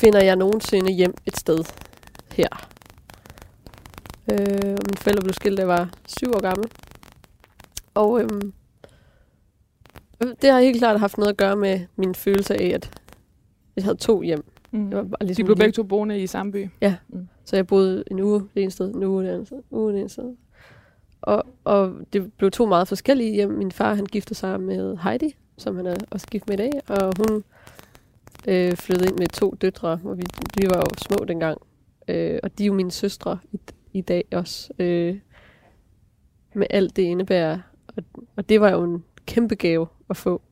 finder 0.04 0.22
jeg 0.24 0.36
nogensinde 0.36 0.92
hjem 0.92 1.14
et 1.26 1.36
sted 1.36 1.58
her. 2.32 2.48
Øh, 4.32 4.38
og 4.62 4.84
mine 4.86 4.96
forældre 4.96 5.22
blev 5.22 5.32
skilt, 5.32 5.56
da 5.56 5.62
jeg 5.62 5.68
var 5.68 5.90
syv 6.08 6.30
år 6.34 6.40
gammel. 6.40 6.70
Og 7.94 8.20
øhm, 8.20 8.52
det 10.42 10.50
har 10.50 10.60
helt 10.60 10.78
klart 10.78 11.00
haft 11.00 11.18
noget 11.18 11.30
at 11.30 11.36
gøre 11.36 11.56
med 11.56 11.80
min 11.96 12.14
følelse 12.14 12.54
af, 12.54 12.66
at 12.74 12.90
jeg 13.76 13.84
havde 13.84 13.96
to 13.96 14.22
hjem. 14.22 14.44
Mm. 14.70 14.84
Det 14.90 14.96
var 14.96 15.02
bare 15.02 15.16
De 15.20 15.26
ligesom 15.26 15.44
blev 15.44 15.54
lige- 15.56 15.62
begge 15.64 15.72
to 15.72 15.82
boende 15.82 16.18
i 16.22 16.26
samme 16.26 16.52
by. 16.52 16.68
så 17.44 17.56
jeg 17.56 17.66
boede 17.66 18.04
en 18.10 18.20
uge 18.20 18.40
det 18.54 18.62
ene 18.62 18.70
sted, 18.70 18.94
en 18.94 19.02
uge 19.04 19.24
det 19.24 19.30
andet 19.30 19.46
sted, 19.46 19.56
en 19.58 19.64
uge 19.70 19.92
det 19.92 20.00
ene 20.00 20.08
sted. 20.08 20.36
Og, 21.22 21.44
og 21.64 21.92
det 22.12 22.32
blev 22.32 22.50
to 22.50 22.66
meget 22.66 22.88
forskellige 22.88 23.34
hjem. 23.34 23.50
Min 23.50 23.72
far, 23.72 23.94
han 23.94 24.06
giftede 24.06 24.34
sig 24.38 24.60
med 24.60 24.96
Heidi, 24.96 25.36
som 25.58 25.76
han 25.76 25.86
er 25.86 25.96
også 26.10 26.26
gift 26.26 26.48
med 26.48 26.54
i 26.54 26.62
dag, 26.62 26.72
og 26.88 27.12
hun 27.18 27.44
øh, 28.48 28.76
flyttede 28.76 29.08
ind 29.08 29.18
med 29.18 29.28
to 29.28 29.54
døtre, 29.60 30.00
og 30.04 30.18
vi, 30.18 30.24
vi 30.60 30.68
var 30.68 30.76
jo 30.76 30.86
små 30.98 31.24
dengang. 31.24 31.58
Øh, 32.08 32.40
og 32.42 32.58
de 32.58 32.62
er 32.62 32.66
jo 32.66 32.72
mine 32.72 32.90
søstre 32.90 33.38
i, 33.52 33.60
i 33.92 34.00
dag 34.00 34.24
også. 34.32 34.72
Øh, 34.78 35.18
med 36.54 36.66
alt 36.70 36.96
det 36.96 37.02
indebærer. 37.02 37.58
Og, 37.96 38.02
og 38.36 38.48
det 38.48 38.60
var 38.60 38.70
jo 38.70 38.84
en 38.84 39.04
kæmpe 39.26 39.54
gave 39.54 39.86
at 40.10 40.16
få. 40.16 40.42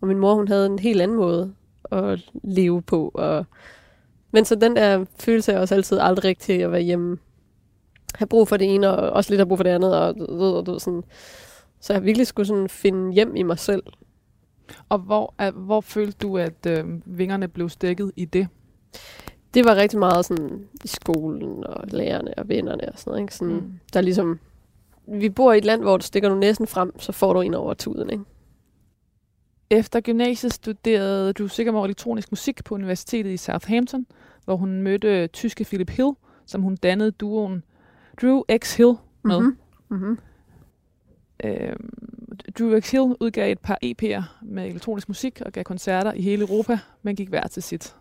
Og 0.00 0.08
min 0.08 0.18
mor, 0.18 0.34
hun 0.34 0.48
havde 0.48 0.66
en 0.66 0.78
helt 0.78 1.02
anden 1.02 1.16
måde 1.16 1.54
at 1.92 2.30
leve 2.42 2.82
på. 2.82 3.10
Og, 3.14 3.46
men 4.30 4.44
så 4.44 4.54
den 4.54 4.76
der 4.76 5.04
følelse 5.18 5.54
af 5.54 5.60
også 5.60 5.74
altid 5.74 5.98
aldrig 5.98 6.24
rigtig 6.24 6.62
at 6.62 6.72
være 6.72 6.80
hjemme. 6.80 7.18
Have 8.14 8.26
brug 8.26 8.48
for 8.48 8.56
det 8.56 8.74
ene, 8.74 8.90
og 8.90 9.10
også 9.10 9.30
lidt 9.30 9.38
have 9.38 9.46
brug 9.46 9.58
for 9.58 9.62
det 9.62 9.70
andet. 9.70 9.96
Og, 9.96 10.14
og, 10.28 10.56
og, 10.56 10.68
og, 10.68 10.80
sådan. 10.80 11.04
Så 11.80 11.92
jeg 11.92 12.04
virkelig 12.04 12.26
skulle 12.26 12.46
sådan 12.46 12.68
finde 12.68 13.12
hjem 13.12 13.36
i 13.36 13.42
mig 13.42 13.58
selv. 13.58 13.82
Og 14.88 14.98
hvor, 14.98 15.34
er, 15.38 15.50
hvor 15.50 15.80
følte 15.80 16.18
du, 16.22 16.38
at 16.38 16.66
øh, 16.68 16.84
vingerne 17.18 17.48
blev 17.48 17.68
stikket 17.68 18.12
i 18.16 18.24
det? 18.24 18.48
Det 19.54 19.64
var 19.64 19.76
rigtig 19.76 19.98
meget 19.98 20.24
sådan 20.24 20.68
i 20.84 20.88
skolen 20.88 21.64
og 21.64 21.84
lærerne 21.88 22.34
og 22.38 22.48
vennerne 22.48 22.88
og 22.92 22.98
sådan 22.98 23.10
noget. 23.10 23.20
Ikke? 23.20 23.34
Sådan, 23.34 23.54
mm. 23.54 23.72
Der 23.92 24.00
er 24.00 24.04
ligesom, 24.04 24.38
vi 25.06 25.28
bor 25.28 25.52
i 25.52 25.58
et 25.58 25.64
land, 25.64 25.82
hvor 25.82 25.96
du 25.96 26.04
stikker 26.04 26.28
du 26.28 26.34
næsen 26.34 26.66
frem, 26.66 26.98
så 26.98 27.12
får 27.12 27.32
du 27.32 27.40
en 27.40 27.54
over 27.54 27.74
tuden. 27.74 28.10
Ikke? 28.10 28.24
Efter 29.70 30.00
gymnasiet 30.00 30.52
studerede 30.52 31.32
du 31.32 31.48
sikkert 31.48 31.74
over 31.74 31.84
elektronisk 31.84 32.32
musik 32.32 32.64
på 32.64 32.74
universitetet 32.74 33.30
i 33.30 33.36
Southampton, 33.36 34.06
hvor 34.44 34.56
hun 34.56 34.82
mødte 34.82 35.26
tyske 35.26 35.64
Philip 35.64 35.90
Hill, 35.90 36.10
som 36.46 36.62
hun 36.62 36.76
dannede 36.76 37.10
duoen 37.10 37.64
Drew 38.22 38.42
X. 38.58 38.76
Hill 38.76 38.94
med. 39.22 39.40
Mm-hmm. 39.40 39.56
Mm-hmm. 39.88 40.18
Øh, 41.44 41.76
Drew. 42.58 42.80
Hill 42.90 43.16
udgav 43.20 43.52
et 43.52 43.58
par 43.58 43.78
EP'er 43.84 44.22
med 44.42 44.66
elektronisk 44.66 45.08
musik 45.08 45.40
og 45.46 45.52
gav 45.52 45.64
koncerter 45.64 46.12
i 46.12 46.22
hele 46.22 46.42
Europa, 46.42 46.78
men 47.02 47.16
gik 47.16 47.28
hver 47.28 47.46
til 47.46 47.62
sit. 47.62 47.94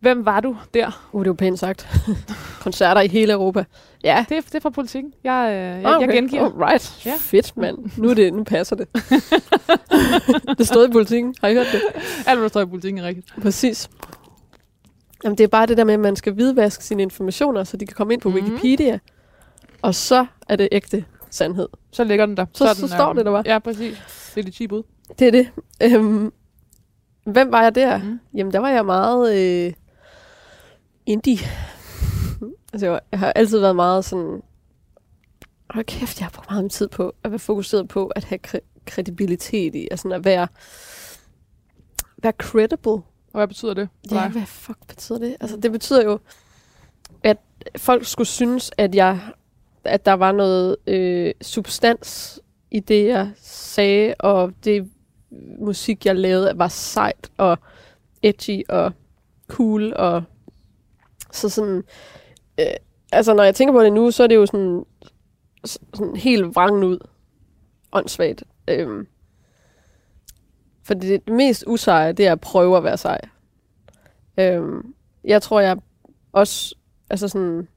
Hvem 0.00 0.24
var 0.24 0.40
du 0.40 0.56
der? 0.74 1.08
Uh, 1.12 1.24
det 1.24 1.28
var 1.28 1.34
pænt 1.34 1.58
sagt. 1.58 1.88
Koncerter 2.60 3.00
i 3.00 3.08
hele 3.08 3.32
Europa. 3.32 3.64
Ja. 4.04 4.24
Det, 4.28 4.36
er- 4.36 4.40
det 4.40 4.54
er 4.54 4.60
fra 4.60 4.70
politikken. 4.70 5.12
Jeg, 5.24 5.48
øh, 5.52 5.82
jeg, 5.82 5.94
Ah, 5.94 6.00
jeg 6.02 6.08
gengiver. 6.08 6.46
Oh, 6.54 6.60
right. 6.60 7.06
Ja. 7.06 7.14
Fedt, 7.18 7.56
mand. 7.56 7.78
Nu, 7.96 8.08
er 8.10 8.14
det, 8.14 8.34
nu 8.34 8.44
passer 8.44 8.76
det. 8.76 8.88
det 10.58 10.66
stod 10.66 10.88
i 10.88 10.92
politikken. 10.92 11.34
Har 11.40 11.48
I 11.48 11.54
hørt 11.54 11.66
det? 11.72 11.80
Alt, 12.26 12.38
hvad 12.38 12.42
der 12.42 12.48
står 12.48 12.60
i 12.60 12.66
politikken, 12.66 12.98
er 12.98 13.06
rigtigt. 13.06 13.32
Præcis. 13.42 13.90
Jamen, 15.24 15.38
det 15.38 15.44
er 15.44 15.48
bare 15.48 15.66
det 15.66 15.76
der 15.76 15.84
med, 15.84 15.94
at 15.94 16.00
man 16.00 16.16
skal 16.16 16.32
hvidvaske 16.32 16.84
sine 16.84 17.02
informationer, 17.02 17.64
så 17.64 17.76
de 17.76 17.86
kan 17.86 17.94
komme 17.94 18.12
ind 18.12 18.20
på 18.20 18.28
mm. 18.28 18.34
Wikipedia. 18.34 18.98
Og 19.82 19.94
så 19.94 20.26
er 20.48 20.56
det 20.56 20.68
ægte 20.72 21.04
sandhed. 21.30 21.68
Så 21.92 22.04
ligger 22.04 22.26
den 22.26 22.36
der. 22.36 22.46
Så- 22.54 22.64
er 22.64 22.74
så 22.74 22.80
den, 22.80 22.88
står 22.88 23.12
det 23.12 23.24
der 23.26 23.32
bare. 23.32 23.42
Ja, 23.46 23.58
præcis. 23.58 24.02
Det 24.34 24.40
er 24.40 24.44
lidt 24.44 24.54
cheap 24.54 24.72
ud. 24.72 24.82
Det 25.18 25.26
er 25.26 25.30
det. 25.30 25.50
Øhm, 25.82 26.32
hvem 27.26 27.52
var 27.52 27.62
jeg 27.62 27.74
der? 27.74 28.02
Mm. 28.02 28.20
Jamen, 28.34 28.52
der 28.52 28.58
var 28.58 28.68
jeg 28.70 28.86
meget 28.86 29.36
øh, 29.36 29.72
indie. 31.06 31.38
altså, 32.72 32.86
jeg, 32.86 33.00
jeg 33.12 33.18
har 33.20 33.32
altid 33.32 33.58
været 33.58 33.76
meget 33.76 34.04
sådan... 34.04 34.42
Hold 35.70 35.84
kæft, 35.84 36.18
jeg 36.20 36.24
har 36.26 36.30
brugt 36.30 36.50
meget 36.50 36.70
tid 36.70 36.88
på 36.88 37.14
at 37.24 37.30
være 37.30 37.38
fokuseret 37.38 37.88
på 37.88 38.06
at 38.06 38.24
have 38.24 38.38
kre- 38.46 38.82
kredibilitet 38.86 39.74
i, 39.74 39.88
sådan 39.96 40.12
at 40.12 40.24
være, 40.24 40.48
være 42.22 42.32
credible. 42.38 42.90
Og 42.92 43.02
hvad 43.32 43.48
betyder 43.48 43.74
det 43.74 43.88
Ja, 44.10 44.14
dig? 44.16 44.28
hvad 44.28 44.46
fuck 44.46 44.78
betyder 44.88 45.18
det? 45.18 45.36
Altså, 45.40 45.56
det 45.56 45.72
betyder 45.72 46.04
jo, 46.04 46.18
at 47.22 47.36
folk 47.76 48.06
skulle 48.06 48.26
synes, 48.28 48.70
at 48.78 48.94
jeg 48.94 49.20
at 49.86 50.06
der 50.06 50.12
var 50.12 50.32
noget 50.32 50.76
øh, 50.86 51.34
substans 51.42 52.40
i 52.70 52.80
det, 52.80 53.06
jeg 53.06 53.30
sagde, 53.42 54.14
og 54.18 54.52
det 54.64 54.90
musik, 55.58 56.06
jeg 56.06 56.16
lavede, 56.16 56.52
var 56.58 56.68
sejt 56.68 57.30
og 57.36 57.58
edgy 58.22 58.62
og 58.68 58.92
cool. 59.48 59.92
Og 59.96 60.22
så 61.32 61.48
sådan, 61.48 61.82
øh, 62.60 62.66
altså 63.12 63.34
når 63.34 63.42
jeg 63.42 63.54
tænker 63.54 63.72
på 63.72 63.82
det 63.82 63.92
nu, 63.92 64.10
så 64.10 64.22
er 64.22 64.26
det 64.26 64.34
jo 64.34 64.46
sådan, 64.46 64.84
sådan 65.64 66.16
helt 66.16 66.54
vrangen 66.54 66.84
ud. 66.84 66.98
Åndssvagt. 67.92 68.44
Øhm, 68.68 69.06
for 70.82 70.94
det, 70.94 71.26
det 71.26 71.34
mest 71.34 71.64
useje, 71.66 72.12
det 72.12 72.26
er 72.26 72.32
at 72.32 72.40
prøve 72.40 72.76
at 72.76 72.84
være 72.84 72.96
sej. 72.96 73.20
Øhm, 74.38 74.94
jeg 75.24 75.42
tror, 75.42 75.60
jeg 75.60 75.76
også, 76.32 76.74
altså 77.10 77.28
sådan, 77.28 77.68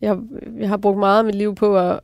jeg, 0.00 0.18
jeg 0.58 0.68
har 0.68 0.76
brugt 0.76 0.98
meget 0.98 1.18
af 1.18 1.24
mit 1.24 1.34
liv 1.34 1.54
på 1.54 1.78
at 1.78 2.00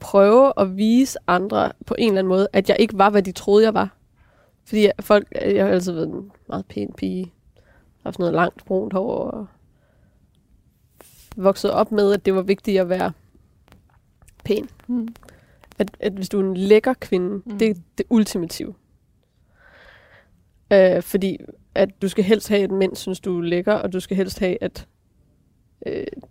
prøve 0.00 0.52
at 0.56 0.76
vise 0.76 1.18
andre 1.26 1.72
på 1.86 1.94
en 1.98 2.08
eller 2.08 2.18
anden 2.18 2.28
måde, 2.28 2.48
at 2.52 2.68
jeg 2.68 2.76
ikke 2.80 2.98
var, 2.98 3.10
hvad 3.10 3.22
de 3.22 3.32
troede, 3.32 3.64
jeg 3.64 3.74
var. 3.74 3.96
Fordi 4.64 4.82
jeg, 4.82 4.92
folk, 5.00 5.28
jeg 5.42 5.64
har 5.64 5.72
altid 5.72 5.92
været 5.92 6.08
en 6.08 6.32
meget 6.48 6.66
pæn 6.66 6.92
pige. 6.96 7.32
Haft 8.02 8.18
noget 8.18 8.34
langt 8.34 8.64
brunt 8.64 8.92
hår 8.92 9.14
og 9.30 9.46
vokset 11.36 11.70
op 11.70 11.92
med, 11.92 12.12
at 12.12 12.24
det 12.26 12.34
var 12.34 12.42
vigtigt 12.42 12.80
at 12.80 12.88
være 12.88 13.12
pæn. 14.44 14.68
Mm. 14.86 15.08
At, 15.78 15.96
at 16.00 16.12
hvis 16.12 16.28
du 16.28 16.40
er 16.40 16.44
en 16.44 16.56
lækker 16.56 16.94
kvinde, 16.94 17.42
Mm. 17.46 17.58
det 17.58 17.70
er 17.70 17.74
det 17.98 18.06
ultimative. 18.10 18.74
Øh, 20.72 21.02
fordi 21.02 21.38
at 21.74 22.02
du 22.02 22.08
skal 22.08 22.24
helst 22.24 22.48
have, 22.48 22.62
at 22.62 22.70
mænd 22.70 22.96
synes, 22.96 23.20
du 23.20 23.38
er 23.38 23.42
lækker, 23.42 23.72
og 23.74 23.92
du 23.92 24.00
skal 24.00 24.16
helst 24.16 24.38
have, 24.38 24.56
at, 24.60 24.88
øh, 25.86 26.06
at 26.06 26.24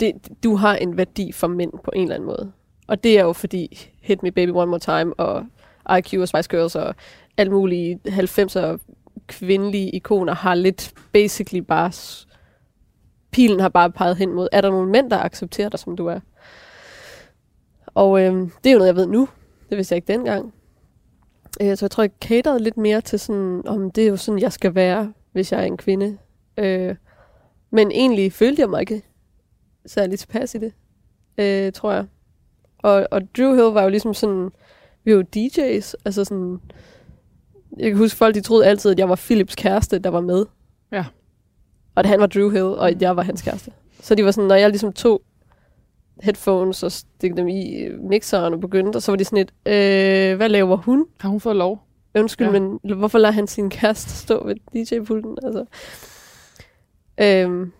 det, 0.00 0.14
du 0.44 0.56
har 0.56 0.76
en 0.76 0.96
værdi 0.96 1.32
for 1.32 1.46
mænd 1.46 1.72
på 1.84 1.90
en 1.94 2.02
eller 2.02 2.14
anden 2.14 2.26
måde. 2.26 2.52
Og 2.86 3.04
det 3.04 3.18
er 3.18 3.22
jo 3.22 3.32
fordi 3.32 3.90
Hit 4.00 4.22
Me 4.22 4.32
Baby 4.32 4.50
One 4.50 4.70
More 4.70 4.80
Time, 4.80 5.14
og 5.14 5.46
IQ 5.98 6.18
og 6.20 6.28
Spice 6.28 6.50
Girls, 6.50 6.76
og 6.76 6.94
alle 7.36 7.52
mulige 7.52 8.00
90'er 8.06 8.78
kvindelige 9.26 9.90
ikoner 9.90 10.34
har 10.34 10.54
lidt 10.54 10.92
basically 11.12 11.60
bare... 11.60 11.92
Pilen 13.30 13.60
har 13.60 13.68
bare 13.68 13.90
peget 13.90 14.16
hen 14.16 14.32
mod, 14.34 14.48
er 14.52 14.60
der 14.60 14.70
nogle 14.70 14.90
mænd, 14.90 15.10
der 15.10 15.18
accepterer 15.18 15.68
dig, 15.68 15.78
som 15.78 15.96
du 15.96 16.06
er? 16.06 16.20
Og 17.86 18.20
øh, 18.20 18.32
det 18.64 18.70
er 18.70 18.72
jo 18.72 18.78
noget, 18.78 18.86
jeg 18.88 18.96
ved 18.96 19.06
nu. 19.06 19.28
Det 19.70 19.76
vidste 19.76 19.92
jeg 19.92 19.96
ikke 19.96 20.12
dengang. 20.12 20.54
Øh, 21.62 21.76
så 21.76 21.84
jeg 21.84 21.90
tror, 21.90 22.02
jeg 22.02 22.10
caterede 22.20 22.62
lidt 22.62 22.76
mere 22.76 23.00
til 23.00 23.18
sådan, 23.18 23.62
om 23.66 23.90
det 23.90 24.04
er 24.04 24.08
jo 24.08 24.16
sådan, 24.16 24.40
jeg 24.40 24.52
skal 24.52 24.74
være, 24.74 25.12
hvis 25.32 25.52
jeg 25.52 25.60
er 25.60 25.64
en 25.64 25.76
kvinde. 25.76 26.18
Øh, 26.56 26.96
men 27.70 27.90
egentlig 27.90 28.32
følte 28.32 28.62
jeg 28.62 28.70
mig 28.70 28.80
ikke 28.80 29.02
særlig 29.86 30.18
tilpas 30.18 30.54
i 30.54 30.58
det, 30.58 30.72
øh, 31.38 31.72
tror 31.72 31.92
jeg. 31.92 32.06
Og, 32.78 33.08
og 33.10 33.22
Drew 33.36 33.54
Hill 33.54 33.74
var 33.74 33.82
jo 33.82 33.88
ligesom 33.88 34.14
sådan, 34.14 34.50
vi 35.04 35.12
var 35.12 35.18
jo 35.18 35.24
DJ's, 35.36 35.94
altså 36.04 36.24
sådan, 36.24 36.60
jeg 37.78 37.90
kan 37.90 37.98
huske 37.98 38.16
folk, 38.16 38.34
de 38.34 38.40
troede 38.40 38.66
altid, 38.66 38.90
at 38.90 38.98
jeg 38.98 39.08
var 39.08 39.16
Philips 39.16 39.54
kæreste, 39.54 39.98
der 39.98 40.10
var 40.10 40.20
med. 40.20 40.46
Ja. 40.92 41.04
Og 41.94 42.00
at 42.00 42.06
han 42.06 42.20
var 42.20 42.26
Drew 42.26 42.50
Hill, 42.50 42.64
og 42.64 42.88
at 42.88 43.02
jeg 43.02 43.16
var 43.16 43.22
hans 43.22 43.42
kæreste. 43.42 43.72
Så 44.00 44.14
de 44.14 44.24
var 44.24 44.30
sådan, 44.30 44.48
når 44.48 44.54
jeg 44.54 44.70
ligesom 44.70 44.92
tog 44.92 45.22
headphones 46.22 46.82
og 46.82 46.92
stik 46.92 47.36
dem 47.36 47.48
i 47.48 47.76
øh, 47.76 48.00
mixeren 48.00 48.54
og 48.54 48.60
begyndte, 48.60 48.96
og 48.96 49.02
så 49.02 49.12
var 49.12 49.16
de 49.16 49.24
sådan 49.24 49.38
et, 49.38 49.52
øh, 49.66 50.36
hvad 50.36 50.48
laver 50.48 50.76
hun? 50.76 51.06
Har 51.20 51.28
hun 51.28 51.40
fået 51.40 51.56
lov? 51.56 51.82
Undskyld, 52.14 52.46
ja. 52.46 52.52
men 52.52 52.78
hvorfor 52.96 53.18
lader 53.18 53.32
han 53.32 53.46
sin 53.46 53.70
kæreste 53.70 54.10
stå 54.10 54.46
ved 54.46 54.54
DJ-pulten? 54.54 55.38
Altså. 55.42 55.64
Øhm, 57.20 57.72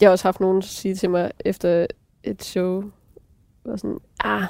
jeg 0.00 0.08
har 0.08 0.12
også 0.12 0.28
haft 0.28 0.40
nogen 0.40 0.62
sige 0.62 0.94
til 0.94 1.10
mig 1.10 1.30
efter 1.44 1.86
et 2.24 2.44
show, 2.44 2.84
var 3.64 3.76
sådan, 3.76 3.98
ah, 4.24 4.42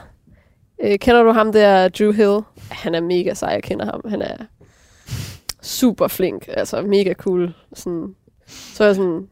øh, 0.83 0.99
kender 0.99 1.23
du 1.23 1.33
ham 1.33 1.53
der, 1.53 1.89
Drew 1.89 2.13
Hill? 2.13 2.41
Han 2.71 2.95
er 2.95 3.01
mega 3.01 3.35
sej, 3.35 3.49
jeg 3.49 3.63
kender 3.63 3.85
ham. 3.85 4.01
Han 4.09 4.23
er 4.23 4.37
super 5.63 6.09
flink, 6.09 6.49
altså 6.49 6.83
mega 6.83 7.15
cool. 7.15 7.55
Sådan, 7.75 8.15
så 8.47 8.85
er 8.85 8.89
jeg 8.89 8.97
sådan, 8.97 9.29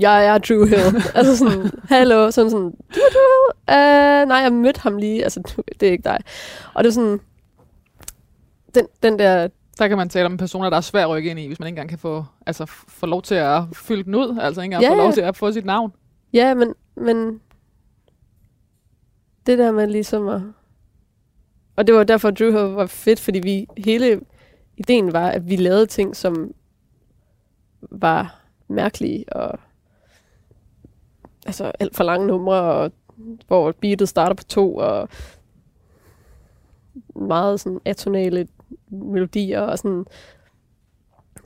jeg 0.00 0.26
er 0.26 0.38
Drew 0.38 0.64
Hill. 0.64 1.02
altså 1.16 1.36
sådan, 1.36 1.70
hallo, 1.88 2.30
sådan 2.30 2.50
sådan, 2.50 2.70
du 2.70 3.00
er 3.00 3.10
Drew 3.12 3.26
Hill? 3.32 3.56
Uh, 3.68 4.28
nej, 4.28 4.38
jeg 4.38 4.52
mødte 4.52 4.80
ham 4.80 4.96
lige, 4.96 5.24
altså 5.24 5.40
det 5.80 5.88
er 5.88 5.92
ikke 5.92 6.04
dig. 6.04 6.18
Og 6.74 6.84
det 6.84 6.90
er 6.90 6.94
sådan, 6.94 7.20
den, 8.74 8.86
den 9.02 9.18
der 9.18 9.48
Der 9.78 9.88
kan 9.88 9.96
man 9.96 10.08
tale 10.08 10.26
om 10.26 10.36
personer, 10.36 10.70
der 10.70 10.76
er 10.76 10.80
svært 10.80 11.02
at 11.02 11.10
rykke 11.10 11.30
ind 11.30 11.38
i, 11.38 11.46
hvis 11.46 11.60
man 11.60 11.66
ikke 11.66 11.74
engang 11.74 11.88
kan 11.88 11.98
få, 11.98 12.24
altså, 12.46 12.66
få 12.66 13.06
lov 13.06 13.22
til 13.22 13.34
at 13.34 13.62
fylde 13.72 14.04
den 14.04 14.14
ud. 14.14 14.38
Altså 14.40 14.60
ikke 14.60 14.64
engang 14.64 14.82
Ja, 14.82 14.90
få 14.90 14.94
lov 14.94 15.12
til 15.12 15.20
at 15.20 15.36
få 15.36 15.52
sit 15.52 15.64
navn. 15.64 15.92
Ja, 16.32 16.54
men, 16.54 16.74
men 16.96 17.40
det 19.46 19.58
der 19.58 19.72
med 19.72 19.86
ligesom 19.86 20.28
at... 20.28 20.42
Og 21.76 21.86
det 21.86 21.94
var 21.94 22.04
derfor, 22.04 22.28
at 22.28 22.38
Drew 22.38 22.50
Hill 22.50 22.74
var 22.74 22.86
fedt, 22.86 23.20
fordi 23.20 23.38
vi 23.38 23.66
hele 23.76 24.20
ideen 24.76 25.12
var, 25.12 25.28
at 25.28 25.48
vi 25.48 25.56
lavede 25.56 25.86
ting, 25.86 26.16
som 26.16 26.52
var 27.90 28.40
mærkelige 28.68 29.32
og 29.32 29.58
altså 31.46 31.72
alt 31.80 31.96
for 31.96 32.04
lange 32.04 32.26
numre, 32.26 32.54
og 32.54 32.92
hvor 33.46 33.72
beatet 33.72 34.08
starter 34.08 34.34
på 34.34 34.44
to, 34.44 34.76
og 34.76 35.08
meget 37.16 37.60
sådan 37.60 37.80
atonale 37.84 38.48
melodier, 38.90 39.60
og 39.60 39.78
sådan. 39.78 40.04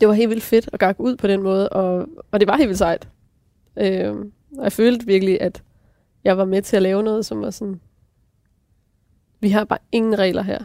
Det 0.00 0.08
var 0.08 0.14
helt 0.14 0.30
vildt 0.30 0.42
fedt 0.42 0.70
at 0.72 0.80
gakke 0.80 1.00
ud 1.00 1.16
på 1.16 1.26
den 1.26 1.42
måde, 1.42 1.68
og, 1.68 2.08
og 2.30 2.40
det 2.40 2.48
var 2.48 2.56
helt 2.56 2.68
vildt 2.68 2.78
sejt. 2.78 3.08
Øh, 3.76 4.14
og 4.56 4.64
jeg 4.64 4.72
følte 4.72 5.06
virkelig, 5.06 5.40
at 5.40 5.62
jeg 6.24 6.38
var 6.38 6.44
med 6.44 6.62
til 6.62 6.76
at 6.76 6.82
lave 6.82 7.02
noget, 7.02 7.26
som 7.26 7.40
var 7.40 7.50
sådan, 7.50 7.80
vi 9.40 9.50
har 9.50 9.64
bare 9.64 9.78
ingen 9.92 10.18
regler 10.18 10.42
her. 10.42 10.64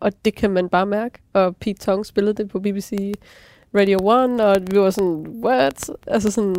og 0.00 0.24
det 0.24 0.34
kan 0.34 0.50
man 0.50 0.68
bare 0.68 0.86
mærke. 0.86 1.18
Og 1.32 1.56
Pete 1.56 1.80
Tong 1.80 2.06
spillede 2.06 2.34
det 2.34 2.48
på 2.50 2.60
BBC 2.60 3.12
Radio 3.74 3.98
1, 3.98 4.40
og 4.40 4.56
vi 4.70 4.80
var 4.80 4.90
sådan, 4.90 5.26
what? 5.44 5.90
Altså 6.06 6.30
sådan, 6.30 6.54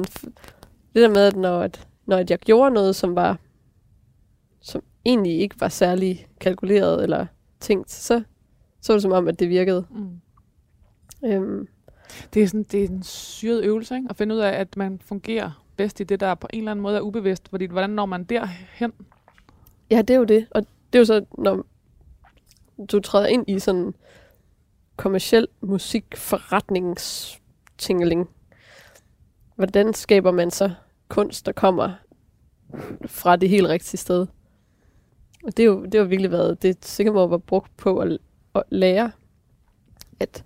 det 0.93 1.01
der 1.01 1.09
med, 1.09 1.25
at 1.25 1.35
når, 1.35 1.59
at 1.59 1.87
når 2.05 2.17
at 2.17 2.31
jeg 2.31 2.39
gjorde 2.39 2.71
noget, 2.73 2.95
som 2.95 3.15
var, 3.15 3.39
som 4.61 4.83
egentlig 5.05 5.39
ikke 5.39 5.55
var 5.59 5.69
særlig 5.69 6.27
kalkuleret 6.39 7.03
eller 7.03 7.25
tænkt, 7.59 7.91
så, 7.91 8.23
så 8.83 8.93
var 8.93 8.95
det 8.95 9.01
som 9.01 9.11
om, 9.11 9.27
at 9.27 9.39
det 9.39 9.49
virkede. 9.49 9.85
Mm. 9.89 10.21
Øhm, 11.25 11.67
Det 12.33 12.43
er, 12.43 12.47
sådan, 12.47 12.63
det 12.63 12.83
er 12.83 12.87
en 12.87 13.03
syret 13.03 13.63
øvelse, 13.63 13.95
ikke? 13.95 14.07
At 14.09 14.15
finde 14.15 14.35
ud 14.35 14.39
af, 14.39 14.51
at 14.51 14.77
man 14.77 14.99
fungerer 15.05 15.63
bedst 15.77 15.99
i 15.99 16.03
det, 16.03 16.19
der 16.19 16.35
på 16.35 16.47
en 16.53 16.59
eller 16.59 16.71
anden 16.71 16.83
måde 16.83 16.97
er 16.97 17.01
ubevidst. 17.01 17.49
Fordi 17.49 17.65
hvordan 17.65 17.89
når 17.89 18.05
man 18.05 18.23
derhen? 18.23 18.93
Ja, 19.91 20.01
det 20.01 20.09
er 20.09 20.17
jo 20.17 20.23
det. 20.23 20.47
Og 20.51 20.65
det 20.93 20.99
er 20.99 20.99
jo 20.99 21.05
så, 21.05 21.25
når 21.37 21.65
du 22.91 22.99
træder 22.99 23.27
ind 23.27 23.49
i 23.49 23.59
sådan 23.59 23.93
kommersiel 24.97 25.47
musikforretningstingeling. 25.61 28.29
Hvordan 29.55 29.93
skaber 29.93 30.31
man 30.31 30.51
så 30.51 30.71
kunst, 31.07 31.45
der 31.45 31.51
kommer 31.51 31.91
fra 33.05 33.35
det 33.35 33.49
helt 33.49 33.67
rigtige 33.67 33.97
sted? 33.97 34.27
Og 35.43 35.57
det, 35.57 35.63
er 35.63 35.67
jo, 35.67 35.85
det 35.85 35.93
har 35.93 36.03
virkelig 36.03 36.31
været, 36.31 36.61
det 36.61 36.99
er 36.99 37.11
må 37.11 37.27
var 37.27 37.37
brugt 37.37 37.77
på 37.77 37.99
at, 37.99 38.17
at 38.55 38.63
lære, 38.69 39.11
at 40.19 40.43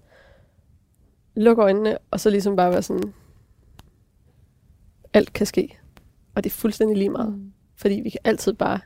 lukke 1.36 1.62
øjnene, 1.64 1.98
og 2.12 2.20
så 2.20 2.30
ligesom 2.30 2.56
bare 2.56 2.72
være 2.72 2.82
sådan, 2.82 3.14
alt 5.14 5.34
kan 5.34 5.46
ske. 5.46 5.78
Og 6.36 6.44
det 6.44 6.50
er 6.50 6.54
fuldstændig 6.54 6.98
lige 6.98 7.10
meget. 7.10 7.34
Mm. 7.34 7.52
Fordi 7.76 7.96
vi 8.04 8.10
kan 8.10 8.20
altid 8.24 8.54
bare 8.54 8.80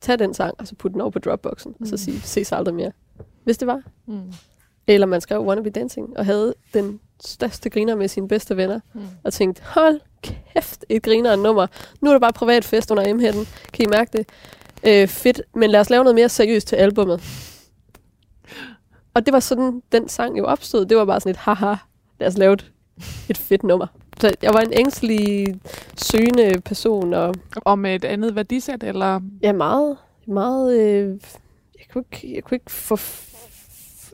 tage 0.00 0.16
den 0.18 0.34
sang, 0.34 0.54
og 0.58 0.66
så 0.68 0.74
putte 0.74 0.92
den 0.92 1.00
over 1.00 1.10
på 1.10 1.18
Dropboxen, 1.18 1.70
mm. 1.78 1.82
og 1.82 1.86
så 1.88 1.92
Mm. 1.94 1.98
sige, 1.98 2.20
ses 2.20 2.52
aldrig 2.52 2.74
mere. 2.74 2.92
Hvis 3.44 3.58
det 3.58 3.66
var. 3.68 3.82
Mm. 4.06 4.32
Eller 4.86 5.06
man 5.06 5.20
skrev 5.20 5.44
Wanna 5.46 5.62
Be 5.62 5.70
Dancing, 5.70 6.16
og 6.18 6.24
havde 6.26 6.54
den 6.74 7.00
største 7.24 7.70
griner 7.70 7.94
med 7.96 8.08
sine 8.08 8.28
bedste 8.28 8.56
venner, 8.56 8.80
Mm. 8.94 9.00
og 9.24 9.32
tænkte, 9.32 9.62
hold 9.62 10.00
kæft, 10.22 10.84
et 10.88 11.02
griner 11.02 11.36
nummer. 11.36 11.66
Nu 12.00 12.08
er 12.10 12.14
der 12.14 12.20
bare 12.20 12.32
privat 12.32 12.64
fest 12.64 12.90
under 12.90 13.14
m 13.14 13.18
-hætten. 13.20 13.70
Kan 13.72 13.86
I 13.86 13.88
mærke 13.88 14.18
det? 14.18 14.28
Øh, 14.86 15.08
fedt, 15.08 15.42
men 15.54 15.70
lad 15.70 15.80
os 15.80 15.90
lave 15.90 16.04
noget 16.04 16.14
mere 16.14 16.28
seriøst 16.28 16.66
til 16.68 16.76
albummet. 16.76 17.20
Og 19.14 19.26
det 19.26 19.32
var 19.32 19.40
sådan, 19.40 19.82
den 19.92 20.08
sang 20.08 20.38
jo 20.38 20.44
opstod. 20.44 20.86
Det 20.86 20.96
var 20.96 21.04
bare 21.04 21.20
sådan 21.20 21.30
et, 21.30 21.36
haha, 21.36 21.74
lad 22.20 22.28
os 22.28 22.38
lave 22.38 22.52
et, 22.52 22.72
et 23.30 23.38
fedt 23.38 23.62
nummer. 23.62 23.86
Så 24.20 24.34
jeg 24.42 24.54
var 24.54 24.60
en 24.60 24.72
ængstelig, 24.72 25.54
søgende 25.96 26.60
person, 26.60 27.14
og 27.14 27.34
Og 27.56 27.78
med 27.78 27.94
et 27.94 28.04
andet 28.04 28.34
værdisæt, 28.34 28.82
eller... 28.82 29.20
Ja, 29.42 29.52
meget. 29.52 29.96
Meget... 30.26 30.80
Øh, 30.80 31.08
jeg, 31.78 31.86
kunne 31.92 32.04
ikke, 32.12 32.34
jeg 32.34 32.44
kunne 32.44 32.56
ikke 32.56 32.70
få... 32.70 32.98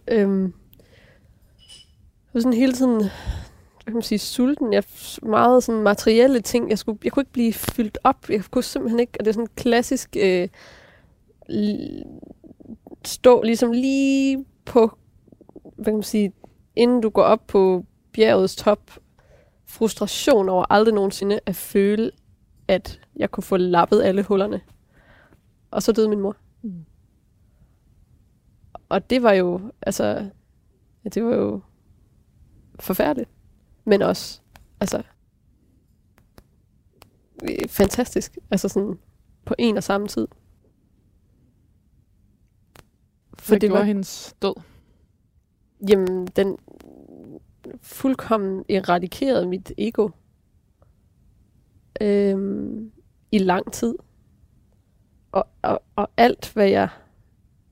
Øhm, 0.08 0.42
jeg 0.44 2.34
var 2.34 2.40
sådan 2.40 2.58
hele 2.58 2.72
tiden... 2.72 2.98
Hvad 2.98 3.86
kan 3.86 3.94
man 3.94 4.02
sige? 4.02 4.18
Sulten. 4.18 4.72
Jeg, 4.72 4.84
meget 5.22 5.64
sådan 5.64 5.82
materielle 5.82 6.40
ting. 6.40 6.70
Jeg, 6.70 6.78
skulle, 6.78 6.98
jeg 7.04 7.12
kunne 7.12 7.20
ikke 7.20 7.32
blive 7.32 7.52
fyldt 7.52 7.98
op. 8.04 8.16
Jeg 8.28 8.44
kunne 8.50 8.64
simpelthen 8.64 9.00
ikke... 9.00 9.12
Og 9.18 9.24
det 9.24 9.28
er 9.28 9.32
sådan 9.32 9.44
en 9.44 9.50
klassisk... 9.56 10.16
Øh, 10.18 10.48
stå 13.04 13.42
ligesom 13.42 13.72
lige 13.72 14.44
på... 14.70 14.98
Hvad 15.62 15.84
kan 15.84 15.94
man 15.94 16.02
sige? 16.02 16.32
Inden 16.76 17.00
du 17.00 17.10
går 17.10 17.22
op 17.22 17.46
på 17.46 17.84
bjergets 18.12 18.56
top. 18.56 18.90
Frustration 19.64 20.48
over 20.48 20.64
aldrig 20.70 20.94
nogensinde 20.94 21.40
at 21.46 21.56
føle, 21.56 22.10
at 22.68 23.00
jeg 23.16 23.30
kunne 23.30 23.44
få 23.44 23.56
lappet 23.56 24.02
alle 24.02 24.22
hullerne. 24.22 24.60
Og 25.70 25.82
så 25.82 25.92
døde 25.92 26.08
min 26.08 26.20
mor. 26.20 26.36
Mm. 26.62 26.84
Og 28.88 29.10
det 29.10 29.22
var 29.22 29.32
jo, 29.32 29.60
altså, 29.82 30.04
ja, 31.04 31.08
det 31.08 31.24
var 31.24 31.34
jo 31.34 31.60
forfærdeligt. 32.80 33.30
Men 33.84 34.02
også, 34.02 34.40
altså, 34.80 35.02
fantastisk. 37.68 38.38
Altså 38.50 38.68
sådan, 38.68 38.98
på 39.44 39.54
en 39.58 39.76
og 39.76 39.82
samme 39.82 40.08
tid. 40.08 40.28
For 43.40 43.54
det 43.54 43.72
var 43.72 43.82
hendes 43.82 44.36
død. 44.42 44.54
Jamen, 45.88 46.26
den 46.26 46.58
fuldkommen 47.80 48.64
eradikerede 48.68 49.48
mit 49.48 49.72
ego. 49.78 50.08
Øhm, 52.00 52.92
I 53.32 53.38
lang 53.38 53.72
tid. 53.72 53.94
Og, 55.32 55.46
og, 55.62 55.82
og 55.96 56.10
alt, 56.16 56.52
hvad 56.52 56.68
jeg 56.68 56.88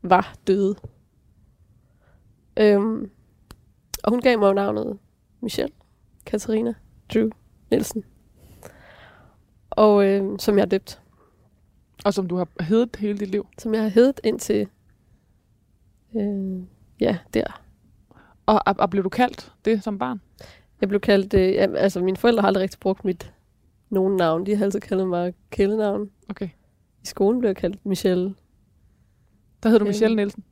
var, 0.03 0.35
døde. 0.47 0.75
Øhm, 2.57 3.11
og 4.05 4.11
hun 4.11 4.21
gav 4.21 4.39
mig 4.39 4.55
navnet 4.55 4.99
Michelle 5.41 5.75
Katarina 6.27 6.75
Drew 7.15 7.31
Nielsen. 7.71 8.05
Og 9.71 10.07
øhm, 10.07 10.39
som 10.39 10.55
jeg 10.55 10.63
har 10.63 10.69
døbt. 10.69 11.03
Og 12.05 12.15
som 12.15 12.29
du 12.29 12.37
har 12.37 12.49
heddet 12.61 12.97
hele 12.97 13.19
dit 13.19 13.31
liv. 13.31 13.47
Som 13.59 13.75
jeg 13.75 13.83
har 13.83 13.89
heddet 13.89 14.21
indtil... 14.25 14.69
Øh, 16.17 16.63
ja, 17.01 17.19
der. 17.35 17.63
Og, 18.47 18.63
og, 18.67 18.75
og 18.79 18.91
blev 18.91 19.05
du 19.05 19.09
kaldt 19.09 19.53
det 19.65 19.85
som 19.85 19.99
barn? 19.99 20.21
Jeg 20.81 20.89
blev 20.89 21.01
kaldt, 21.01 21.35
øh, 21.35 21.69
altså 21.77 22.01
mine 22.01 22.17
forældre 22.17 22.41
har 22.41 22.47
aldrig 22.47 22.63
rigtig 22.63 22.81
brugt 22.81 23.05
mit 23.05 23.33
nogen 23.91 24.17
navn. 24.17 24.47
De 24.47 24.57
har 24.57 24.65
altid 24.65 24.81
kaldet 24.81 25.09
mig 25.09 25.35
kælenavn. 25.51 26.11
Okay. 26.29 26.49
I 27.03 27.07
skolen 27.07 27.41
blev 27.41 27.49
jeg 27.49 27.57
kaldt 27.57 27.87
Michelle. 27.87 28.35
Der 29.63 29.69
hed 29.69 29.79
du 29.79 29.83
Øhm. 29.85 29.89
Michelle 29.89 30.17
Nielsen 30.17 30.45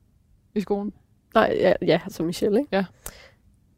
i 0.55 0.61
skolen. 0.61 0.93
Nej, 1.35 1.57
ja, 1.61 1.73
ja 1.87 2.01
altså 2.05 2.23
Michelle, 2.23 2.59
ikke? 2.61 2.77
Ja. 2.77 2.85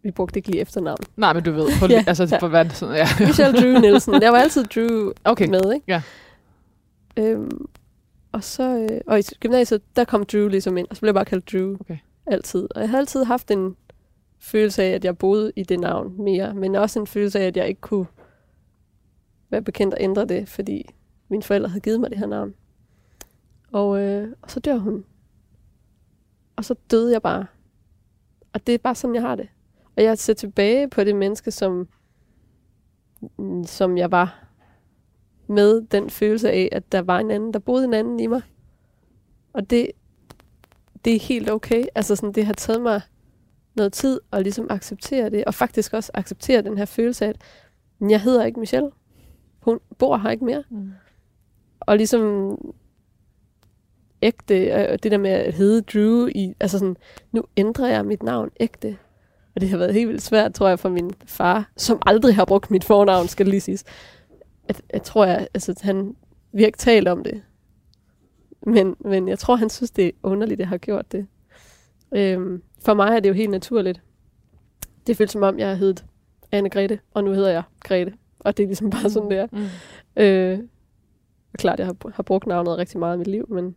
Vi 0.02 0.10
brugte 0.10 0.38
ikke 0.38 0.50
lige 0.50 0.60
efternavn. 0.60 0.98
Nej, 1.16 1.32
men 1.32 1.42
du 1.42 1.52
ved. 1.52 1.66
På, 1.80 1.86
Ja, 1.90 2.04
altså, 2.06 2.28
ja. 2.30 2.38
for 2.38 2.48
hvad 2.48 2.70
sådan, 2.70 2.94
ja. 2.94 3.06
Michelle 3.26 3.60
Drew 3.60 3.80
Nielsen. 3.80 4.14
Jeg 4.22 4.32
var 4.32 4.38
altid 4.38 4.64
Drew 4.64 5.12
Okay. 5.24 5.48
med, 5.48 5.72
ikke? 5.74 5.84
Ja. 5.88 6.02
Øhm, 7.16 7.66
og 8.32 8.44
så, 8.44 8.78
øh, 8.90 9.00
og 9.06 9.18
i 9.18 9.22
gymnasiet, 9.40 9.96
der 9.96 10.04
kom 10.04 10.24
Drew 10.24 10.48
ligesom 10.48 10.76
ind, 10.76 10.86
og 10.90 10.96
så 10.96 11.00
blev 11.00 11.08
jeg 11.08 11.14
bare 11.14 11.24
kaldt 11.24 11.52
Drew. 11.52 11.76
Okay. 11.80 11.98
Altid. 12.26 12.68
Og 12.74 12.80
jeg 12.80 12.88
havde 12.88 13.00
altid 13.00 13.24
haft 13.24 13.50
en 13.50 13.76
følelse 14.38 14.82
af, 14.82 14.90
at 14.90 15.04
jeg 15.04 15.18
boede 15.18 15.52
i 15.56 15.62
det 15.62 15.80
navn 15.80 16.22
mere, 16.22 16.54
men 16.54 16.74
også 16.74 17.00
en 17.00 17.06
følelse 17.06 17.40
af, 17.40 17.46
at 17.46 17.56
jeg 17.56 17.68
ikke 17.68 17.80
kunne 17.80 18.06
være 19.50 19.62
bekendt 19.62 19.94
at 19.94 20.02
ændre 20.02 20.24
det, 20.24 20.48
fordi 20.48 20.94
mine 21.28 21.42
forældre 21.42 21.68
havde 21.68 21.80
givet 21.80 22.00
mig 22.00 22.10
det 22.10 22.18
her 22.18 22.26
navn. 22.26 22.54
Og, 23.72 24.00
øh, 24.00 24.28
og 24.42 24.50
så 24.50 24.60
dør 24.60 24.76
hun. 24.76 25.04
Og 26.56 26.64
så 26.64 26.74
døde 26.90 27.12
jeg 27.12 27.22
bare. 27.22 27.46
Og 28.52 28.66
det 28.66 28.74
er 28.74 28.78
bare 28.78 28.94
sådan, 28.94 29.14
jeg 29.14 29.22
har 29.22 29.36
det. 29.36 29.48
Og 29.96 30.02
jeg 30.02 30.18
ser 30.18 30.34
tilbage 30.34 30.88
på 30.88 31.04
det 31.04 31.16
menneske, 31.16 31.50
som, 31.50 31.88
som 33.64 33.98
jeg 33.98 34.10
var 34.10 34.47
med 35.48 35.82
den 35.82 36.10
følelse 36.10 36.50
af, 36.50 36.68
at 36.72 36.92
der 36.92 37.02
var 37.02 37.18
en 37.18 37.30
anden, 37.30 37.52
der 37.52 37.58
boede 37.58 37.84
en 37.84 37.94
anden 37.94 38.20
i 38.20 38.26
mig. 38.26 38.42
Og 39.52 39.70
det, 39.70 39.90
det 41.04 41.14
er 41.14 41.20
helt 41.20 41.50
okay. 41.50 41.84
Altså 41.94 42.16
sådan, 42.16 42.32
det 42.32 42.46
har 42.46 42.52
taget 42.52 42.82
mig 42.82 43.00
noget 43.76 43.92
tid 43.92 44.20
at 44.32 44.42
ligesom 44.42 44.66
acceptere 44.70 45.30
det, 45.30 45.44
og 45.44 45.54
faktisk 45.54 45.92
også 45.92 46.10
acceptere 46.14 46.62
den 46.62 46.78
her 46.78 46.84
følelse 46.84 47.24
af, 47.24 47.28
at 47.28 47.36
jeg 48.10 48.20
hedder 48.20 48.44
ikke 48.44 48.60
Michelle. 48.60 48.90
Hun 49.60 49.80
bor 49.98 50.16
her 50.16 50.30
ikke 50.30 50.44
mere. 50.44 50.64
Mm. 50.70 50.92
Og 51.80 51.96
ligesom 51.96 52.54
ægte, 54.22 54.54
øh, 54.54 54.98
det 55.02 55.12
der 55.12 55.18
med 55.18 55.30
at 55.30 55.54
hedde 55.54 55.80
Drew, 55.80 56.26
i, 56.26 56.54
altså 56.60 56.78
sådan, 56.78 56.96
nu 57.32 57.44
ændrer 57.56 57.88
jeg 57.88 58.04
mit 58.06 58.22
navn 58.22 58.50
ægte. 58.60 58.96
Og 59.54 59.60
det 59.60 59.68
har 59.68 59.78
været 59.78 59.94
helt 59.94 60.08
vildt 60.08 60.22
svært, 60.22 60.54
tror 60.54 60.68
jeg, 60.68 60.78
for 60.78 60.88
min 60.88 61.10
far, 61.26 61.70
som 61.76 62.02
aldrig 62.06 62.34
har 62.34 62.44
brugt 62.44 62.70
mit 62.70 62.84
fornavn, 62.84 63.28
skal 63.28 63.46
lige 63.46 63.60
siges. 63.60 63.84
At, 64.68 64.82
jeg 64.92 65.02
tror, 65.02 65.24
jeg, 65.24 65.48
altså, 65.54 65.80
han 65.82 66.16
vi 66.52 66.62
har 66.62 66.66
ikke 66.66 66.78
talt 66.78 67.08
om 67.08 67.24
det. 67.24 67.42
Men, 68.66 68.96
men 69.00 69.28
jeg 69.28 69.38
tror, 69.38 69.56
han 69.56 69.70
synes, 69.70 69.90
det 69.90 70.06
er 70.06 70.10
underligt, 70.22 70.58
at 70.58 70.60
jeg 70.60 70.68
har 70.68 70.78
gjort 70.78 71.12
det. 71.12 71.26
Øhm, 72.12 72.62
for 72.84 72.94
mig 72.94 73.16
er 73.16 73.20
det 73.20 73.28
jo 73.28 73.34
helt 73.34 73.50
naturligt. 73.50 74.02
Det 75.06 75.16
føles 75.16 75.30
som 75.30 75.42
om, 75.42 75.58
jeg 75.58 75.68
har 75.68 75.74
heddet 75.74 76.04
Anne 76.52 76.70
Grete, 76.70 77.00
og 77.14 77.24
nu 77.24 77.32
hedder 77.32 77.50
jeg 77.50 77.62
Grete. 77.84 78.14
Og 78.38 78.56
det 78.56 78.62
er 78.62 78.66
ligesom 78.66 78.90
bare 78.90 79.10
sådan, 79.10 79.30
det 79.30 79.38
er. 79.38 79.46
Mm. 79.52 80.22
Øh, 80.22 80.58
og 81.52 81.58
klart, 81.58 81.78
jeg 81.78 81.86
har, 81.86 81.96
har 82.14 82.22
brugt 82.22 82.46
navnet 82.46 82.78
rigtig 82.78 82.98
meget 82.98 83.14
i 83.14 83.18
mit 83.18 83.26
liv, 83.26 83.46
men, 83.48 83.76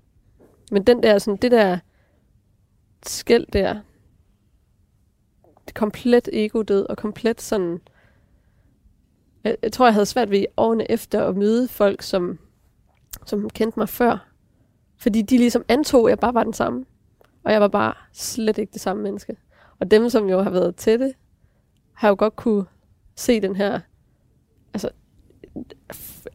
men 0.71 0.83
den 0.83 1.03
der, 1.03 1.17
sådan, 1.17 1.37
det 1.37 1.51
der 1.51 1.79
skæld 3.05 3.45
der, 3.53 3.79
det 5.65 5.73
komplet 5.73 6.29
ego-død, 6.33 6.85
og 6.89 6.97
komplet 6.97 7.41
sådan, 7.41 7.79
jeg, 9.43 9.57
jeg 9.63 9.71
tror, 9.71 9.85
jeg 9.85 9.93
havde 9.93 10.05
svært 10.05 10.31
ved 10.31 10.45
årene 10.57 10.91
efter 10.91 11.27
at 11.27 11.37
møde 11.37 11.67
folk, 11.67 12.01
som, 12.01 12.39
som 13.25 13.49
kendte 13.49 13.79
mig 13.79 13.89
før, 13.89 14.27
fordi 14.97 15.21
de 15.21 15.37
ligesom 15.37 15.65
antog, 15.67 16.07
at 16.07 16.09
jeg 16.09 16.19
bare 16.19 16.33
var 16.33 16.43
den 16.43 16.53
samme, 16.53 16.85
og 17.43 17.51
jeg 17.51 17.61
var 17.61 17.67
bare 17.67 17.93
slet 18.13 18.57
ikke 18.57 18.73
det 18.73 18.81
samme 18.81 19.03
menneske. 19.03 19.37
Og 19.79 19.91
dem, 19.91 20.09
som 20.09 20.29
jo 20.29 20.41
har 20.41 20.49
været 20.49 20.75
tætte, 20.75 21.13
har 21.93 22.09
jo 22.09 22.15
godt 22.17 22.35
kunne 22.35 22.65
se 23.15 23.41
den 23.41 23.55
her, 23.55 23.79
altså 24.73 24.89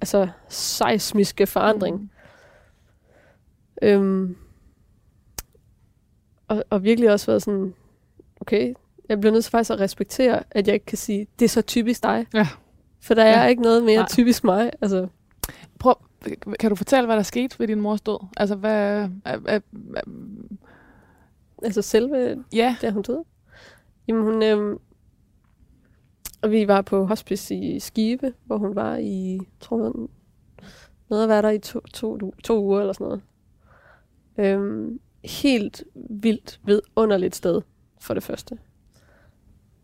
altså 0.01 0.29
seismiske 0.49 1.47
forandring. 1.47 2.01
Mm. 2.01 2.09
Øhm, 3.83 4.37
og, 6.49 6.65
og 6.71 6.85
virkelig 6.85 7.11
også 7.11 7.27
været 7.27 7.43
sådan, 7.43 7.75
okay, 8.41 8.75
jeg 9.09 9.21
bliver 9.21 9.33
nødt 9.33 9.45
til 9.45 9.51
faktisk 9.51 9.71
at 9.71 9.81
respektere, 9.81 10.43
at 10.51 10.67
jeg 10.67 10.75
ikke 10.75 10.87
kan 10.87 10.99
sige, 10.99 11.27
det 11.39 11.45
er 11.45 11.49
så 11.49 11.63
typisk 11.63 12.03
dig. 12.03 12.27
Ja. 12.35 12.49
For 13.01 13.15
der 13.15 13.25
Ja. 13.25 13.39
er 13.45 13.47
ikke 13.47 13.63
noget 13.63 13.85
mere 13.85 13.97
Nej. 14.01 14.09
typisk 14.09 14.45
mig. 14.45 14.71
Altså, 14.81 15.09
Prøv, 15.79 15.95
kan 16.61 16.71
du 16.71 16.77
fortælle, 16.77 17.07
hvad 17.07 17.17
der 17.17 17.23
skete 17.23 17.59
ved 17.59 17.69
din 17.69 17.81
mors 17.81 18.01
død? 18.01 18.27
Altså, 18.37 18.55
hvad... 18.55 18.73
Er, 18.73 19.09
er, 19.25 19.39
er, 19.47 19.61
altså 21.63 21.83
selve 21.83 22.45
ja, 22.53 22.77
da 22.83 22.91
hun 22.91 23.03
døde. 23.03 23.25
Jamen 24.09 24.23
hun, 24.23 24.43
øhm, 24.43 24.79
og 26.43 26.51
vi 26.51 26.69
var 26.69 26.83
på 26.83 27.05
hospice 27.07 27.55
i 27.55 27.81
Skive, 27.81 28.33
hvor 28.45 28.57
hun 28.59 28.75
var 28.75 28.97
i, 28.97 29.41
tror 29.61 29.83
jeg, 29.83 29.93
noget 31.11 31.23
at 31.23 31.29
være 31.29 31.43
der 31.43 31.51
i 31.51 31.59
to, 31.59 31.81
to, 31.81 32.31
to 32.45 32.65
uger 32.65 32.81
eller 32.81 32.93
sådan 32.93 33.05
noget. 33.05 33.23
Øhm, 34.39 35.01
helt 35.25 35.85
vildt 36.11 36.61
vidunderligt 36.65 37.37
sted, 37.37 37.63
for 38.01 38.15
det 38.15 38.23
første. 38.23 38.59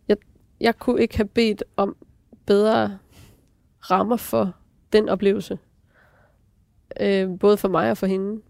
Jeg, 0.08 0.16
jeg 0.60 0.78
kunne 0.78 1.00
ikke 1.02 1.16
have 1.16 1.28
bedt 1.28 1.64
om 1.76 1.96
bedre 2.46 2.98
rammer 3.80 4.16
for 4.16 4.52
den 4.92 5.08
oplevelse. 5.08 5.58
Øh, 7.00 7.38
både 7.38 7.56
for 7.56 7.68
mig 7.68 7.90
og 7.90 7.96
for 7.98 8.06
hende. 8.06 8.42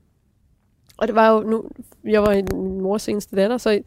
Og 0.98 1.08
det 1.08 1.14
var 1.14 1.30
jo 1.30 1.40
nu, 1.40 1.64
jeg 2.04 2.22
var 2.22 2.34
min 2.52 2.80
mors 2.80 3.08
eneste 3.08 3.36
datter, 3.36 3.58
så, 3.58 3.82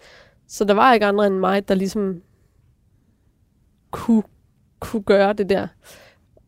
så 0.47 0.65
der 0.65 0.73
var 0.73 0.93
ikke 0.93 1.05
andre 1.05 1.27
end 1.27 1.35
mig, 1.35 1.67
der 1.67 1.75
ligesom 1.75 2.21
kunne, 3.91 4.23
kunne 4.79 5.03
gøre 5.03 5.33
det 5.33 5.49
der. 5.49 5.67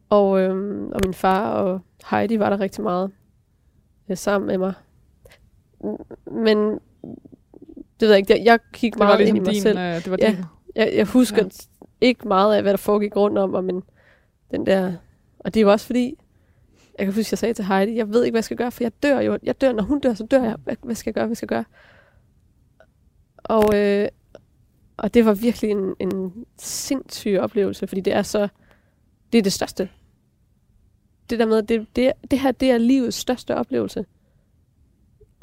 Og, 0.10 0.40
øhm, 0.42 0.88
og 0.88 1.00
min 1.06 1.14
far 1.14 1.52
og 1.52 1.80
Heidi 2.12 2.40
var 2.40 2.50
der 2.50 2.60
rigtig 2.60 2.84
meget 2.84 3.12
øh, 4.10 4.18
sammen 4.18 4.48
med 4.48 4.58
mig. 4.58 4.74
Men 6.32 6.58
det 8.00 8.02
ved 8.02 8.10
jeg 8.10 8.18
ikke, 8.18 8.34
jeg, 8.34 8.46
jeg 8.46 8.60
kiggede 8.74 9.00
det 9.00 9.00
var 9.00 9.06
meget 9.06 9.20
ligesom 9.20 9.36
ind 9.36 9.46
i 9.46 9.48
mig 9.48 9.54
din... 9.54 9.62
selv. 9.62 9.78
Øh, 9.78 9.96
det 9.96 10.12
var 10.12 10.18
Ja. 10.22 10.28
din. 10.32 10.44
Jeg, 10.76 10.92
jeg 10.96 11.06
husker 11.06 11.44
Ja 11.44 11.50
ikke 12.02 12.28
meget 12.28 12.56
af, 12.56 12.62
hvad 12.62 12.72
der 12.72 12.78
foregik 12.78 13.16
rundt 13.16 13.38
om, 13.38 13.50
mig, 13.50 13.64
men 13.64 13.84
den 14.52 14.66
der... 14.66 14.94
Og 15.40 15.54
det 15.54 15.66
var 15.66 15.72
også 15.72 15.86
fordi, 15.86 16.16
jeg 16.98 17.06
kan 17.06 17.14
huske, 17.14 17.28
jeg 17.32 17.38
sagde 17.38 17.54
til 17.54 17.66
Heidi, 17.66 17.96
jeg 17.96 18.10
ved 18.10 18.24
ikke, 18.24 18.34
hvad 18.34 18.40
jeg 18.40 18.44
skal 18.44 18.58
gøre, 18.58 18.72
for 18.72 18.84
jeg 18.84 19.04
dør 19.04 19.20
jo. 19.20 19.40
Jeg 19.44 19.62
dør, 19.62 19.74
når 19.74 19.84
hun 19.84 20.00
dør, 20.00 20.14
så 20.14 20.26
dør 20.26 20.44
jeg. 20.44 20.56
Hvad, 20.64 20.76
hvad 20.84 20.96
skal 20.96 21.10
jeg 21.10 21.16
gøre, 21.16 21.26
hvad 21.26 21.36
skal 21.36 21.46
jeg 21.46 21.50
gøre? 21.50 21.66
Og, 23.38 23.76
øh, 23.76 24.08
og 24.98 25.14
det 25.14 25.26
var 25.26 25.34
virkelig 25.34 25.72
en, 25.72 25.96
en 26.00 26.46
sindssyg 26.58 27.38
oplevelse, 27.42 27.88
fordi 27.88 28.02
det 28.02 28.14
er 28.14 28.22
så... 28.22 28.48
Det 29.32 29.38
er 29.38 29.42
det 29.42 29.54
største. 29.54 29.90
Det 31.30 31.40
der 31.40 31.46
med, 31.46 31.64
det, 31.64 31.88
det, 31.96 32.12
det 32.32 32.40
her, 32.40 32.52
det 32.52 32.72
er 32.72 32.78
livets 32.78 33.18
største 33.18 33.56
oplevelse. 33.56 34.06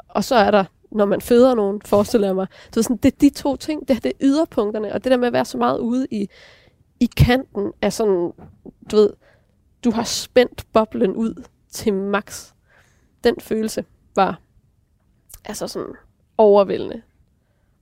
Og 0.07 0.23
så 0.23 0.35
er 0.35 0.51
der, 0.51 0.65
når 0.95 1.05
man 1.05 1.21
føder 1.21 1.55
nogen, 1.55 1.81
forestiller 1.85 2.27
jeg 2.27 2.35
mig, 2.35 2.47
så 2.71 2.83
sådan, 2.83 2.97
det 2.97 3.13
er 3.13 3.17
de 3.21 3.29
to 3.29 3.55
ting, 3.55 3.87
det, 3.87 3.95
her, 3.95 4.01
det 4.01 4.09
er 4.09 4.17
yderpunkterne, 4.21 4.93
og 4.93 5.03
det 5.03 5.11
der 5.11 5.17
med 5.17 5.27
at 5.27 5.33
være 5.33 5.45
så 5.45 5.57
meget 5.57 5.79
ude 5.79 6.07
i, 6.11 6.29
i 6.99 7.05
kanten 7.17 7.71
af 7.81 7.93
sådan, 7.93 8.31
du 8.91 8.95
ved, 8.95 9.09
du 9.83 9.91
har 9.91 10.03
spændt 10.03 10.65
boblen 10.73 11.15
ud 11.15 11.43
til 11.69 11.93
max. 11.93 12.53
Den 13.23 13.35
følelse 13.39 13.85
var 14.15 14.41
altså 15.45 15.67
sådan 15.67 15.93
overvældende 16.37 17.01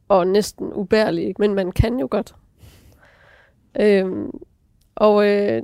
og 0.07 0.28
næsten 0.28 0.74
ubærlig, 0.74 1.36
men 1.39 1.53
man 1.53 1.72
kan 1.72 1.99
jo 1.99 2.07
godt. 2.11 2.36
Øhm, 3.80 4.32
og 4.95 5.28
øh, 5.28 5.64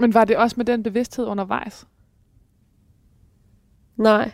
Men 0.00 0.14
var 0.14 0.24
det 0.24 0.36
også 0.36 0.54
med 0.56 0.64
den 0.64 0.82
bevidsthed 0.82 1.26
undervejs? 1.26 1.86
nej, 3.96 4.32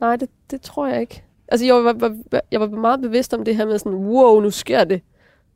nej 0.00 0.16
det, 0.16 0.28
det 0.50 0.60
tror 0.60 0.86
jeg 0.86 1.00
ikke. 1.00 1.22
Altså 1.48 1.66
jeg 1.66 1.74
var, 1.74 1.92
var, 1.92 2.40
jeg 2.50 2.60
var 2.60 2.68
meget 2.68 3.00
bevidst 3.00 3.34
om 3.34 3.44
det 3.44 3.56
her 3.56 3.66
med 3.66 3.78
sådan, 3.78 3.94
wow, 3.94 4.40
nu 4.40 4.50
sker 4.50 4.84
det. 4.84 5.02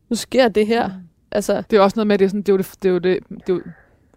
Nu 0.09 0.17
sker 0.17 0.49
det 0.49 0.67
her. 0.67 0.89
Mm. 0.89 0.95
Altså, 1.33 1.63
Det 1.71 1.77
er 1.77 1.81
også 1.81 1.97
noget 1.97 2.07
med, 2.07 2.19
det 2.19 2.25
er, 2.25 2.29
sådan, 2.29 2.43
det 2.43 2.49
er 2.49 2.53
jo 2.53 2.59
det, 2.59 2.75
det, 2.83 2.89
er 2.89 2.93
jo 2.93 2.99
det, 2.99 3.19
det 3.29 3.49
er 3.49 3.55
jo, 3.55 3.63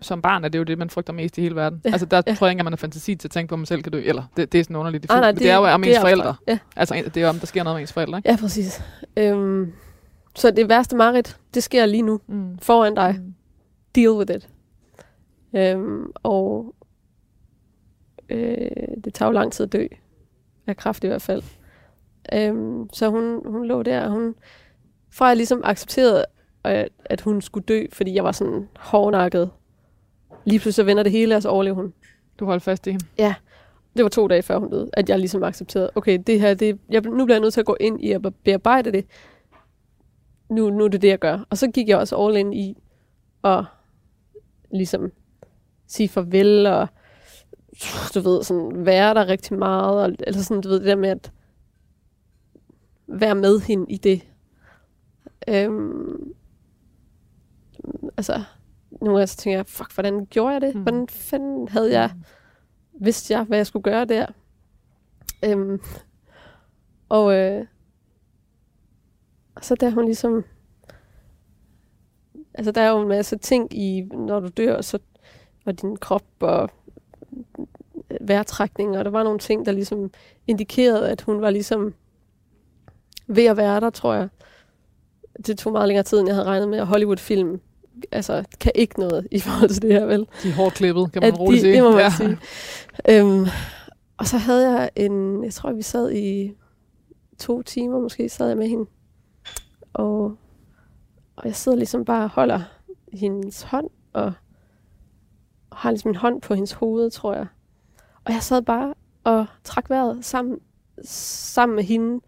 som 0.02 0.22
barn 0.22 0.44
er 0.44 0.48
det 0.50 0.60
jo 0.60 0.64
det, 0.64 0.78
man 0.78 0.90
frygter 0.90 1.14
mest 1.14 1.38
i 1.38 1.42
hele 1.42 1.56
verden. 1.56 1.82
Ja, 1.86 1.90
altså 1.92 2.06
der 2.06 2.22
ja. 2.28 2.34
tror 2.34 2.48
jeg 2.48 2.52
ikke, 2.52 2.60
at 2.62 2.64
man 2.66 2.74
har 2.74 2.78
fantasi 2.78 3.16
til 3.16 3.28
at 3.28 3.32
tænke 3.32 3.50
på, 3.50 3.56
at 3.56 3.60
man 3.60 3.66
selv 3.66 3.82
kan 3.84 3.92
dø. 3.92 4.02
Eller 4.06 4.24
det, 4.38 4.52
det 4.52 4.60
er 4.60 4.64
sådan 4.64 4.76
underligt. 4.76 5.02
Det, 5.04 5.10
nej, 5.10 5.20
nej, 5.20 5.32
det, 5.32 5.40
det 5.40 5.50
er 5.50 5.56
jo 5.56 5.64
om 5.66 5.84
ens 5.84 5.98
er 5.98 6.02
forældre. 6.02 6.36
Ja, 6.48 6.60
Altså 6.76 6.96
det 7.06 7.18
er 7.18 7.22
jo 7.22 7.28
om, 7.30 7.40
der 7.40 7.46
sker 7.46 7.64
noget 7.64 7.76
med 7.76 7.82
ens 7.82 7.94
forældre, 7.94 8.18
ikke? 8.18 8.30
ja, 8.30 8.36
præcis. 8.40 8.82
Øhm, 9.18 9.72
så 10.36 10.52
det 10.52 10.70
værste 10.70 10.96
mareridt, 10.96 11.38
det 11.54 11.64
sker 11.64 11.86
lige 11.86 12.02
nu, 12.02 12.20
Mm. 12.28 12.58
foran 12.62 12.96
dig. 12.96 13.16
Mm. 13.20 13.34
deal 13.96 14.12
with 14.12 14.36
it. 14.36 14.50
Øhm, 15.56 16.12
og 16.16 16.76
øh, 18.30 18.68
det 19.04 19.14
tager 19.14 19.30
jo 19.30 19.34
lang 19.34 19.52
tid 19.52 19.64
at 19.66 19.74
dø. 19.74 19.88
Af 20.68 20.78
kraft 20.78 21.04
i 21.04 21.08
hvert 21.08 21.22
fald. 21.22 21.44
Øhm, 22.34 22.90
så 22.94 23.10
hun, 23.10 23.42
hun 23.46 23.66
lå 23.66 23.84
der, 23.84 24.02
og 24.02 24.12
hun, 24.12 24.36
fra 25.12 25.26
jeg 25.26 25.38
ligesom 25.38 25.62
accepterede, 25.64 26.26
at, 26.64 26.90
at 27.06 27.22
hun 27.22 27.42
skulle 27.42 27.66
dø, 27.66 27.86
fordi 27.92 28.14
jeg 28.16 28.24
var 28.24 28.32
sådan 28.32 28.68
hårdnakket. 28.80 29.52
Lige 30.46 30.60
pludselig 30.60 30.74
så 30.74 30.84
vender 30.84 31.04
det 31.04 31.12
hele, 31.12 31.36
og 31.36 31.42
så 31.42 31.50
overlever 31.50 31.76
hun. 31.76 31.94
Du 32.40 32.46
holdt 32.46 32.64
fast 32.64 32.88
i 32.88 32.92
hende. 32.92 33.06
Det 33.98 34.04
var 34.04 34.10
to 34.10 34.28
dage 34.28 34.42
før 34.42 34.58
hun 34.58 34.70
døde, 34.70 34.90
at 34.94 35.10
jeg 35.10 35.20
ligesom 35.20 35.44
accepterede, 35.44 35.92
okay, 35.96 36.20
det 36.28 36.40
her, 36.40 36.54
det, 36.54 36.80
jeg, 36.90 37.02
nu 37.02 37.26
bliver 37.26 37.36
jeg 37.36 37.42
nødt 37.42 37.54
til 37.54 37.60
at 37.60 37.66
gå 37.66 37.78
ind 37.80 38.04
i 38.04 38.12
at 38.12 38.22
bearbejde 38.44 38.92
det. 38.92 39.06
Nu, 40.50 40.70
nu 40.70 40.84
er 40.84 40.88
det 40.88 41.02
det, 41.02 41.08
jeg 41.08 41.20
gør. 41.20 41.40
Og 41.50 41.58
så 41.58 41.68
gik 41.68 41.90
jeg 41.90 41.98
også 41.98 42.18
all 42.18 42.38
in 42.38 42.54
i 42.54 42.78
at 43.44 43.64
ligesom 44.72 45.12
sige 45.88 46.10
farvel, 46.10 46.66
og 46.68 46.88
du 48.16 48.20
ved, 48.20 48.44
sådan 48.44 48.86
være 48.86 49.14
der 49.14 49.28
rigtig 49.28 49.58
meget, 49.58 50.04
og, 50.04 50.16
eller 50.20 50.42
sådan, 50.42 50.62
du 50.62 50.70
ved, 50.70 50.80
det 50.80 50.88
der 50.88 50.96
med 50.96 51.10
at 51.10 51.32
være 53.08 53.36
med 53.36 53.60
hende 53.60 53.86
i 53.92 53.98
det. 53.98 54.28
Øhm, 55.48 56.34
altså, 58.18 58.44
nogle 59.02 59.16
gange 59.16 59.28
så 59.28 59.38
tænker 59.38 59.58
jeg, 59.58 59.68
fuck, 59.68 59.94
hvordan 59.94 60.26
gjorde 60.26 60.54
jeg 60.54 60.62
det? 60.62 60.76
Mm. 60.76 60.82
Hvordan 60.82 61.08
fanden 61.08 61.68
havde 61.68 61.92
jeg 61.92 62.12
vidste 62.94 63.34
jeg, 63.34 63.44
hvad 63.44 63.58
jeg 63.58 63.68
skulle 63.68 63.84
gøre 63.84 64.06
der. 64.06 64.26
Øhm, 65.46 65.82
og, 67.10 67.34
øh, 67.36 67.66
og 69.56 69.66
så 69.66 69.76
der 69.76 69.90
hun 69.90 70.06
ligesom... 70.06 70.44
Altså, 72.54 72.72
der 72.72 72.82
er 72.82 72.90
jo 72.90 73.02
en 73.02 73.08
masse 73.08 73.38
ting 73.38 73.74
i, 73.74 74.02
når 74.02 74.40
du 74.40 74.48
dør, 74.48 74.82
så 74.82 75.00
og 75.66 75.82
din 75.82 75.98
krop 75.98 76.26
og 76.40 76.70
vejrtrækning, 78.22 78.98
og 78.98 79.06
der 79.06 79.12
var 79.12 79.24
nogle 79.24 79.40
ting, 79.40 79.66
der 79.66 79.72
ligesom 79.72 80.12
indikerede, 80.48 81.10
at 81.10 81.22
hun 81.22 81.42
var 81.42 81.50
ligesom 81.50 81.94
ved 83.28 83.46
at 83.46 83.58
være 83.58 83.80
der, 83.80 83.90
tror 83.90 84.14
jeg. 84.14 84.30
Det 85.48 85.58
tog 85.58 85.74
meget 85.74 85.88
længere 85.88 86.04
tid, 86.04 86.20
end 86.20 86.28
jeg 86.28 86.36
havde 86.36 86.48
regnet 86.48 86.70
med, 86.70 86.80
og 86.80 86.88
Hollywood-film 86.88 87.60
altså, 88.12 88.44
kan 88.60 88.72
ikke 88.76 89.00
noget 89.00 89.28
i 89.32 89.40
forhold 89.40 89.70
til 89.70 89.82
det 89.82 89.92
her, 89.92 90.06
vel? 90.06 90.28
De 90.44 90.50
er 90.50 90.54
hårdt 90.54 90.76
klippet, 90.76 91.12
kan 91.12 91.22
man 91.22 91.36
roligt 91.36 91.62
de, 91.62 91.66
sige. 91.66 91.76
Det 91.76 91.84
må 91.84 91.92
man 91.92 92.00
ja. 92.00 92.10
sige. 92.10 92.38
Øhm, 93.10 93.46
og 94.18 94.28
så 94.28 94.38
havde 94.38 94.72
jeg 94.72 94.90
en, 94.96 95.44
jeg 95.44 95.54
tror, 95.54 95.72
vi 95.72 95.82
sad 95.82 96.12
i 96.12 96.54
to 97.40 97.62
timer, 97.62 98.00
måske 98.00 98.30
sad 98.30 98.48
jeg 98.48 98.58
med 98.58 98.68
hende. 98.68 98.86
Og, 99.94 100.24
og 101.36 101.46
jeg 101.46 101.56
sidder 101.56 101.78
ligesom 101.78 102.06
bare 102.06 102.24
og 102.24 102.30
holder 102.30 102.62
hendes 103.14 103.62
hånd, 103.62 103.90
og, 104.14 104.34
og 105.74 105.80
har 105.80 105.92
ligesom 105.92 106.12
en 106.12 106.16
hånd 106.16 106.42
på 106.42 106.54
hendes 106.54 106.72
hoved, 106.72 107.12
tror 107.12 107.34
jeg. 107.34 107.48
Og 108.26 108.34
jeg 108.34 108.44
sad 108.44 108.62
bare 108.62 108.94
og 109.24 109.46
trak 109.64 109.90
vejret 109.90 110.26
sammen, 110.26 110.60
sammen 111.04 111.76
med 111.76 111.84
hende, 111.84 112.22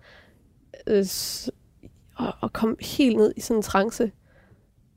øh, 0.88 1.06
og, 2.16 2.34
og 2.42 2.54
kom 2.54 2.78
helt 2.82 3.18
ned 3.18 3.34
i 3.38 3.42
sådan 3.42 3.58
en 3.58 3.62
trance. 3.62 4.12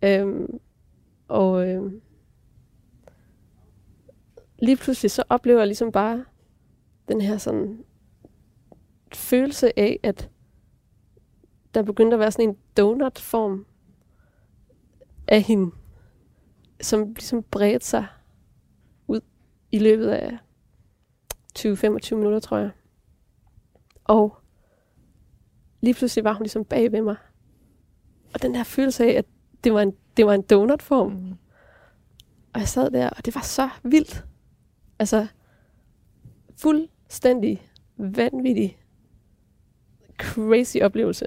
Øhm, 0.03 0.61
og 1.29 1.69
øh, 1.69 1.93
lige 4.59 4.77
pludselig 4.77 5.11
så 5.11 5.23
oplever 5.29 5.59
jeg 5.59 5.67
ligesom 5.67 5.93
bare 5.93 6.25
den 7.09 7.21
her 7.21 7.39
sådan 7.39 7.85
følelse 9.15 9.79
af, 9.79 10.01
at 10.03 10.31
der 11.75 11.83
begyndte 11.83 12.15
at 12.15 12.21
være 12.21 12.33
sådan 12.33 12.49
en 12.49 12.57
donut-form 12.77 13.67
af 15.29 15.43
hende, 15.43 15.71
som 16.81 17.13
ligesom 17.13 17.43
bredte 17.43 17.87
sig 17.87 18.07
i 19.73 19.79
løbet 19.79 20.09
af 20.09 20.39
20-25 21.59 22.15
minutter, 22.15 22.41
tror 22.41 22.59
jeg. 22.59 22.71
Og 24.05 24.37
lige 25.81 25.95
pludselig 25.95 26.25
var 26.25 26.33
hun 26.33 26.43
ligesom 26.43 26.65
bag 26.65 26.93
ved 26.93 27.03
mig. 27.03 27.17
Og 28.35 28.43
den 28.43 28.55
der 28.55 28.65
følelse 28.65 29.05
af, 29.05 29.11
at 29.19 29.25
det 29.65 29.73
var 29.73 29.81
en, 29.83 29.93
det 30.17 30.27
var 30.27 30.35
en 30.35 30.43
donut-form, 30.43 31.13
Mm. 31.13 31.31
og 32.55 32.61
jeg 32.61 32.69
sad 32.69 32.91
der, 32.91 33.11
og 33.11 33.25
det 33.27 33.35
var 33.35 33.41
så 33.41 33.69
vildt. 33.83 34.25
Altså, 34.99 35.27
fuldstændig 36.57 37.63
vanvittig, 37.97 38.79
crazy 40.19 40.77
oplevelse. 40.83 41.27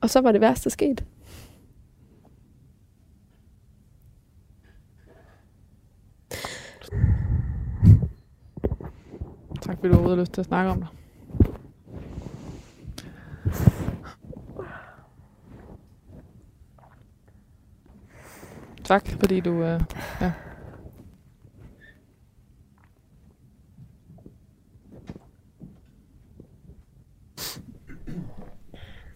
Og 0.00 0.10
så 0.10 0.20
var 0.20 0.32
det 0.32 0.40
værste 0.40 0.70
sket. 0.70 1.04
Tak 9.78 9.82
fordi 9.82 9.92
du 9.92 9.98
overhovedet 9.98 10.18
har 10.18 10.22
lyst 10.22 10.32
til 10.32 10.40
at 10.40 10.46
snakke 10.46 10.70
om 10.70 10.80
det. 10.80 10.88
Tak, 18.84 19.08
fordi 19.20 19.40
du... 19.40 19.62
Øh, 19.62 19.80
ja. 20.20 20.32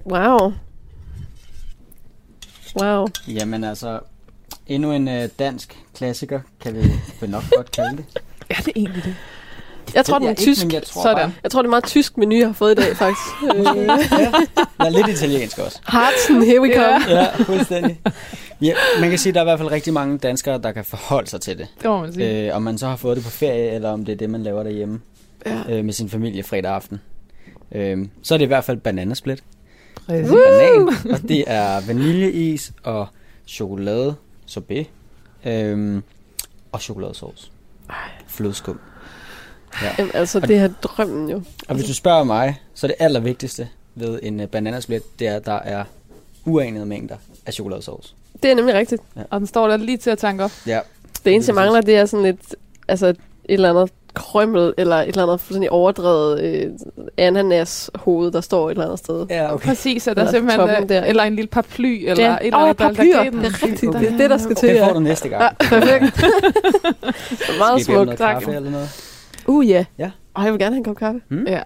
Wow. 0.06 0.52
Wow. 2.76 3.06
Jamen 3.28 3.64
altså, 3.64 4.00
endnu 4.66 4.92
en 4.92 5.08
øh, 5.08 5.28
dansk 5.38 5.78
klassiker, 5.94 6.40
kan 6.60 6.74
vi 6.74 6.80
vel 7.20 7.30
nok 7.30 7.42
godt 7.56 7.70
kalde 7.70 7.96
det. 7.96 8.06
Er 8.50 8.62
det 8.62 8.72
egentlig 8.76 9.04
det? 9.04 9.16
Jeg 9.94 10.04
tror, 10.04 10.14
Det 10.14 10.20
den 10.20 10.26
er 10.26 10.30
ikke, 10.30 10.42
tysk. 10.42 10.64
men 10.64 10.72
jeg 10.72 10.82
tror 10.82 11.02
Sådan. 11.02 11.16
Bare, 11.16 11.32
Jeg 11.42 11.50
tror, 11.50 11.62
det 11.62 11.66
er 11.66 11.70
meget 11.70 11.84
tysk 11.84 12.16
menu, 12.16 12.36
jeg 12.36 12.46
har 12.46 12.52
fået 12.52 12.72
i 12.78 12.82
dag, 12.82 12.96
faktisk. 12.96 13.20
Ja, 13.64 13.82
jeg 14.78 14.86
er 14.86 14.88
lidt 14.88 15.08
italiensk 15.08 15.58
også. 15.58 15.78
Hartsen, 15.84 16.42
here 16.42 16.60
we 16.60 16.68
Ja. 16.68 16.74
come. 17.00 17.18
Ja, 17.18 17.36
fuldstændig. 17.36 18.00
Ja, 18.62 18.72
man 19.00 19.10
kan 19.10 19.18
sige, 19.18 19.30
at 19.30 19.34
der 19.34 19.40
er 19.40 19.44
i 19.44 19.46
hvert 19.46 19.58
fald 19.58 19.70
rigtig 19.70 19.92
mange 19.92 20.18
danskere, 20.18 20.58
der 20.62 20.72
kan 20.72 20.84
forholde 20.84 21.30
sig 21.30 21.40
til 21.40 21.58
det. 21.58 21.66
Det 21.82 21.84
må 21.90 22.00
man 22.00 22.12
sige. 22.12 22.48
Øh, 22.48 22.56
om 22.56 22.62
man 22.62 22.78
så 22.78 22.86
har 22.86 22.96
fået 22.96 23.16
det 23.16 23.24
på 23.24 23.30
ferie, 23.30 23.70
eller 23.70 23.90
om 23.90 24.04
det 24.04 24.12
er 24.12 24.16
det, 24.16 24.30
man 24.30 24.42
laver 24.42 24.62
derhjemme 24.62 25.00
Ja. 25.46 25.58
øh, 25.68 25.84
med 25.84 25.92
sin 25.92 26.08
familie 26.10 26.42
fredag 26.42 26.70
aften. 26.74 27.00
Øh, 27.72 28.06
så 28.22 28.34
er 28.34 28.38
det 28.38 28.44
i 28.44 28.46
hvert 28.46 28.64
fald 28.64 28.76
bananasplit. 28.78 29.42
Præcis. 30.06 30.28
Banan, 30.30 30.88
og 31.12 31.22
det 31.28 31.44
er 31.46 31.86
vaniljeis 31.86 32.72
og 32.82 33.06
chokolade 33.46 34.14
sorbet 34.46 34.86
øh, 35.46 36.02
og 36.72 36.80
chokoladesauce. 36.80 37.50
Flødeskum. 38.26 38.78
Jamen, 39.98 40.10
altså, 40.14 40.40
det 40.40 40.56
er 40.56 40.68
drømmen 40.82 41.30
jo. 41.30 41.42
Og 41.68 41.74
hvis 41.74 41.86
du 41.86 41.94
spørger 41.94 42.24
mig, 42.24 42.60
så 42.74 42.86
er 42.86 42.88
det 42.88 42.96
allervigtigste 42.98 43.68
ved 43.94 44.18
en 44.22 44.40
uh, 44.40 44.46
bananasplit, 44.46 45.02
det 45.18 45.26
er, 45.28 45.36
at 45.36 45.46
der 45.46 45.58
er 45.58 45.84
uanede 46.44 46.86
mængder 46.86 47.16
af 47.46 47.52
chokoladesauce. 47.52 48.14
Det 48.42 48.50
er 48.50 48.54
nemlig 48.54 48.74
rigtigt. 48.74 49.02
Og 49.30 49.40
den 49.40 49.46
står 49.46 49.68
der 49.68 49.76
lige 49.76 49.96
til 49.98 50.10
at 50.10 50.18
tanke 50.18 50.44
op. 50.44 50.50
Ja, 50.66 50.80
Det 51.24 51.32
eneste, 51.34 51.50
jeg 51.50 51.54
mangler, 51.54 51.80
det 51.80 51.96
er 51.96 52.06
sådan 52.06 52.26
et, 52.26 52.38
altså 52.88 53.06
et 53.06 53.16
eller 53.48 53.70
andet 53.70 53.90
krømmel, 54.14 54.74
eller 54.78 54.96
et 54.96 55.08
eller 55.08 55.22
andet 55.22 55.40
fuldstændig 55.40 55.70
overdrevet 55.70 56.40
øh, 56.40 56.70
ananas 57.16 57.90
hoved, 57.94 58.32
der 58.32 58.40
står 58.40 58.66
et 58.66 58.70
eller 58.70 58.84
andet 58.84 58.98
sted. 58.98 59.26
ja 59.30 59.54
okay. 59.54 59.68
Præcis, 59.68 60.08
at 60.08 60.16
der 60.16 60.22
Eller 60.22 60.32
simpelthen 60.32 60.60
er, 60.60 60.66
der, 60.66 60.96
ikke? 60.96 61.08
eller 61.08 61.22
en 61.22 61.36
lille 61.36 61.48
paraply, 61.48 62.04
eller 62.08 62.24
Ja. 62.24 62.32
et 62.36 62.38
eller 62.46 62.58
andet, 62.58 62.78
der- 62.78 62.86
der 62.88 62.94
paraplyer. 62.94 63.20
giver 63.22 63.30
den- 63.30 63.38
Det 63.40 63.46
er 63.46 63.62
rigtigt. 63.66 63.92
der- 63.92 63.98
Det 63.98 64.12
er 64.12 64.16
det, 64.16 64.30
der 64.30 64.38
skal 64.38 64.56
til. 64.56 64.68
Det 64.68 64.74
ja. 64.74 64.86
får 64.88 64.92
du 64.92 65.00
næste 65.00 65.28
gang. 65.28 65.42
Ja, 65.42 65.48
perfekt. 65.78 66.24
Meget 67.58 67.84
smukt. 67.84 68.18
tak. 68.18 68.34
kaffe 68.34 68.54
eller 68.56 68.70
noget? 68.70 68.88
Uh, 69.46 69.68
ja. 69.68 69.84
Ja. 69.98 70.10
Og 70.34 70.44
jeg 70.44 70.52
vil 70.52 70.58
gerne 70.60 70.74
have 70.74 70.78
en 70.78 70.84
kop 70.84 70.96
kaffe. 70.96 71.20
Hmm? 71.28 71.46
Ja, 71.46 71.62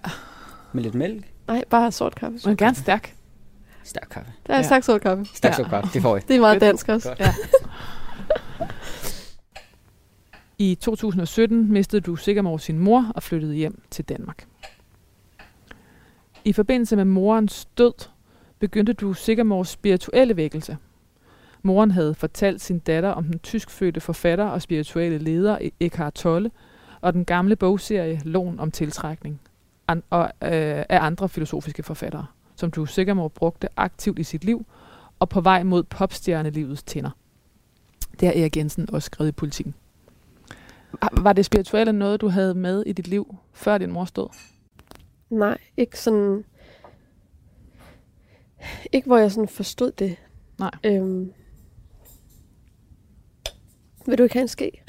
Med 0.72 0.82
lidt 0.82 0.94
mælk? 0.94 1.24
Nej, 1.48 1.64
bare 1.70 1.92
sort 1.92 2.14
kaffe. 2.14 2.38
men 2.44 2.56
gerne 2.56 2.76
stærk. 2.76 3.14
Stærk 3.84 4.06
kaffe. 4.10 4.32
Der 4.46 4.52
er 4.52 4.56
Ja. 4.56 4.62
stærk 4.62 4.82
sort 4.82 5.00
kaffe. 5.00 5.24
Stærk 5.34 5.58
Ja. 5.58 5.62
ja. 5.64 5.68
kaffe, 5.68 5.90
det 5.94 6.02
får 6.02 6.16
I. 6.16 6.20
Det 6.20 6.36
er 6.36 6.40
meget 6.40 6.60
dansk 6.60 6.88
også. 6.88 7.08
Godt. 7.08 7.20
Ja. 7.20 7.34
I 10.58 10.74
2017 10.74 11.72
mistede 11.72 12.00
du 12.02 12.16
Sigamore 12.16 12.60
sin 12.60 12.78
mor 12.78 13.12
og 13.14 13.22
flyttede 13.22 13.54
hjem 13.54 13.82
til 13.90 14.04
Danmark. 14.04 14.46
I 16.44 16.52
forbindelse 16.52 16.96
med 16.96 17.04
morens 17.04 17.64
død 17.78 17.92
begyndte 18.58 18.92
du 18.92 19.12
Sigamores 19.12 19.68
spirituelle 19.68 20.36
vækkelse. 20.36 20.76
Moren 21.62 21.90
havde 21.90 22.14
fortalt 22.14 22.60
sin 22.60 22.78
datter 22.78 23.10
om 23.10 23.24
den 23.24 23.38
tyskfødte 23.38 24.00
forfatter 24.00 24.44
og 24.44 24.62
spirituelle 24.62 25.18
leder 25.18 25.58
E- 25.58 25.70
Eckhart 25.80 26.14
Tolle 26.14 26.50
og 27.07 27.12
den 27.12 27.24
gamle 27.24 27.57
bogserie 27.57 28.20
Lån 28.24 28.61
om 28.61 28.70
tiltrækning 28.70 29.40
an- 29.88 30.02
og, 30.11 30.22
øh, 30.24 30.84
af 30.88 30.98
andre 31.00 31.28
filosofiske 31.28 31.82
forfattere, 31.82 32.26
som 32.57 32.70
du 32.70 32.86
Sigamore 32.86 33.30
brugte 33.30 33.68
aktivt 33.76 34.18
i 34.18 34.22
sit 34.22 34.44
liv 34.44 34.66
og 35.18 35.28
på 35.28 35.40
vej 35.40 35.62
mod 35.62 35.82
popstjernelivets 35.82 36.82
tænder. 36.82 37.11
Det 38.20 38.28
har 38.28 38.34
Erik 38.34 38.57
Jensen 38.57 38.90
også 38.90 39.07
skrevet 39.07 39.28
i 39.28 39.32
politikken. 39.32 39.74
Var 41.12 41.32
det 41.32 41.44
spirituelle 41.44 41.92
noget, 41.92 42.20
du 42.20 42.28
havde 42.28 42.54
med 42.54 42.82
i 42.86 42.92
dit 42.92 43.09
liv, 43.09 43.36
før 43.52 43.78
din 43.78 43.92
mor 43.92 44.04
stod? 44.04 44.28
Nej, 45.30 45.59
ikke 45.76 46.00
sådan... 46.00 46.44
Ikke 48.92 49.07
hvor 49.07 49.18
jeg 49.18 49.32
sådan 49.32 49.48
forstod 49.48 49.92
det. 49.92 50.16
Nej. 50.59 50.70
Øhm. 50.84 51.32
Vil 54.07 54.18
du 54.18 54.22
ikke 54.22 54.34
have 54.34 54.42
en 54.42 54.48
ske? 54.48 54.82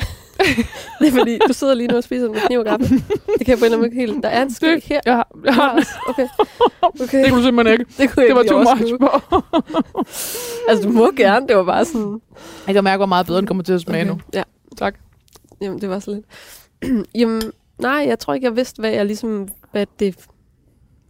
Det 0.99 1.07
er 1.07 1.11
fordi, 1.11 1.39
du 1.47 1.53
sidder 1.53 1.73
lige 1.73 1.88
nu 1.88 1.97
og 1.97 2.03
spiser 2.03 2.29
med 2.29 2.39
kniv 2.47 2.59
og 2.59 2.65
gaffel. 2.65 2.89
Det 2.89 3.45
kan 3.45 3.47
jeg 3.47 3.59
på 3.59 3.65
en 3.65 3.71
eller 3.71 3.77
anden 3.77 3.99
helt... 3.99 4.23
Der 4.23 4.29
er 4.29 4.41
en 4.41 4.53
ske 4.53 4.81
her. 4.85 5.01
Jeg 5.05 5.15
har, 5.15 5.27
jeg 5.45 5.55
har, 5.55 5.83
Okay. 6.07 6.27
okay. 7.03 7.23
det 7.23 7.29
kunne 7.29 7.39
du 7.39 7.45
simpelthen 7.45 7.79
ikke. 7.79 7.93
det 7.97 8.09
kunne 8.11 8.25
jeg 8.25 8.35
Det 8.35 8.35
var 8.35 8.43
too 8.43 8.59
much. 8.59 8.93
Altså, 10.69 10.88
du 10.88 10.93
må 10.93 11.11
gerne. 11.11 11.47
Det 11.47 11.55
var 11.57 11.63
bare 11.63 11.85
sådan... 11.85 12.21
Jeg 12.67 12.73
kan 12.75 12.83
mærke, 12.83 12.97
hvor 12.97 13.05
meget 13.05 13.25
bedre 13.25 13.39
den 13.39 13.47
kommer 13.47 13.63
til 13.63 13.73
at 13.73 13.81
smage 13.81 14.01
okay. 14.01 14.11
nu. 14.11 14.19
Ja. 14.33 14.43
Tak. 14.77 14.95
Jamen, 15.61 15.81
det 15.81 15.89
var 15.89 15.99
så 15.99 16.11
lidt. 16.11 16.25
Jamen, 17.19 17.41
nej, 17.79 18.05
jeg 18.07 18.19
tror 18.19 18.33
ikke, 18.33 18.45
jeg 18.45 18.55
vidste, 18.55 18.79
hvad 18.79 18.91
jeg 18.91 19.05
ligesom... 19.05 19.47
Hvad 19.71 19.85
det... 19.99 20.05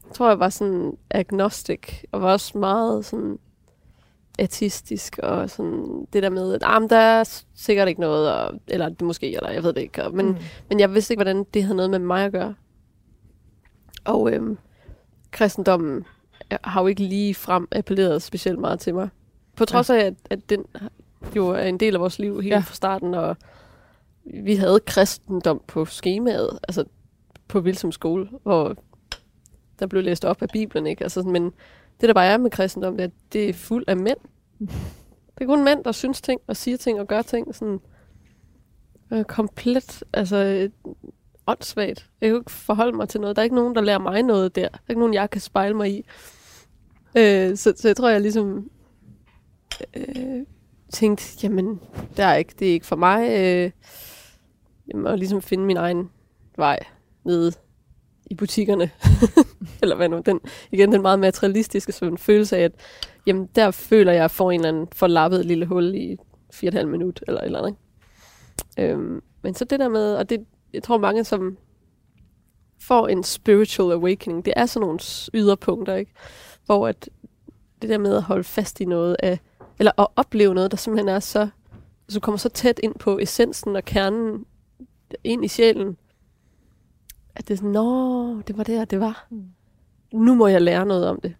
Jeg 0.08 0.16
tror, 0.16 0.30
jeg 0.30 0.40
var 0.40 0.50
sådan 0.50 0.92
agnostic, 1.12 1.80
og 2.12 2.22
var 2.22 2.32
også 2.32 2.58
meget 2.58 3.06
sådan 3.06 3.38
ateistisk, 4.38 5.18
og 5.24 5.50
sådan 5.50 6.08
det 6.14 6.24
der 6.24 6.30
med, 6.30 6.54
at 6.54 6.62
ah, 6.66 6.90
der 6.90 6.98
er 6.98 7.44
sikkert 7.56 7.88
ikke 7.88 8.02
noget, 8.02 8.34
og, 8.34 8.60
eller 8.68 8.90
det 8.90 9.02
måske, 9.02 9.36
eller 9.36 9.50
jeg 9.50 9.64
ved 9.64 9.74
det 9.74 9.82
ikke. 9.82 10.04
Og, 10.06 10.14
men, 10.16 10.26
Mm. 10.28 10.36
men 10.70 10.80
jeg 10.80 10.94
vidste 10.94 11.14
ikke, 11.14 11.24
hvordan 11.24 11.44
det 11.54 11.64
havde 11.64 11.76
noget 11.76 11.90
med 11.92 12.00
mig 12.00 12.26
at 12.26 12.32
gøre. 12.32 12.56
Og 14.06 14.32
øhm, 14.34 14.58
kristendommen 15.32 16.06
har 16.64 16.82
jo 16.82 16.88
ikke 16.88 17.04
lige 17.04 17.36
frem 17.36 17.68
appelleret 17.72 18.22
specielt 18.22 18.60
meget 18.60 18.80
til 18.80 18.94
mig. 18.96 19.10
På 19.56 19.66
trods 19.66 19.90
af, 19.90 19.98
at, 20.06 20.14
at 20.30 20.50
den 20.50 20.66
jo 21.36 21.48
er 21.48 21.64
en 21.64 21.80
del 21.80 21.96
af 21.96 22.02
vores 22.02 22.20
liv 22.20 22.34
helt 22.42 22.48
Ja. 22.48 22.56
ja. 22.56 22.60
fra 22.62 22.74
starten, 22.76 23.14
og 23.14 23.38
vi 24.44 24.56
havde 24.56 24.80
kristendom 24.80 25.62
på 25.68 25.86
skemaet, 25.86 26.60
altså 26.68 26.84
på 27.48 27.60
Vilsum 27.60 27.92
skole, 27.92 28.30
hvor 28.44 28.76
der 29.80 29.88
blev 29.88 30.04
læst 30.04 30.26
op 30.26 30.42
af 30.42 30.48
Bibelen, 30.54 30.88
ikke? 30.88 31.04
Altså, 31.04 31.22
men 31.24 31.52
det, 32.02 32.08
der 32.08 32.14
bare 32.14 32.26
er 32.26 32.38
med 32.38 32.52
kristendom, 32.52 32.98
det 32.98 33.04
er, 33.04 33.10
det 33.34 33.50
er 33.50 33.54
fuld 33.54 33.84
af 33.88 33.98
mænd. 33.98 34.18
Det 35.38 35.44
er 35.44 35.48
kun 35.48 35.64
mænd, 35.64 35.84
der 35.84 35.92
synes 35.92 36.22
ting, 36.22 36.42
og 36.48 36.58
siger 36.58 36.78
ting, 36.78 37.00
og 37.00 37.08
gør 37.08 37.22
ting 37.22 37.56
sådan 37.56 37.80
øh, 39.12 39.24
komplet, 39.24 40.04
altså 40.14 40.36
øh, 40.38 40.70
åndssvagt. 41.48 42.10
Jeg 42.22 42.30
kan 42.30 42.38
ikke 42.38 42.52
forholde 42.52 42.98
mig 42.98 43.10
til 43.10 43.22
noget. 43.22 43.36
Der 43.36 43.42
er 43.42 43.44
ikke 43.44 43.56
nogen, 43.56 43.76
der 43.76 43.82
lærer 43.82 44.00
mig 44.00 44.24
noget 44.24 44.56
der. 44.56 44.70
Der 44.70 44.78
er 44.78 44.90
ikke 44.90 45.00
nogen, 45.00 45.14
jeg 45.14 45.30
kan 45.30 45.42
spejle 45.42 45.74
mig 45.74 45.92
i. 45.92 46.06
Øh, 47.18 47.58
så, 47.58 47.74
så 47.76 47.88
jeg 47.88 47.98
tror, 47.98 48.10
jeg 48.10 48.22
ligesom 48.22 48.70
øh, 49.94 50.46
tænkte, 50.94 51.26
jamen, 51.44 51.80
det 52.18 52.26
er, 52.26 52.34
ikke, 52.34 52.54
det 52.60 52.68
er 52.68 52.74
ikke 52.74 52.86
for 52.86 52.96
mig. 52.96 53.30
Øh, 53.30 53.72
jamen, 54.88 55.08
at 55.08 55.20
ligesom 55.20 55.42
finde 55.42 55.66
min 55.66 55.78
egen 55.78 56.10
vej 56.58 56.80
nede 57.24 57.54
i 58.32 58.36
butikkerne. 58.36 58.90
eller 59.82 59.96
hvad 59.96 60.10
nu, 60.10 60.22
den, 60.26 60.40
igen 60.72 60.92
den 60.92 61.02
meget 61.02 61.20
materialistiske 61.20 61.92
sådan 61.92 62.18
følelse 62.18 62.58
af, 62.58 62.62
at 62.62 62.72
jamen, 63.26 63.50
der 63.56 63.72
føler 63.72 64.12
jeg, 64.12 64.20
at 64.20 64.22
jeg 64.22 64.32
får 64.32 64.52
en 64.52 64.60
eller 64.60 64.70
anden 64.70 64.88
forlappet 64.92 65.46
lille 65.46 65.66
hul 65.66 65.96
i 65.96 66.18
fire 66.54 66.68
og 66.68 66.72
et 66.72 66.74
halvt 66.74 66.92
minut, 66.92 67.24
eller 67.28 67.42
et 67.42 67.46
eller 67.46 67.60
andet. 67.60 67.76
Øhm, 68.80 69.22
men 69.42 69.54
så 69.54 69.66
det 69.66 69.80
der 69.80 69.90
med, 69.90 70.16
og 70.16 70.30
det, 70.30 70.46
jeg 70.74 70.84
tror 70.84 70.98
mange, 70.98 71.24
som 71.24 71.58
får 72.82 73.08
en 73.08 73.24
spiritual 73.24 73.92
awakening, 73.92 74.46
det 74.46 74.54
er 74.56 74.66
sådan 74.66 74.86
nogle 74.86 75.00
yderpunkter, 75.34 75.96
ikke? 75.96 76.12
Hvor 76.66 76.88
at 76.88 77.10
det 77.82 77.90
der 77.90 77.98
med 77.98 78.16
at 78.16 78.24
holde 78.24 78.44
fast 78.44 78.82
i 78.82 78.86
noget 78.86 79.16
af, 79.20 79.40
eller 79.80 79.92
at 80.02 80.08
opleve 80.16 80.54
noget, 80.54 80.72
der 80.72 80.78
simpelthen 80.78 81.10
er 81.10 81.20
så, 81.20 81.50
så 82.10 82.20
kommer 82.20 82.38
så 82.38 82.50
tæt 82.50 82.80
ind 82.84 82.96
på 82.96 83.20
essensen 83.20 83.76
og 83.76 83.86
kernen, 83.86 84.46
ind 85.24 85.46
i 85.46 85.48
sjælen, 85.48 85.98
at 87.38 87.48
det 87.48 87.54
er 87.54 87.58
sådan, 87.58 87.72
nå, 87.72 88.42
det 88.42 88.58
var 88.58 88.64
der, 88.64 88.86
det 88.86 89.00
var. 89.00 89.28
Mm. 89.30 89.44
Nu 90.14 90.36
må 90.36 90.48
jeg 90.48 90.62
lære 90.62 90.86
noget 90.86 91.08
om 91.08 91.20
det. 91.22 91.36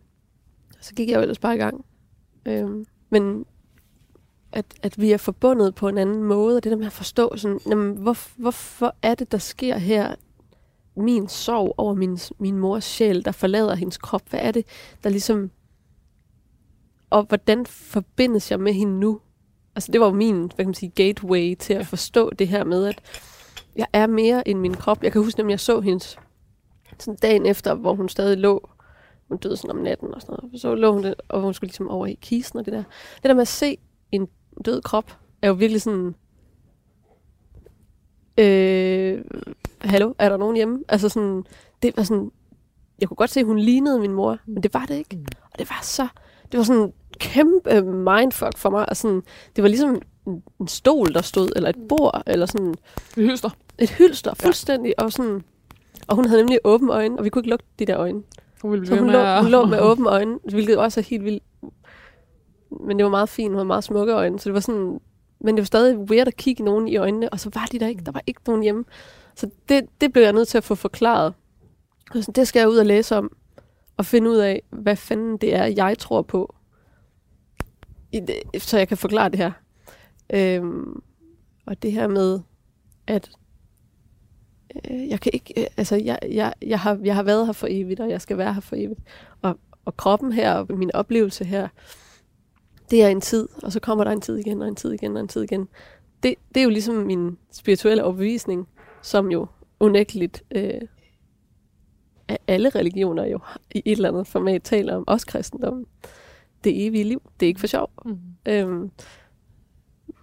Så 0.82 0.96
gik 0.96 1.10
jeg 1.10 1.16
jo 1.16 1.22
ellers 1.22 1.40
bare 1.40 1.56
i 1.56 1.58
gang. 1.58 1.86
Øhm, 2.46 2.86
men 3.10 3.46
at, 4.52 4.66
at 4.84 5.02
vi 5.02 5.12
er 5.12 5.18
forbundet 5.18 5.76
på 5.76 5.88
en 5.88 5.98
anden 5.98 6.24
måde, 6.24 6.58
og 6.58 6.64
det 6.64 6.72
der 6.72 6.78
med 6.78 6.86
at 6.86 6.92
forstå, 6.92 7.38
sådan, 7.38 7.60
jamen, 7.70 7.98
hvor, 7.98 8.18
hvorfor 8.42 8.96
er 9.02 9.16
det, 9.16 9.32
der 9.32 9.38
sker 9.38 9.78
her? 9.78 10.16
Min 10.96 11.28
sorg 11.28 11.74
over 11.78 11.94
min, 11.94 12.18
min 12.40 12.58
mors 12.58 12.84
sjæl, 12.84 13.26
der 13.26 13.32
forlader 13.32 13.76
hendes 13.76 13.98
krop. 13.98 14.30
Hvad 14.30 14.40
er 14.44 14.52
det, 14.52 14.66
der 15.04 15.10
ligesom... 15.10 15.52
Og 17.10 17.24
hvordan 17.24 17.66
forbindes 17.66 18.52
jeg 18.52 18.60
med 18.60 18.74
hende 18.74 19.00
nu? 19.00 19.20
Altså, 19.76 19.92
det 19.92 20.02
var 20.02 20.08
jo 20.08 20.14
min, 20.14 20.36
hvad 20.36 20.50
kan 20.58 20.66
man 20.66 20.74
sige, 20.74 20.92
gateway 20.96 21.56
til 21.56 21.74
at 21.74 21.88
forstå 21.88 22.30
det 22.30 22.48
her 22.48 22.64
med, 22.64 22.86
at 22.86 23.02
jeg 23.78 23.88
er 23.94 24.08
mere 24.08 24.48
end 24.48 24.60
min 24.60 24.74
krop. 24.74 25.04
Jeg 25.04 25.12
kan 25.12 25.24
huske, 25.24 25.42
at 25.42 25.50
jeg 25.50 25.60
så 25.60 25.80
hendes 25.80 26.20
sådan 27.00 27.18
dagen 27.22 27.46
efter, 27.46 27.74
hvor 27.74 27.94
hun 27.94 28.10
stadig 28.10 28.38
lå. 28.38 28.70
Hun 29.28 29.38
døde 29.38 29.58
sådan 29.58 29.72
om 29.72 29.78
natten 29.78 30.14
og 30.14 30.22
sådan 30.22 30.38
noget. 30.42 30.62
Så 30.62 30.76
lå 30.76 30.94
hun, 30.94 31.04
det, 31.04 31.16
og 31.30 31.42
hun 31.42 31.54
skulle 31.54 31.68
ligesom 31.68 31.90
over 31.90 32.06
i 32.06 32.20
kisten 32.22 32.60
og 32.60 32.66
det 32.66 32.74
der. 32.74 32.84
Det 33.16 33.24
der 33.24 33.34
med 33.34 33.42
at 33.42 33.48
se 33.48 33.78
en 34.12 34.28
død 34.66 34.82
krop, 34.82 35.18
er 35.42 35.48
jo 35.48 35.54
virkelig 35.54 35.82
sådan... 35.82 36.16
Øh, 38.38 39.26
hallo, 39.82 40.14
er 40.20 40.30
der 40.30 40.38
nogen 40.38 40.56
hjemme? 40.56 40.84
Altså 40.90 41.10
sådan, 41.10 41.44
det 41.82 41.98
var 41.98 42.04
sådan, 42.04 42.32
jeg 43.00 43.08
kunne 43.08 43.16
godt 43.16 43.30
se, 43.30 43.40
at 43.40 43.46
hun 43.46 43.60
lignede 43.60 44.00
min 44.00 44.14
mor, 44.14 44.38
men 44.46 44.64
det 44.64 44.74
var 44.74 44.86
det 44.86 44.96
ikke. 44.96 45.16
Mm. 45.16 45.26
Og 45.54 45.60
det 45.60 45.70
var 45.70 45.80
så, 45.84 46.08
det 46.52 46.58
var 46.58 46.64
sådan 46.64 46.94
kæmpe 47.20 47.82
mindfuck 47.82 48.58
for 48.58 48.70
mig. 48.70 48.90
Og 48.90 48.98
sådan, 48.98 49.22
det 49.56 49.62
var 49.62 49.68
ligesom 49.68 50.02
en, 50.28 50.44
en 50.60 50.68
stol, 50.68 51.14
der 51.14 51.22
stod, 51.22 51.50
eller 51.56 51.70
et 51.70 51.88
bord, 51.90 52.24
eller 52.28 52.46
sådan 52.46 52.76
Vi 53.16 53.22
hylster. 53.24 53.50
et 53.80 53.90
hylster, 53.90 54.34
fuldstændig. 54.34 54.94
Ja. 55.00 55.04
Og, 55.04 55.12
sådan, 55.12 55.44
og 56.08 56.16
hun 56.16 56.26
havde 56.26 56.42
nemlig 56.42 56.60
åbne 56.64 56.94
øjne, 56.94 57.18
og 57.20 57.24
vi 57.26 57.30
kunne 57.30 57.40
ikke 57.40 57.50
lukke 57.50 57.66
de 57.80 57.86
der 57.86 57.98
øjne. 57.98 58.24
Hun 58.62 58.72
ville 58.72 58.86
Så 58.86 58.92
blive 58.92 59.00
hun 59.00 59.08
ved 59.08 59.14
lå, 59.16 59.20
med 59.22 59.30
at- 59.30 59.42
hun 59.42 59.52
lå 59.52 59.66
med 59.66 59.80
åbne 59.92 60.10
øjne, 60.10 60.40
hvilket 60.50 60.78
også 60.78 61.00
er 61.00 61.04
helt 61.04 61.24
vildt. 61.24 61.44
Men 62.82 62.98
det 62.98 63.04
var 63.04 63.10
meget 63.10 63.30
fint, 63.30 63.50
hun 63.50 63.56
havde 63.56 63.66
meget 63.68 63.84
smukke 63.84 64.14
øjne, 64.14 64.40
så 64.40 64.50
det 64.50 64.54
var 64.54 64.60
sådan... 64.60 65.00
Men 65.40 65.56
det 65.56 65.62
var 65.62 65.66
stadig 65.66 65.98
weird 65.98 66.28
at 66.28 66.36
kigge 66.38 66.64
nogen 66.64 66.88
i 66.88 66.98
øjnene, 66.98 67.30
og 67.30 67.40
så 67.40 67.50
var 67.54 67.66
de 67.72 67.80
der 67.80 67.88
ikke. 67.88 68.04
Der 68.06 68.12
var 68.12 68.22
ikke 68.28 68.42
nogen 68.48 68.64
hjemme. 68.64 68.84
Så 69.36 69.50
det, 69.70 69.86
det 70.02 70.14
blev 70.14 70.24
jeg 70.24 70.34
nødt 70.34 70.48
til 70.48 70.58
at 70.58 70.64
få 70.64 70.76
forklaret. 70.76 71.34
Og 72.12 72.24
sådan, 72.24 72.34
det 72.34 72.48
skal 72.48 72.60
jeg 72.60 72.70
ud 72.70 72.78
og 72.78 72.86
læse 72.86 73.16
om, 73.18 73.32
og 73.98 74.06
finde 74.06 74.30
ud 74.30 74.36
af, 74.38 74.62
hvad 74.70 74.96
fanden 74.96 75.38
det 75.38 75.56
er, 75.56 75.66
jeg 75.66 75.98
tror 76.00 76.22
på. 76.22 76.56
I 78.12 78.20
det, 78.20 78.62
så 78.64 78.78
jeg 78.78 78.88
kan 78.88 78.98
forklare 78.98 79.30
det 79.30 79.38
her. 79.40 79.52
Øhm, 80.34 81.02
og 81.66 81.82
det 81.82 81.92
her 81.92 82.08
med, 82.08 82.40
at 83.08 83.32
øh, 84.90 85.10
jeg 85.10 85.20
kan 85.20 85.32
ikke, 85.34 85.54
øh, 85.58 85.68
altså 85.78 85.96
jeg, 85.96 86.20
jeg, 86.32 86.54
jeg, 86.62 86.80
har, 86.80 87.00
jeg 87.04 87.16
har 87.16 87.24
været 87.24 87.46
her 87.46 87.54
for 87.54 87.68
evigt, 87.70 88.00
og 88.00 88.10
jeg 88.10 88.22
skal 88.22 88.38
være 88.38 88.54
her 88.54 88.62
for 88.62 88.76
evigt. 88.76 89.00
Og, 89.42 89.60
og 89.86 89.98
kroppen 89.98 90.32
her, 90.32 90.54
og 90.54 90.78
min 90.78 90.92
oplevelse 90.96 91.46
her, 91.46 91.68
det 92.92 93.04
er 93.04 93.08
en 93.08 93.22
tid, 93.22 93.48
og 93.64 93.72
så 93.72 93.80
kommer 93.80 94.04
der 94.04 94.12
en 94.12 94.22
tid 94.22 94.38
igen, 94.38 94.62
og 94.62 94.68
en 94.68 94.76
tid 94.76 94.92
igen, 94.92 95.16
og 95.16 95.22
en 95.22 95.28
tid 95.28 95.44
igen. 95.44 95.68
Det, 96.24 96.36
det 96.56 96.60
er 96.60 96.64
jo 96.64 96.70
ligesom 96.70 96.96
min 96.96 97.38
spirituelle 97.52 98.04
overbevisning, 98.04 98.68
som 99.02 99.32
jo 99.32 99.48
unægteligt 99.80 100.44
øh, 100.56 100.82
af 102.28 102.40
alle 102.48 102.70
religioner 102.70 103.26
jo 103.26 103.40
i 103.72 103.82
et 103.86 103.92
eller 103.92 104.10
andet 104.10 104.28
format 104.28 104.64
taler 104.64 104.96
om, 104.96 105.04
også 105.08 105.28
kristendommen. 105.28 105.86
Det 106.64 106.88
evige 106.88 107.04
liv, 107.04 107.22
det 107.40 107.46
er 107.46 107.48
ikke 107.48 107.60
for 107.60 107.68
sjov. 107.68 107.92
Mm. 108.06 108.18
Øhm, 108.46 108.92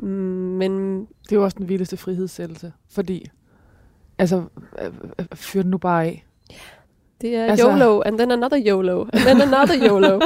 men 0.05 1.01
Det 1.01 1.33
er 1.33 1.37
jo 1.37 1.45
også 1.45 1.59
den 1.59 1.69
vildeste 1.69 1.97
frihedssættelse, 1.97 2.73
fordi, 2.89 3.27
altså, 4.19 4.45
øh, 4.83 4.93
øh, 5.19 5.27
fyr 5.35 5.63
den 5.63 5.71
nu 5.71 5.79
bare 5.79 6.05
af. 6.05 6.27
det 7.21 7.37
er 7.37 7.45
Altså- 7.47 7.71
YOLO, 7.71 8.01
and 8.07 8.19
then 8.19 8.31
another 8.31 8.63
YOLO, 8.67 9.03
and 9.13 9.23
then 9.23 9.41
another 9.41 9.89
YOLO. 9.89 10.21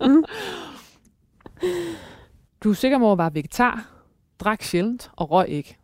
mm. 0.10 0.24
Drew 2.64 2.72
Sigamore 2.72 3.18
var 3.18 3.30
vegetar, 3.30 3.90
drak 4.40 4.62
sjældent 4.62 5.10
og 5.16 5.30
røg 5.30 5.48
ikke. 5.48 5.76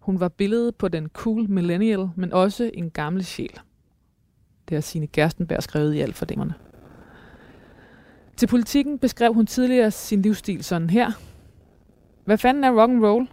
Hun 0.00 0.20
var 0.20 0.28
billedet 0.28 0.74
på 0.76 0.88
den 0.88 1.08
cool 1.08 1.50
millennial, 1.50 2.08
men 2.16 2.32
også 2.32 2.70
en 2.74 2.90
gammel 2.90 3.24
sjæl. 3.24 3.60
Det 4.68 4.74
har 4.76 4.80
Signe 4.80 5.06
Gerstenberg 5.06 5.62
skrevet 5.62 5.94
i 5.94 6.00
Alt 6.00 6.14
for 6.16 6.24
Dæmmerne. 6.24 6.54
Til 8.36 8.46
politikken 8.46 8.98
beskrev 8.98 9.34
hun 9.34 9.46
tidligere 9.46 9.90
sin 9.90 10.22
livsstil 10.22 10.64
sådan 10.64 10.90
her. 10.90 11.10
Hvad 12.26 12.38
fanden 12.38 12.64
er 12.64 12.70
rock 12.70 12.90
and 12.90 13.04
roll? 13.04 13.28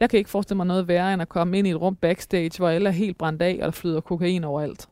Jeg 0.00 0.10
kan 0.10 0.18
ikke 0.18 0.30
forestille 0.30 0.56
mig 0.56 0.66
noget 0.66 0.88
værre, 0.88 1.12
end 1.12 1.22
at 1.22 1.28
komme 1.28 1.58
ind 1.58 1.66
i 1.66 1.70
et 1.70 1.80
rum 1.80 1.96
backstage, 1.96 2.50
hvor 2.58 2.68
alle 2.68 2.88
er 2.88 2.92
helt 2.92 3.18
brændt 3.18 3.42
af, 3.42 3.58
og 3.60 3.64
der 3.64 3.70
flyder 3.70 4.00
kokain 4.00 4.44
overalt. 4.44 4.88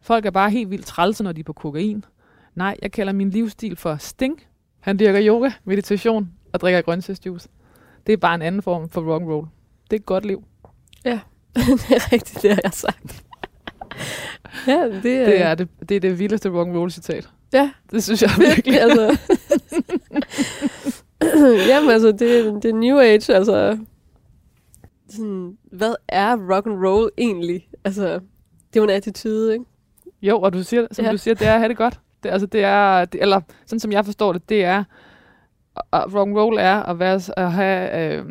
Folk 0.00 0.26
er 0.26 0.30
bare 0.30 0.50
helt 0.50 0.70
vildt 0.70 0.86
trælse, 0.86 1.24
når 1.24 1.32
de 1.32 1.40
er 1.40 1.44
på 1.44 1.52
kokain. 1.52 2.04
Nej, 2.54 2.76
jeg 2.82 2.92
kalder 2.92 3.12
min 3.12 3.30
livsstil 3.30 3.76
for 3.76 3.96
sting. 3.96 4.42
Han 4.80 4.98
dyrker 4.98 5.26
yoga, 5.26 5.50
meditation 5.64 6.28
og 6.52 6.60
drikker 6.60 6.80
grøntsagsjuice. 6.80 7.48
Det 8.06 8.12
er 8.12 8.16
bare 8.16 8.34
en 8.34 8.42
anden 8.42 8.62
form 8.62 8.88
for 8.88 9.00
rock 9.00 9.22
and 9.22 9.30
roll. 9.30 9.46
Det 9.84 9.96
er 9.96 10.00
et 10.00 10.06
godt 10.06 10.26
liv. 10.26 10.44
det 11.54 11.90
er 11.90 12.12
rigtigt, 12.12 12.42
det 12.42 12.50
har 12.50 12.60
jeg 12.64 12.72
sagt. 12.72 13.24
ja, 14.66 14.84
det, 14.88 15.02
Det 15.02 15.40
er 15.42 15.54
det, 15.54 15.68
det, 15.88 15.96
er 15.96 16.00
det 16.00 16.18
vildeste 16.18 16.50
rock 16.50 16.68
and 16.68 16.76
roll 16.76 16.90
citat. 16.90 17.30
Ja. 17.52 17.70
Det 17.90 18.04
synes 18.04 18.22
jeg 18.22 18.30
virkelig. 18.38 18.80
altså. 18.80 19.18
Jamen 21.68 21.90
altså, 21.90 22.12
det, 22.12 22.62
det 22.62 22.64
er 22.70 22.74
New 22.74 22.98
Age, 22.98 23.34
altså. 23.34 23.78
Sådan, 25.08 25.58
hvad 25.72 25.94
er 26.08 26.36
rock 26.54 26.66
and 26.66 26.84
roll 26.86 27.10
egentlig? 27.18 27.68
Altså, 27.84 28.04
det 28.04 28.76
er 28.76 28.80
jo 28.80 28.84
en 28.84 28.90
attitude, 28.90 29.52
ikke? 29.52 29.64
Jo, 30.22 30.40
og 30.40 30.52
du 30.52 30.62
siger, 30.62 30.86
som 30.92 31.04
Ja. 31.04 31.12
du 31.12 31.18
siger, 31.18 31.34
det 31.34 31.46
er 31.46 31.52
at 31.52 31.58
have 31.58 31.68
det 31.68 31.76
godt. 31.76 32.00
Det, 32.22 32.28
altså, 32.28 32.46
det 32.46 32.64
er, 32.64 33.04
det, 33.04 33.22
eller 33.22 33.40
sådan 33.66 33.80
som 33.80 33.92
jeg 33.92 34.04
forstår 34.04 34.32
det, 34.32 34.48
det 34.48 34.64
er, 34.64 34.84
og 35.90 36.14
rock 36.14 36.28
and 36.28 36.38
roll 36.38 36.56
er 36.60 36.82
at, 36.82 36.98
være, 36.98 37.20
at 37.36 37.52
have, 37.52 38.12
øh, 38.18 38.24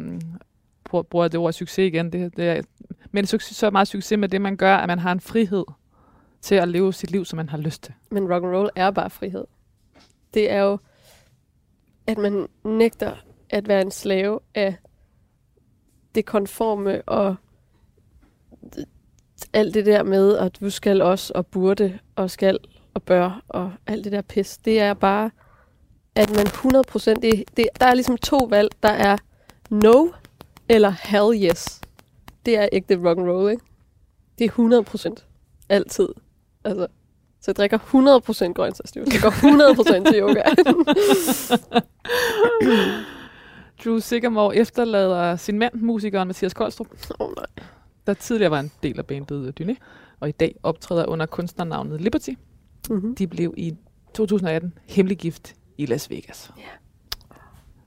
bruger, 0.83 1.03
bruger 1.03 1.25
jeg 1.25 1.31
det 1.31 1.39
ord 1.39 1.53
succes 1.53 1.77
igen, 1.87 2.13
det, 2.13 2.37
det 2.37 2.45
er, 2.49 2.61
men 3.11 3.25
succes, 3.25 3.57
så 3.57 3.69
meget 3.69 3.87
succes 3.87 4.17
med 4.17 4.29
det, 4.29 4.41
man 4.41 4.55
gør, 4.57 4.75
at 4.75 4.87
man 4.87 4.99
har 4.99 5.11
en 5.11 5.19
frihed 5.19 5.63
til 6.41 6.55
at 6.55 6.67
leve 6.67 6.93
sit 6.93 7.11
liv, 7.11 7.25
som 7.25 7.37
man 7.37 7.49
har 7.49 7.57
lyst 7.57 7.83
til. 7.83 7.93
Men 8.11 8.33
rock 8.33 8.43
and 8.43 8.51
roll 8.55 8.69
er 8.75 8.91
bare 8.91 9.09
frihed. 9.09 9.43
Det 10.33 10.51
er 10.51 10.59
jo, 10.61 10.77
at 12.07 12.17
man 12.17 12.47
nægter 12.63 13.15
at 13.49 13.67
være 13.67 13.81
en 13.81 13.91
slave 13.91 14.39
af 14.55 14.75
det 16.15 16.25
konforme 16.25 17.01
og 17.01 17.35
alt 19.53 19.73
det 19.73 19.85
der 19.85 20.03
med, 20.03 20.37
at 20.37 20.59
du 20.59 20.69
skal 20.69 21.01
også 21.01 21.33
og 21.35 21.47
burde 21.47 21.99
og 22.15 22.31
skal 22.31 22.59
og 22.93 23.03
bør 23.03 23.43
og 23.47 23.73
alt 23.87 24.03
det 24.03 24.11
der 24.11 24.21
pis. 24.21 24.57
Det 24.57 24.79
er 24.79 24.93
bare, 24.93 25.31
at 26.15 26.29
man 26.29 26.47
100%, 26.47 27.13
det, 27.21 27.43
det, 27.57 27.67
der 27.79 27.85
er 27.85 27.93
ligesom 27.93 28.17
to 28.17 28.37
valg. 28.37 28.69
Der 28.83 28.89
er 28.89 29.17
no 29.69 30.07
eller 30.69 30.89
hell 30.89 31.51
yes. 31.51 31.81
Det 32.45 32.57
er 32.57 32.69
ægte 32.71 32.95
rock 32.95 33.17
and 33.17 33.29
roll, 33.29 33.51
ikke? 33.51 33.63
Det 34.39 34.45
er 34.45 35.13
100% 35.19 35.65
altid. 35.69 36.09
Altså, 36.63 36.87
så 37.41 37.51
jeg 37.51 37.55
drikker 37.55 37.77
100% 37.77 38.53
grøntsagsjuice. 38.53 39.11
Jeg 39.13 39.21
går 39.21 39.29
100% 39.29 40.11
til 40.11 40.19
yoga. 40.21 40.43
Drew 43.83 43.99
Sigamore 43.99 44.55
efterlader 44.55 45.35
sin 45.35 45.59
mand, 45.59 45.73
musikeren 45.73 46.27
Mathias 46.27 46.53
Koldstrup, 46.53 46.87
oh, 47.19 47.33
nej. 47.37 47.45
der 48.07 48.13
tidligere 48.13 48.51
var 48.51 48.59
en 48.59 48.71
del 48.83 48.99
af 48.99 49.05
bandet 49.05 49.61
Dyné, 49.61 49.75
og 50.19 50.29
i 50.29 50.31
dag 50.31 50.55
optræder 50.63 51.05
under 51.05 51.25
kunstnernavnet 51.25 52.01
Liberty. 52.01 52.29
Mm-hmm. 52.89 53.15
De 53.15 53.27
blev 53.27 53.53
i 53.57 53.75
2018 54.13 54.73
hemmelig 54.87 55.17
gift 55.17 55.55
i 55.77 55.85
Las 55.85 56.09
Vegas. 56.09 56.51
Ja. 56.57 56.63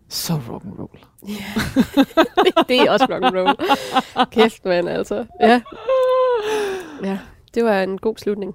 Så 0.09 0.41
rock 0.51 0.65
and 0.65 0.79
roll. 0.79 0.99
det 2.69 2.81
er 2.81 2.91
også 2.91 3.07
rock 3.11 3.25
and 3.25 3.37
roll. 3.37 3.57
Kæft, 4.31 4.65
mand, 4.65 4.89
altså. 4.89 5.27
Ja. 5.41 5.63
ja, 7.03 7.19
det 7.55 7.65
var 7.65 7.83
en 7.83 7.99
god 7.99 8.17
slutning. 8.17 8.55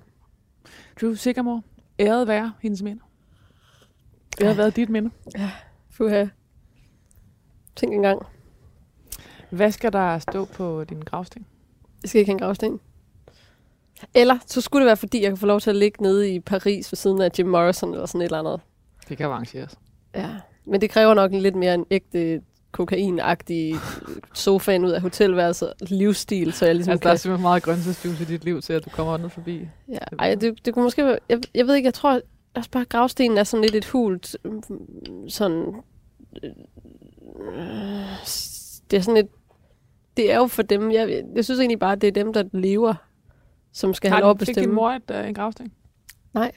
Drew 1.01 1.13
Sigamore, 1.13 1.61
æret 1.99 2.27
være 2.27 2.53
hendes 2.61 2.81
minde. 2.81 3.01
Det 4.37 4.47
har 4.47 4.53
Ja. 4.53 4.57
været 4.57 4.75
dit 4.75 4.89
minde. 4.89 5.11
Fuha. 5.89 6.25
Tænk 7.75 7.93
engang. 7.93 8.21
Hvad 9.49 9.71
skal 9.71 9.93
der 9.93 10.19
stå 10.19 10.45
på 10.45 10.83
din 10.83 10.99
gravsten? 10.99 11.45
Jeg 12.03 12.09
skal 12.09 12.19
ikke 12.19 12.29
have 12.29 12.33
en 12.35 12.39
gravsten. 12.39 12.79
Eller 14.13 14.37
så 14.45 14.61
skulle 14.61 14.81
det 14.81 14.85
være, 14.87 14.97
fordi 14.97 15.21
jeg 15.21 15.29
kan 15.29 15.37
få 15.37 15.45
lov 15.45 15.59
til 15.59 15.69
at 15.69 15.75
ligge 15.75 16.03
nede 16.03 16.33
i 16.35 16.39
Paris 16.39 16.91
ved 16.91 16.97
siden 16.97 17.21
af 17.21 17.29
Jim 17.39 17.47
Morrison 17.47 17.93
eller 17.93 18.05
sådan 18.05 18.21
et 18.21 18.25
eller 18.25 18.39
andet. 18.39 18.61
Det 19.09 19.17
kan 19.17 19.25
arrangeres. 19.25 19.79
Ja. 20.15 20.29
Men 20.65 20.81
det 20.81 20.89
kræver 20.89 21.13
nok 21.13 21.33
en 21.33 21.41
lidt 21.41 21.55
mere 21.55 21.73
en 21.73 21.85
ægte 21.91 22.41
kokainagtig 22.71 23.75
sofaen 24.33 24.85
ud 24.85 24.91
af 24.91 25.01
hotelværelset 25.01 25.73
livsstil, 25.81 26.53
så 26.53 26.65
jeg 26.65 26.75
ligesom 26.75 26.91
Altså, 26.91 27.01
kan... 27.01 27.07
der 27.07 27.13
er 27.13 27.17
simpelthen 27.17 27.41
meget 27.41 27.63
grøntsagsjuice 27.63 28.23
i 28.23 28.25
dit 28.25 28.43
liv 28.43 28.61
til, 28.61 28.73
at 28.73 28.85
du 28.85 28.89
kommer 28.89 29.17
ned 29.17 29.29
forbi. 29.29 29.67
Ja, 29.87 29.97
ej, 30.19 30.35
det, 30.35 30.65
det 30.65 30.73
kunne 30.73 30.83
måske 30.83 31.05
være, 31.05 31.19
jeg, 31.29 31.39
jeg 31.55 31.67
ved 31.67 31.75
ikke, 31.75 31.87
jeg 31.87 31.93
tror 31.93 32.21
også 32.53 32.69
bare, 32.69 32.85
gravstenen 32.85 33.37
er 33.37 33.43
sådan 33.43 33.61
lidt 33.61 33.75
et 33.75 33.85
hult, 33.85 34.35
mm, 34.45 35.29
sådan, 35.29 35.73
øh, 36.43 36.49
det 38.91 38.97
er 38.97 39.01
sådan 39.01 39.17
et, 39.17 39.27
det 40.17 40.31
er 40.31 40.37
jo 40.37 40.47
for 40.47 40.61
dem, 40.61 40.91
jeg, 40.91 41.23
jeg 41.35 41.45
synes 41.45 41.59
egentlig 41.59 41.79
bare, 41.79 41.91
at 41.91 42.01
det 42.01 42.07
er 42.07 42.11
dem, 42.11 42.33
der 42.33 42.43
lever, 42.53 42.93
som 43.73 43.93
skal 43.93 44.11
have 44.11 44.21
lov 44.21 44.31
at 44.31 44.39
Fik 44.39 44.47
din 44.47 44.55
bestemme. 44.55 44.75
mor 44.75 44.91
et, 44.91 45.11
uh, 45.11 45.27
en 45.27 45.33
gravsten? 45.33 45.71
Jeg, 46.35 46.51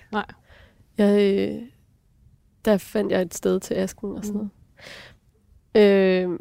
øh, 1.00 1.62
der 2.64 2.78
fandt 2.78 3.12
jeg 3.12 3.22
et 3.22 3.34
sted 3.34 3.60
til 3.60 3.74
asken 3.74 4.10
og 4.10 4.24
sådan 4.24 4.34
noget. 4.34 4.50
Øh, 5.74 6.38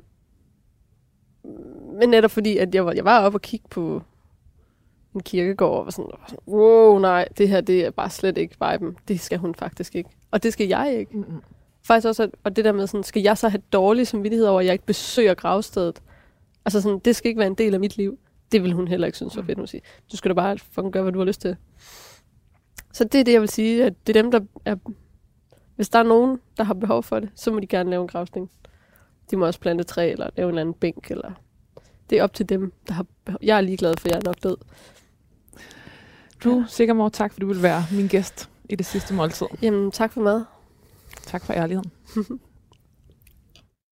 men 2.00 2.10
netop 2.10 2.32
fordi, 2.32 2.58
at 2.58 2.76
jeg 2.76 2.86
var, 2.86 2.92
jeg 2.92 3.06
var 3.06 3.26
oppe 3.26 3.36
og 3.36 3.42
kigge 3.42 3.68
på 3.70 4.02
en 5.16 5.22
kirkegård 5.22 5.80
og 5.80 5.86
var 5.86 5.92
sådan, 5.92 6.12
wow, 6.48 7.00
nej, 7.00 7.28
det 7.38 7.50
her, 7.50 7.62
det 7.62 7.86
er 7.86 7.92
bare 7.92 8.10
slet 8.10 8.38
ikke 8.38 8.56
viben. 8.62 8.98
Det 9.08 9.20
skal 9.20 9.38
hun 9.38 9.56
faktisk 9.56 9.96
ikke. 9.96 10.10
Og 10.32 10.44
det 10.44 10.54
skal 10.54 10.68
jeg 10.68 10.96
ikke. 10.98 11.18
Mm-mm. 11.18 11.42
Faktisk 11.84 12.08
også, 12.08 12.24
at, 12.24 12.30
og 12.44 12.56
det 12.56 12.66
der 12.66 12.72
med 12.72 12.88
sådan, 12.88 13.04
skal 13.04 13.22
jeg 13.22 13.38
så 13.38 13.50
have 13.50 13.62
dårlig 13.74 14.08
samvittighed 14.08 14.48
over, 14.48 14.60
at 14.60 14.66
jeg 14.66 14.74
ikke 14.74 14.86
besøger 14.86 15.34
gravstedet? 15.34 16.02
Altså 16.66 16.82
sådan, 16.82 17.00
det 17.00 17.16
skal 17.16 17.30
ikke 17.30 17.40
være 17.40 17.48
en 17.48 17.56
del 17.56 17.74
af 17.74 17.80
mit 17.80 17.98
liv. 17.98 18.20
Det 18.52 18.64
vil 18.64 18.74
hun 18.74 18.88
heller 18.88 19.08
ikke 19.08 19.18
synes 19.18 19.38
var 19.38 19.44
fedt, 19.44 19.58
hun 19.58 19.68
siger. 19.68 19.82
Du 20.12 20.18
skal 20.18 20.30
da 20.30 20.34
bare 20.34 20.58
fucking 20.58 20.94
gøre, 20.94 21.04
hvad 21.04 21.14
du 21.14 21.20
har 21.20 21.26
lyst 21.26 21.42
til. 21.42 21.56
Så 22.94 23.04
det 23.04 23.20
er 23.20 23.24
det, 23.24 23.34
jeg 23.34 23.42
vil 23.42 23.50
sige, 23.50 23.86
at 23.86 23.94
det 24.08 24.16
er 24.16 24.22
dem, 24.22 24.32
der 24.32 24.40
er... 24.66 24.76
Hvis 25.76 25.90
der 25.90 26.00
er 26.00 26.04
nogen, 26.04 26.40
der 26.58 26.64
har 26.64 26.74
behov 26.74 27.04
for 27.04 27.20
det, 27.20 27.30
så 27.36 27.52
må 27.52 27.60
de 27.60 27.68
gerne 27.68 27.90
lave 27.90 28.02
en 28.02 28.08
gravsting. 28.08 28.52
De 29.32 29.38
må 29.38 29.46
også 29.46 29.60
plante 29.60 29.84
træ, 29.84 30.12
eller 30.12 30.30
lave 30.38 30.46
en 30.46 30.50
eller 30.50 30.62
anden 30.62 30.74
bænk, 30.74 31.12
eller... 31.12 31.32
det 32.10 32.18
er 32.18 32.24
op 32.24 32.34
til 32.34 32.50
dem, 32.50 32.74
der 32.88 32.94
har. 32.94 33.06
Jeg 33.42 33.58
er 33.58 33.62
ligeglad, 33.62 33.94
for 33.98 34.10
jeg 34.10 34.16
er 34.18 34.22
nok 34.26 34.44
død. 34.44 34.58
Du, 36.44 36.66
Sikkermor, 36.68 37.10
tak 37.10 37.34
fordi 37.34 37.42
du 37.42 37.48
vil 37.54 37.64
være 37.64 37.86
min 37.92 38.08
gæst 38.08 38.50
i 38.70 38.76
det 38.76 38.86
sidste 38.86 39.14
måltid. 39.14 39.48
Jamen, 39.62 39.92
tak 39.92 40.12
for 40.14 40.22
mad. 40.22 40.44
Tak 41.26 41.46
for 41.46 41.54
ærligheden. 41.54 41.92